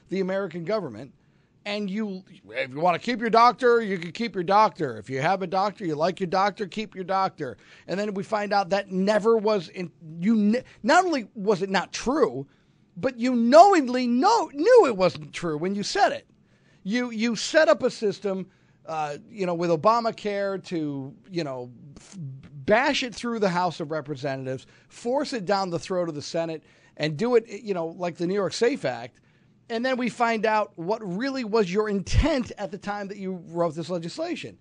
[0.09, 1.11] the American government
[1.65, 4.97] and you if you want to keep your doctor you can keep your doctor.
[4.97, 7.57] If you have a doctor you like your doctor keep your doctor.
[7.87, 11.69] And then we find out that never was in you ne- not only was it
[11.69, 12.47] not true
[12.97, 16.27] but you knowingly know knew it wasn't true when you said it.
[16.83, 18.47] You you set up a system
[18.85, 22.17] uh, you know with obamacare to you know f-
[22.65, 26.63] bash it through the house of representatives force it down the throat of the senate
[26.97, 29.19] and do it you know like the new york safe act
[29.69, 33.41] and then we find out what really was your intent at the time that you
[33.47, 34.57] wrote this legislation.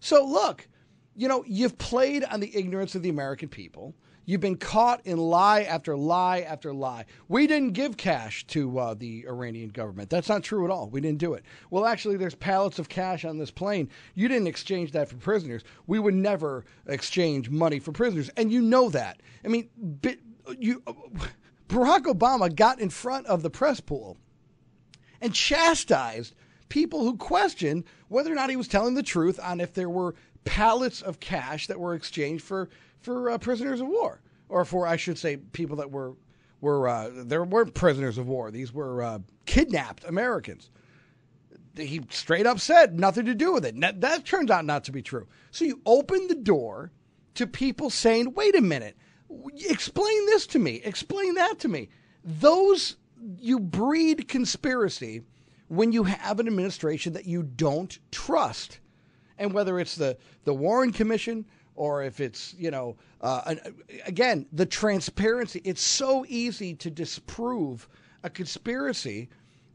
[0.00, 0.68] So, look,
[1.14, 3.94] you know, you've played on the ignorance of the American people.
[4.24, 7.06] You've been caught in lie after lie after lie.
[7.28, 10.10] We didn't give cash to uh, the Iranian government.
[10.10, 10.88] That's not true at all.
[10.88, 11.44] We didn't do it.
[11.70, 13.90] Well, actually, there's pallets of cash on this plane.
[14.14, 15.64] You didn't exchange that for prisoners.
[15.88, 19.20] We would never exchange money for prisoners, and you know that.
[19.44, 19.68] I mean,
[20.56, 20.82] you,
[21.68, 24.16] Barack Obama got in front of the press pool
[25.22, 26.34] and chastised
[26.68, 30.14] people who questioned whether or not he was telling the truth on if there were
[30.44, 32.68] pallets of cash that were exchanged for
[33.00, 36.14] for uh, prisoners of war, or for I should say people that were
[36.60, 40.70] were uh, there weren't prisoners of war; these were uh, kidnapped Americans.
[41.76, 43.80] He straight up said nothing to do with it.
[43.80, 45.26] That, that turns out not to be true.
[45.50, 46.92] So you open the door
[47.34, 48.96] to people saying, "Wait a minute,
[49.68, 51.88] explain this to me, explain that to me."
[52.24, 52.96] Those
[53.38, 55.22] you breed conspiracy
[55.68, 58.80] when you have an administration that you don't trust.
[59.38, 63.54] And whether it's the, the Warren Commission or if it's, you know, uh,
[64.04, 67.88] again, the transparency, it's so easy to disprove
[68.22, 69.28] a conspiracy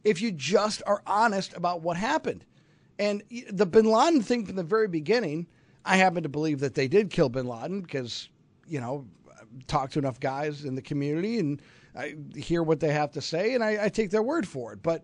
[0.03, 2.45] if you just are honest about what happened.
[2.99, 5.47] And the bin Laden thing from the very beginning,
[5.85, 8.29] I happen to believe that they did kill bin Laden because,
[8.67, 9.05] you know,
[9.67, 11.61] talked to enough guys in the community and
[11.97, 14.83] I hear what they have to say and I, I take their word for it.
[14.83, 15.03] But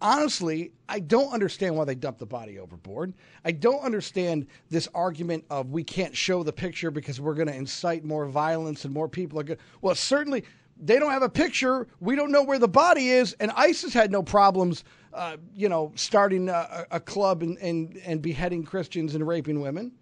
[0.00, 3.14] honestly, I don't understand why they dumped the body overboard.
[3.44, 7.54] I don't understand this argument of we can't show the picture because we're going to
[7.54, 9.60] incite more violence and more people are going.
[9.82, 10.44] Well, certainly
[10.80, 11.86] they don't have a picture.
[12.00, 15.92] We don't know where the body is, and ISIS had no problems, uh, you know,
[15.94, 19.92] starting a, a club and, and and beheading Christians and raping women.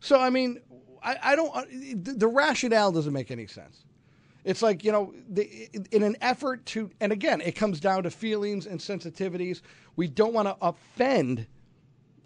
[0.00, 0.60] So I mean,
[1.02, 1.54] I, I don't.
[1.54, 1.64] Uh,
[2.16, 3.84] the rationale doesn't make any sense.
[4.44, 8.10] It's like, you know, the, in an effort to, and again, it comes down to
[8.10, 9.62] feelings and sensitivities.
[9.94, 11.46] We don't want to offend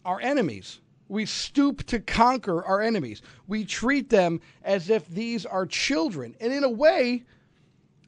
[0.05, 0.80] our enemies.
[1.09, 3.20] We stoop to conquer our enemies.
[3.47, 6.34] We treat them as if these are children.
[6.40, 7.24] And in a way,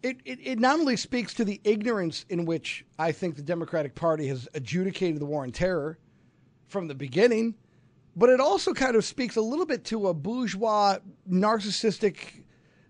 [0.02, 3.94] it, it, it, not only speaks to the ignorance in which I think the Democratic
[3.94, 5.98] Party has adjudicated the war on terror
[6.66, 7.54] from the beginning,
[8.16, 10.98] but it also kind of speaks a little bit to a bourgeois,
[11.30, 12.42] narcissistic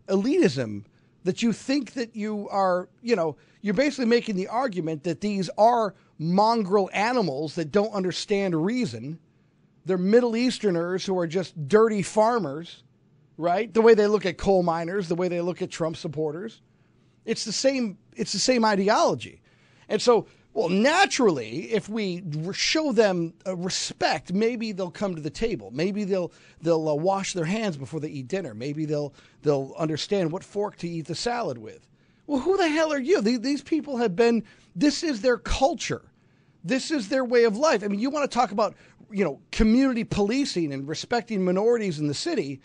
[0.09, 0.85] elitism
[1.24, 5.51] that you think that you are, you know, you're basically making the argument that these
[5.59, 9.19] are mongrel animals that don't understand reason.
[9.85, 12.82] They're Middle Easterners who are just dirty farmers,
[13.36, 13.73] right?
[13.73, 16.61] The way they look at coal miners, the way they look at Trump supporters.
[17.24, 19.43] It's the same it's the same ideology.
[19.89, 22.23] And so well, naturally, if we
[22.53, 25.70] show them respect, maybe they'll come to the table.
[25.73, 28.55] Maybe they'll they'll uh, wash their hands before they eat dinner.
[28.55, 31.87] Maybe they'll they'll understand what fork to eat the salad with.
[32.27, 33.20] Well, who the hell are you?
[33.20, 34.43] These people have been.
[34.75, 36.03] This is their culture.
[36.65, 37.85] This is their way of life.
[37.85, 38.75] I mean, you want to talk about
[39.11, 42.61] you know community policing and respecting minorities in the city.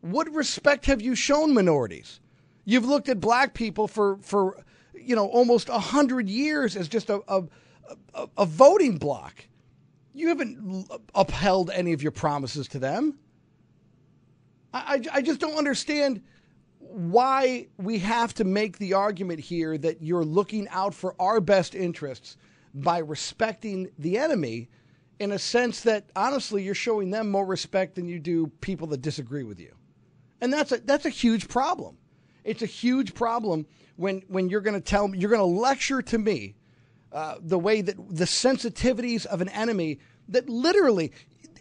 [0.00, 2.20] What respect have you shown minorities?
[2.64, 4.64] You've looked at black people for for
[4.98, 7.44] you know, almost a hundred years as just a, a,
[8.14, 9.46] a, a voting block.
[10.12, 13.18] You haven't upheld any of your promises to them.
[14.72, 16.22] I, I, I just don't understand
[16.78, 21.74] why we have to make the argument here that you're looking out for our best
[21.74, 22.36] interests
[22.72, 24.68] by respecting the enemy
[25.18, 29.02] in a sense that honestly you're showing them more respect than you do people that
[29.02, 29.74] disagree with you.
[30.40, 31.96] And that's a that's a huge problem.
[32.44, 33.66] It's a huge problem
[33.96, 36.54] when when you're going to tell you're going to lecture to me
[37.12, 39.98] uh, the way that the sensitivities of an enemy
[40.28, 41.12] that literally,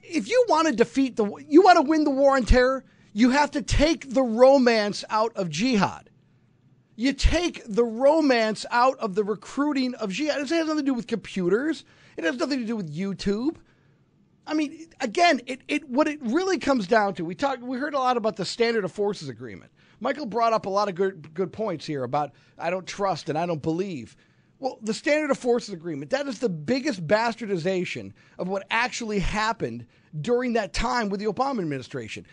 [0.03, 2.83] if you want to defeat the, you want to win the war on terror,
[3.13, 6.09] you have to take the romance out of jihad.
[6.97, 10.41] You take the romance out of the recruiting of jihad.
[10.41, 11.85] It has nothing to do with computers.
[12.17, 13.57] It has nothing to do with YouTube.
[14.47, 17.25] I mean, again, it, it what it really comes down to.
[17.25, 17.63] We talked.
[17.63, 19.71] We heard a lot about the Standard of Forces Agreement.
[19.99, 23.37] Michael brought up a lot of good good points here about I don't trust and
[23.37, 24.15] I don't believe.
[24.59, 29.85] Well, the Standard of Forces Agreement, that is the biggest bastardization of what actually happened
[30.21, 32.25] during that time with the Obama administration.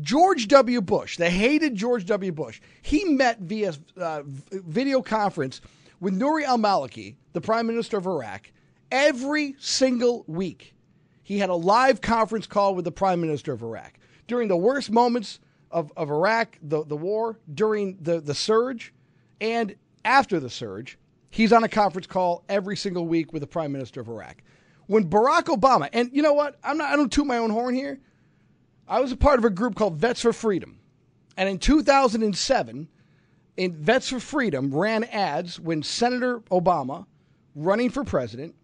[0.00, 0.80] George W.
[0.80, 2.32] Bush, the hated George W.
[2.32, 5.60] Bush, he met via uh, video conference
[6.00, 8.50] with Nouri al Maliki, the prime minister of Iraq,
[8.90, 10.74] every single week.
[11.22, 13.94] He had a live conference call with the prime minister of Iraq.
[14.26, 15.38] During the worst moments
[15.70, 18.92] of, of Iraq, the, the war, during the, the surge,
[19.40, 20.98] and after the surge,
[21.30, 24.42] he's on a conference call every single week with the prime minister of Iraq.
[24.86, 26.58] When Barack Obama, and you know what?
[26.64, 28.00] I'm not, I don't toot my own horn here.
[28.88, 30.80] I was a part of a group called Vets for Freedom.
[31.36, 32.88] And in 2007,
[33.56, 37.06] in Vets for Freedom ran ads when Senator Obama,
[37.54, 38.54] running for president,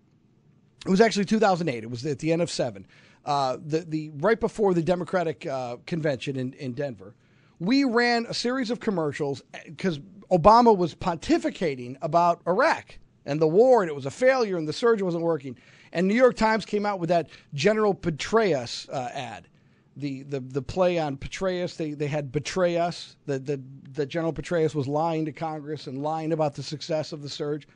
[0.84, 2.86] it was actually 2008, it was at the end of seven,
[3.26, 7.14] uh, the the right before the Democratic uh, convention in in Denver,
[7.58, 9.98] we ran a series of commercials because
[10.30, 14.72] Obama was pontificating about Iraq and the war, and it was a failure, and the
[14.72, 15.58] surge wasn't working.
[15.92, 19.48] And New York Times came out with that General Petraeus uh, ad,
[19.96, 21.76] the, the the play on Petraeus.
[21.76, 23.16] They they had betray us.
[23.26, 23.60] The the
[23.92, 27.66] the General Petraeus was lying to Congress and lying about the success of the surge.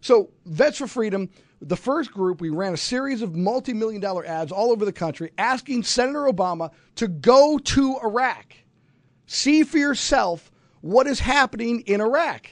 [0.00, 1.28] So Vets for Freedom
[1.60, 4.92] the first group, we ran a series of multi million dollar ads all over the
[4.92, 8.54] country asking Senator Obama to go to Iraq.
[9.26, 10.50] See for yourself
[10.80, 12.50] what is happening in Iraq.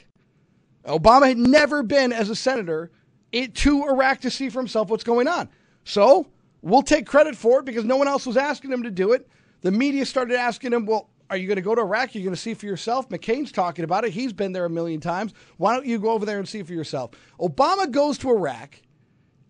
[0.84, 2.90] Obama had never been, as a senator,
[3.32, 5.48] to Iraq to see for himself what's going on.
[5.84, 6.26] So
[6.62, 9.28] we'll take credit for it because no one else was asking him to do it.
[9.62, 12.14] The media started asking him, well, are you going to go to Iraq?
[12.14, 13.08] You're going to see for yourself.
[13.08, 14.12] McCain's talking about it.
[14.12, 15.34] He's been there a million times.
[15.56, 17.10] Why don't you go over there and see for yourself?
[17.38, 18.80] Obama goes to Iraq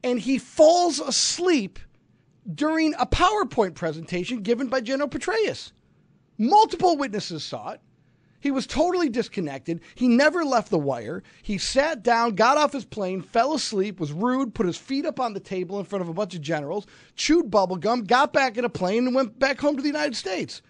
[0.02, 1.78] and he falls asleep
[2.52, 5.72] during a PowerPoint presentation given by General Petraeus.
[6.38, 7.80] Multiple witnesses saw it.
[8.40, 9.80] He was totally disconnected.
[9.96, 11.24] He never left the wire.
[11.42, 15.18] He sat down, got off his plane, fell asleep, was rude, put his feet up
[15.18, 16.86] on the table in front of a bunch of generals,
[17.16, 20.62] chewed bubblegum, got back in a plane, and went back home to the United States.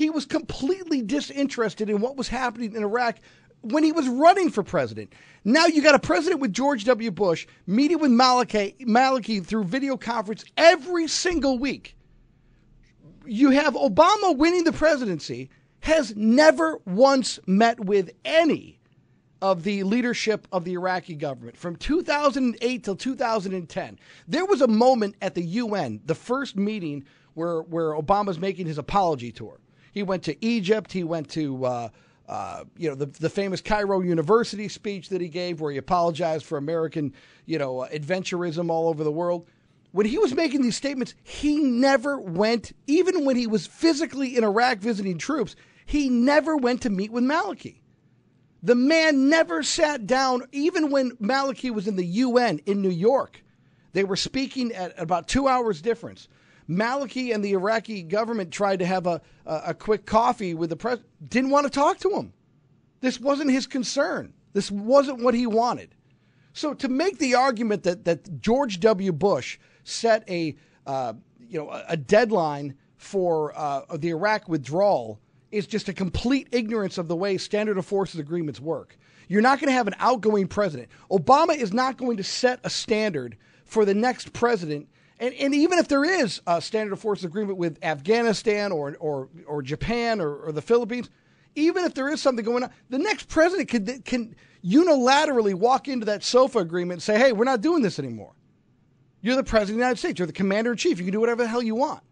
[0.00, 3.18] He was completely disinterested in what was happening in Iraq
[3.60, 5.12] when he was running for president.
[5.44, 7.10] Now you got a president with George W.
[7.10, 11.98] Bush meeting with Maliki, Maliki through video conference every single week.
[13.26, 15.50] You have Obama winning the presidency,
[15.80, 18.80] has never once met with any
[19.42, 23.98] of the leadership of the Iraqi government from 2008 till 2010.
[24.26, 27.04] There was a moment at the UN, the first meeting
[27.34, 29.60] where where Obama's making his apology tour.
[29.92, 30.92] He went to Egypt.
[30.92, 31.88] He went to uh,
[32.30, 36.46] uh, you know, the, the famous Cairo University speech that he gave where he apologized
[36.46, 37.12] for American,
[37.44, 39.48] you know, adventurism all over the world.
[39.90, 44.44] When he was making these statements, he never went, even when he was physically in
[44.44, 47.80] Iraq visiting troops, he never went to meet with Maliki.
[48.62, 53.42] The man never sat down, even when Maliki was in the UN in New York.
[53.92, 56.28] They were speaking at about two hours difference.
[56.70, 60.76] Maliki and the Iraqi government tried to have a, a, a quick coffee with the
[60.76, 62.32] president, didn't want to talk to him.
[63.00, 64.32] This wasn't his concern.
[64.52, 65.94] This wasn't what he wanted.
[66.52, 69.12] So to make the argument that, that George W.
[69.12, 70.56] Bush set a
[70.86, 71.14] uh,
[71.48, 75.20] you know a, a deadline for uh, the Iraq withdrawal
[75.50, 78.96] is just a complete ignorance of the way standard of forces agreements work.
[79.28, 80.88] You're not going to have an outgoing president.
[81.10, 84.88] Obama is not going to set a standard for the next president.
[85.20, 89.28] And, and even if there is a standard of forces agreement with Afghanistan or, or,
[89.46, 91.10] or Japan or, or the Philippines,
[91.54, 94.34] even if there is something going on, the next president can, can
[94.64, 98.32] unilaterally walk into that SOFA agreement and say, hey, we're not doing this anymore.
[99.20, 100.18] You're the president of the United States.
[100.18, 100.98] You're the commander in chief.
[100.98, 102.02] You can do whatever the hell you want.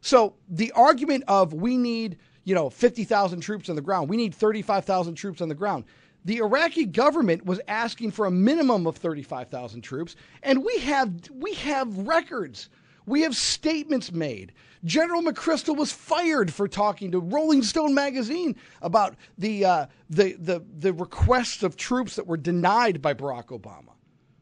[0.00, 4.34] So the argument of we need, you know, 50,000 troops on the ground, we need
[4.34, 5.84] 35,000 troops on the ground.
[6.24, 11.54] The Iraqi government was asking for a minimum of 35,000 troops, and we have we
[11.54, 12.68] have records.
[13.06, 14.52] We have statements made.
[14.84, 20.62] General McChrystal was fired for talking to Rolling Stone magazine about the uh, the the
[20.78, 23.94] the requests of troops that were denied by Barack Obama.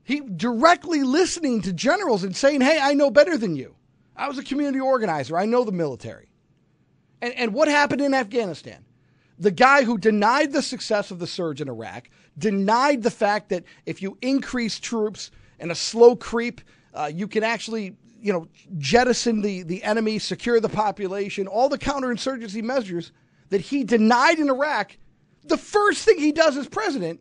[0.03, 3.77] He directly listening to generals and saying, "Hey, I know better than you."
[4.17, 5.37] I was a community organizer.
[5.37, 6.31] I know the military.
[7.21, 8.86] And, and what happened in Afghanistan?
[9.39, 12.09] The guy who denied the success of the surge in Iraq,
[12.39, 16.61] denied the fact that if you increase troops and a slow creep,
[16.95, 18.49] uh, you can actually you know,
[18.79, 23.13] jettison the, the enemy, secure the population, all the counterinsurgency measures
[23.51, 24.97] that he denied in Iraq,
[25.45, 27.21] the first thing he does as president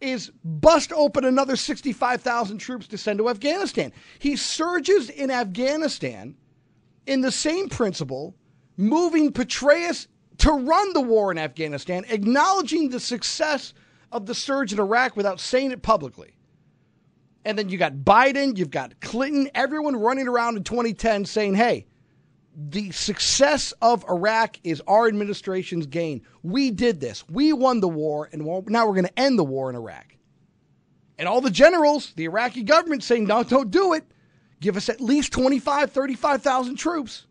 [0.00, 3.92] is bust open another 65,000 troops to send to Afghanistan.
[4.18, 6.36] He surges in Afghanistan
[7.06, 8.34] in the same principle,
[8.76, 10.06] moving Petraeus
[10.38, 13.74] to run the war in Afghanistan, acknowledging the success
[14.12, 16.34] of the surge in Iraq without saying it publicly.
[17.44, 21.86] And then you got Biden, you've got Clinton, everyone running around in 2010 saying, hey,
[22.54, 26.22] the success of Iraq is our administration's gain.
[26.42, 27.24] We did this.
[27.28, 30.16] We won the war, and now we're going to end the war in Iraq.
[31.18, 34.04] And all the generals, the Iraqi government saying, no, don't do it.
[34.60, 37.26] Give us at least 25, 35,000 troops.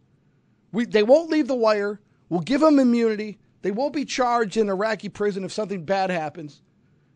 [0.72, 2.00] We, they won't leave the wire.
[2.30, 3.40] We'll give them immunity.
[3.62, 6.62] They won't be charged in Iraqi prison if something bad happens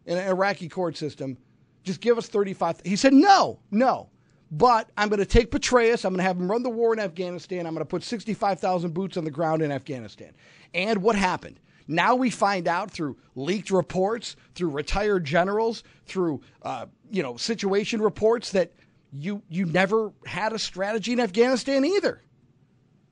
[0.06, 1.38] in an Iraqi court system.
[1.84, 2.82] Just give us 35.
[2.84, 4.10] He said, no, no.
[4.52, 6.04] But I'm going to take Petraeus.
[6.04, 7.66] I'm going to have him run the war in Afghanistan.
[7.66, 10.34] I'm going to put 65,000 boots on the ground in Afghanistan.
[10.74, 11.60] And what happened?
[11.88, 18.02] Now we find out through leaked reports, through retired generals, through uh, you know situation
[18.02, 18.72] reports that
[19.12, 22.22] you you never had a strategy in Afghanistan either.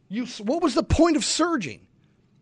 [0.07, 1.87] You what was the point of surging?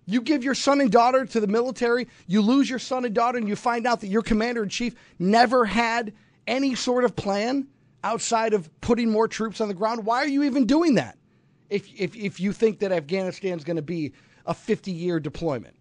[0.09, 3.37] You give your son and daughter to the military, you lose your son and daughter,
[3.37, 6.13] and you find out that your commander in chief never had
[6.47, 7.67] any sort of plan
[8.05, 10.05] outside of putting more troops on the ground.
[10.05, 11.17] Why are you even doing that
[11.69, 14.13] if, if, if you think that Afghanistan is going to be
[14.45, 15.75] a 50 year deployment?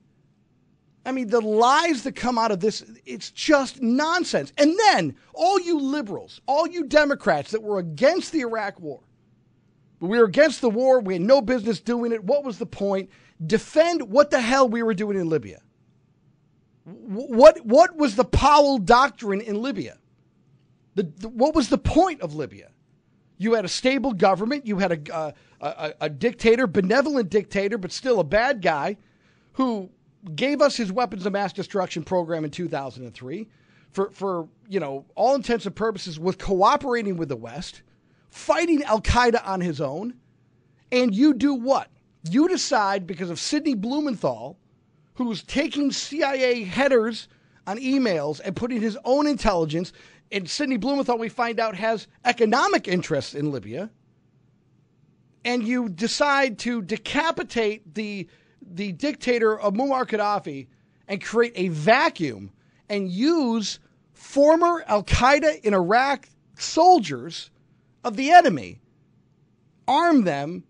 [1.04, 4.52] I mean, the lies that come out of this, it's just nonsense.
[4.58, 8.98] And then all you liberals, all you Democrats that were against the Iraq war,
[10.00, 12.24] we were against the war, we had no business doing it.
[12.24, 13.08] What was the point?
[13.44, 15.60] Defend what the hell we were doing in Libya.
[16.84, 19.98] What, what was the Powell Doctrine in Libya?
[20.94, 22.70] The, the, what was the point of Libya?
[23.38, 24.66] You had a stable government.
[24.66, 28.96] You had a, uh, a, a dictator, benevolent dictator, but still a bad guy,
[29.52, 29.90] who
[30.34, 33.48] gave us his weapons of mass destruction program in 2003.
[33.90, 37.82] For, for you know all intents and purposes, was cooperating with the West,
[38.30, 40.14] fighting Al Qaeda on his own,
[40.92, 41.90] and you do what?
[42.30, 44.58] You decide because of Sidney Blumenthal,
[45.14, 47.28] who's taking CIA headers
[47.66, 49.92] on emails and putting his own intelligence
[50.32, 53.90] and Sidney Blumenthal, we find out, has economic interests in Libya,
[55.44, 58.28] and you decide to decapitate the,
[58.60, 60.66] the dictator of Muammar Gaddafi
[61.06, 62.50] and create a vacuum
[62.88, 63.78] and use
[64.12, 66.28] former Al Qaeda in Iraq
[66.58, 67.50] soldiers
[68.02, 68.80] of the enemy,
[69.86, 70.64] arm them,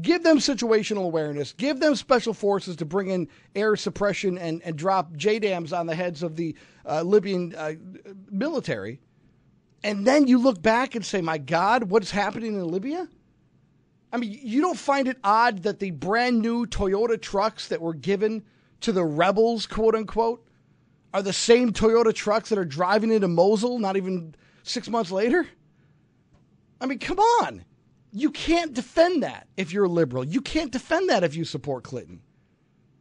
[0.00, 4.76] give them situational awareness, give them special forces to bring in air suppression and, and
[4.76, 6.56] drop JDAMs on the heads of the
[6.88, 7.74] uh, Libyan uh,
[8.30, 9.00] military.
[9.84, 13.08] And then you look back and say, my God, what's happening in Libya?
[14.12, 17.94] I mean, you don't find it odd that the brand new Toyota trucks that were
[17.94, 18.44] given
[18.80, 20.46] to the rebels, quote unquote,
[21.14, 25.46] are the same Toyota trucks that are driving into Mosul not even six months later?
[26.80, 27.64] I mean, come on.
[28.12, 30.24] You can't defend that if you're a liberal.
[30.24, 32.20] You can't defend that if you support Clinton.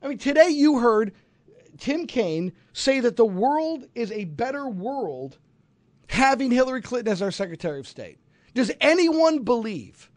[0.01, 1.13] I mean, today you heard
[1.77, 5.37] Tim Kaine say that the world is a better world
[6.07, 8.19] having Hillary Clinton as our Secretary of State.
[8.53, 10.11] Does anyone believe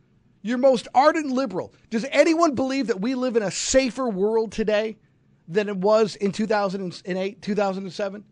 [0.44, 1.72] your most ardent liberal.
[1.88, 4.98] Does anyone believe that we live in a safer world today
[5.48, 8.24] than it was in 2008, 2007?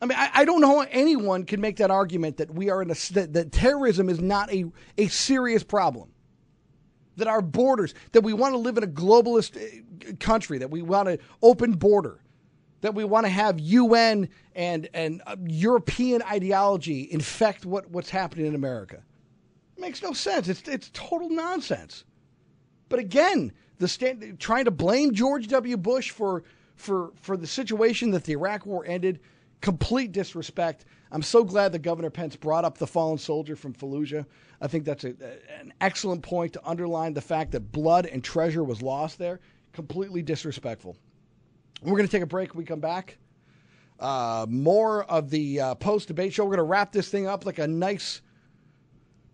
[0.00, 2.82] I mean, I, I don't know how anyone can make that argument that we are
[2.82, 4.66] in a that, that terrorism is not a,
[4.98, 6.10] a serious problem.
[7.16, 10.82] That our borders, that we want to live in a globalist uh, country, that we
[10.82, 12.20] want an open border,
[12.82, 18.44] that we want to have UN and and uh, European ideology infect what, what's happening
[18.44, 19.02] in America.
[19.76, 20.48] It makes no sense.
[20.48, 22.04] It's it's total nonsense.
[22.90, 25.78] But again, the stand, trying to blame George W.
[25.78, 26.44] Bush for
[26.74, 29.20] for for the situation that the Iraq War ended
[29.60, 30.84] complete disrespect.
[31.12, 34.26] I'm so glad that Governor Pence brought up the fallen soldier from Fallujah.
[34.60, 35.14] I think that's a,
[35.60, 39.40] an excellent point to underline the fact that blood and treasure was lost there.
[39.72, 40.96] Completely disrespectful.
[41.82, 42.54] We're going to take a break.
[42.54, 43.18] When we come back.
[43.98, 46.44] Uh, more of the uh, post debate show.
[46.44, 48.20] We're going to wrap this thing up like a nice,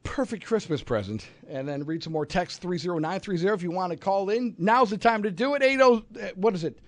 [0.05, 4.31] perfect Christmas present and then read some more text 30930 if you want to call
[4.31, 4.55] in.
[4.59, 5.63] Now's the time to do it.
[5.63, 6.01] 80, uh,
[6.37, 6.79] what is it?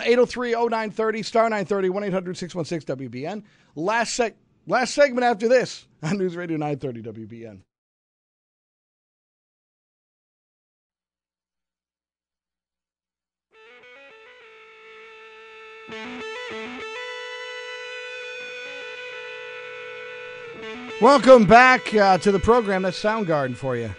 [0.00, 3.42] 803 0930, star 930, 1 800 616 WBEN.
[3.74, 7.60] Last, sec- last segment after this on News Radio 930 WBEN.
[21.00, 22.82] Welcome back uh, to the program.
[22.82, 23.90] That's Soundgarden for you.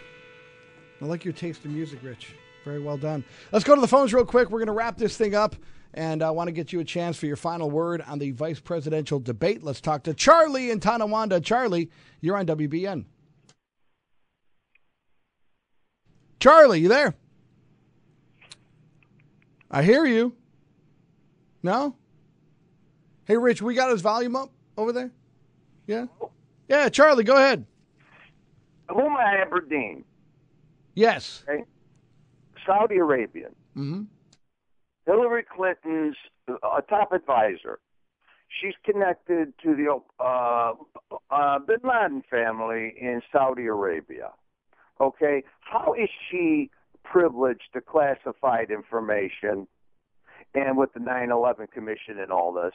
[1.01, 2.33] I like your taste in music, Rich.
[2.63, 3.23] Very well done.
[3.51, 4.49] Let's go to the phones real quick.
[4.49, 5.55] We're going to wrap this thing up,
[5.95, 8.59] and I want to get you a chance for your final word on the vice
[8.59, 9.63] presidential debate.
[9.63, 11.39] Let's talk to Charlie in Tonawanda.
[11.39, 11.89] Charlie,
[12.19, 13.05] you're on WBEN.
[16.39, 17.15] Charlie, you there?
[19.71, 20.35] I hear you.
[21.63, 21.95] No?
[23.23, 25.11] Hey, Rich, we got his volume up over there?
[25.87, 26.07] Yeah?
[26.67, 27.65] Yeah, Charlie, go ahead.
[28.89, 30.03] Huma Abedin.
[30.93, 31.43] Yes.
[31.49, 31.63] Okay.
[32.65, 33.55] Saudi Arabian.
[33.77, 34.03] Mm-hmm.
[35.05, 36.15] Hillary Clinton's
[36.49, 37.79] uh, top advisor.
[38.61, 40.73] She's connected to the uh,
[41.29, 44.31] uh, Bin Laden family in Saudi Arabia.
[45.01, 46.69] Okay, how is she
[47.03, 49.67] privileged to classified information
[50.53, 52.73] and with the 9/11 Commission and all this?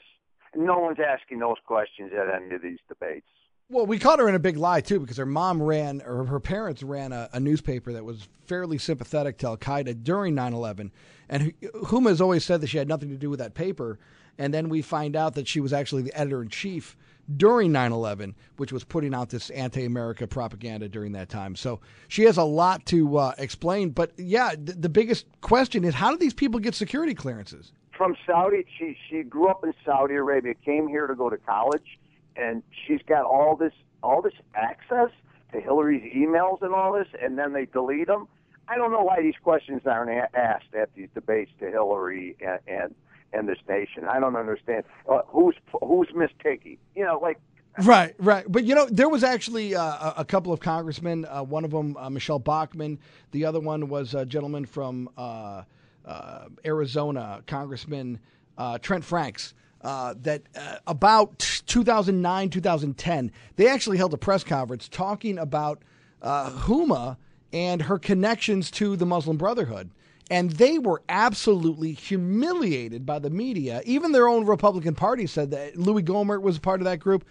[0.54, 3.28] No one's asking those questions at any of these debates.
[3.72, 6.40] Well, we caught her in a big lie too, because her mom ran, or her
[6.40, 10.90] parents ran a, a newspaper that was fairly sympathetic to Al Qaeda during 9/11,
[11.28, 14.00] and Huma has always said that she had nothing to do with that paper,
[14.38, 16.96] and then we find out that she was actually the editor in chief
[17.36, 21.54] during 9/11, which was putting out this anti-America propaganda during that time.
[21.54, 21.78] So
[22.08, 23.90] she has a lot to uh, explain.
[23.90, 27.70] But yeah, th- the biggest question is how do these people get security clearances?
[27.96, 31.99] From Saudi, she she grew up in Saudi Arabia, came here to go to college
[32.40, 33.72] and she's got all this
[34.02, 35.10] all this access
[35.52, 38.28] to Hillary's emails and all this, and then they delete them.
[38.68, 42.60] I don't know why these questions aren't a- asked at these debates to Hillary and
[42.66, 42.94] and,
[43.32, 44.04] and this nation.
[44.04, 46.08] I don't understand uh, who's who's
[46.42, 46.78] Piggy.
[46.94, 47.38] You know, like
[47.84, 48.44] Right, right.
[48.48, 51.24] But you know, there was actually uh, a, a couple of congressmen.
[51.24, 52.98] Uh, one of them, uh, Michele Bachmann.
[53.30, 55.62] The other one was a gentleman from uh,
[56.04, 58.18] uh, Arizona, Congressman
[58.58, 59.54] uh, Trent Franks.
[59.82, 65.82] Uh, that uh, about 2009, 2010, they actually held a press conference talking about
[66.20, 67.16] uh, Huma
[67.52, 69.90] and her connections to the Muslim Brotherhood.
[70.30, 73.82] And they were absolutely humiliated by the media.
[73.84, 77.24] Even their own Republican Party said that Louis Gohmert was part of that group.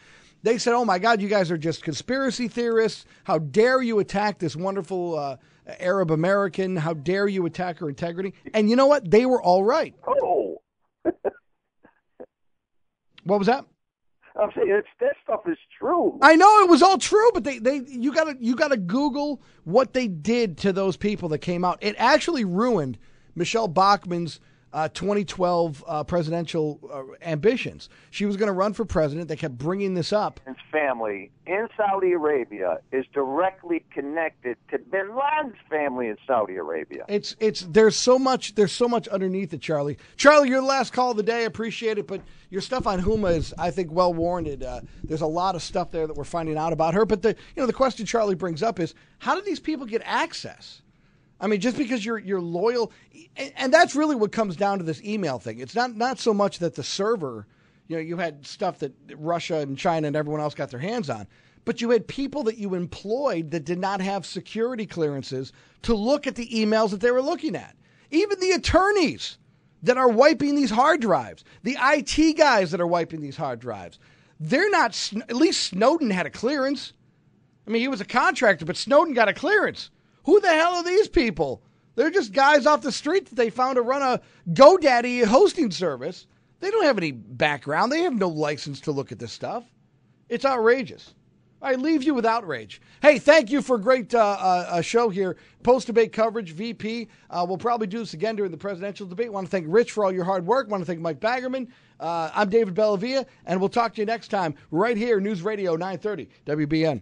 [0.44, 3.06] They said, "Oh my God, you guys are just conspiracy theorists!
[3.24, 5.38] How dare you attack this wonderful uh,
[5.80, 6.76] Arab American?
[6.76, 9.10] How dare you attack her integrity?" And you know what?
[9.10, 9.94] They were all right.
[10.08, 10.62] Oh.
[13.30, 13.66] what was that?
[14.40, 16.18] I'm saying it's, that stuff is true.
[16.22, 19.94] I know it was all true, but they, they you gotta you gotta Google what
[19.94, 21.80] they did to those people that came out.
[21.82, 22.98] It actually ruined
[23.36, 24.40] Michele Bachmann's
[24.74, 27.90] uh, 2012 uh, presidential uh, ambitions.
[28.12, 29.28] She was going to run for president.
[29.28, 30.40] They kept bringing this up.
[30.46, 37.06] His family in Saudi Arabia is directly connected to Bin Laden's family in Saudi Arabia.
[37.08, 39.98] It's it's there's so much there's so much underneath it, Charlie.
[40.18, 41.46] Charlie, you're the last call of the day.
[41.46, 44.64] Appreciate it, but your stuff on Huma is, I think, well warranted.
[44.64, 47.06] Uh, there's a lot of stuff there that we're finding out about her.
[47.06, 50.02] But the you know the question Charlie brings up is how do these people get
[50.06, 50.82] access?
[51.40, 52.91] I mean, just because you're you're loyal,
[53.38, 55.60] and, and that's really what comes down to this email thing.
[55.60, 57.48] It's not not so much that the server,
[57.88, 61.10] you know, you had stuff that Russia and China and everyone else got their hands
[61.10, 61.28] on,
[61.66, 65.53] but you had people that you employed that did not have security clearances
[65.84, 67.76] to look at the emails that they were looking at.
[68.11, 69.38] Even the attorneys
[69.84, 73.98] that are wiping these hard drives, the IT guys that are wiping these hard drives,
[74.40, 75.11] they're not.
[75.30, 76.94] At least Snowden had a clearance.
[77.68, 79.90] I mean, he was a contractor, but Snowden got a clearance.
[80.24, 81.62] Who the hell are these people?
[81.96, 84.22] They're just guys off the street that they found to run a
[84.52, 86.28] GoDaddy hosting service.
[86.60, 87.91] They don't have any background.
[87.91, 89.66] They have no license to look at this stuff.
[90.30, 91.14] It's outrageous.
[91.62, 92.82] I leave you with outrage.
[93.02, 95.36] Hey, thank you for a great uh, uh, show here.
[95.64, 97.10] Post debate coverage, VP.
[97.30, 99.32] Uh, we'll probably do this again during the presidential debate.
[99.32, 100.70] Want to thank Rich for all your hard work.
[100.70, 101.68] Want to thank Mike Baggerman.
[102.00, 105.76] Uh, I'm David Bellavia, and we'll talk to you next time right here, News Radio
[105.76, 107.02] 930 WBEN.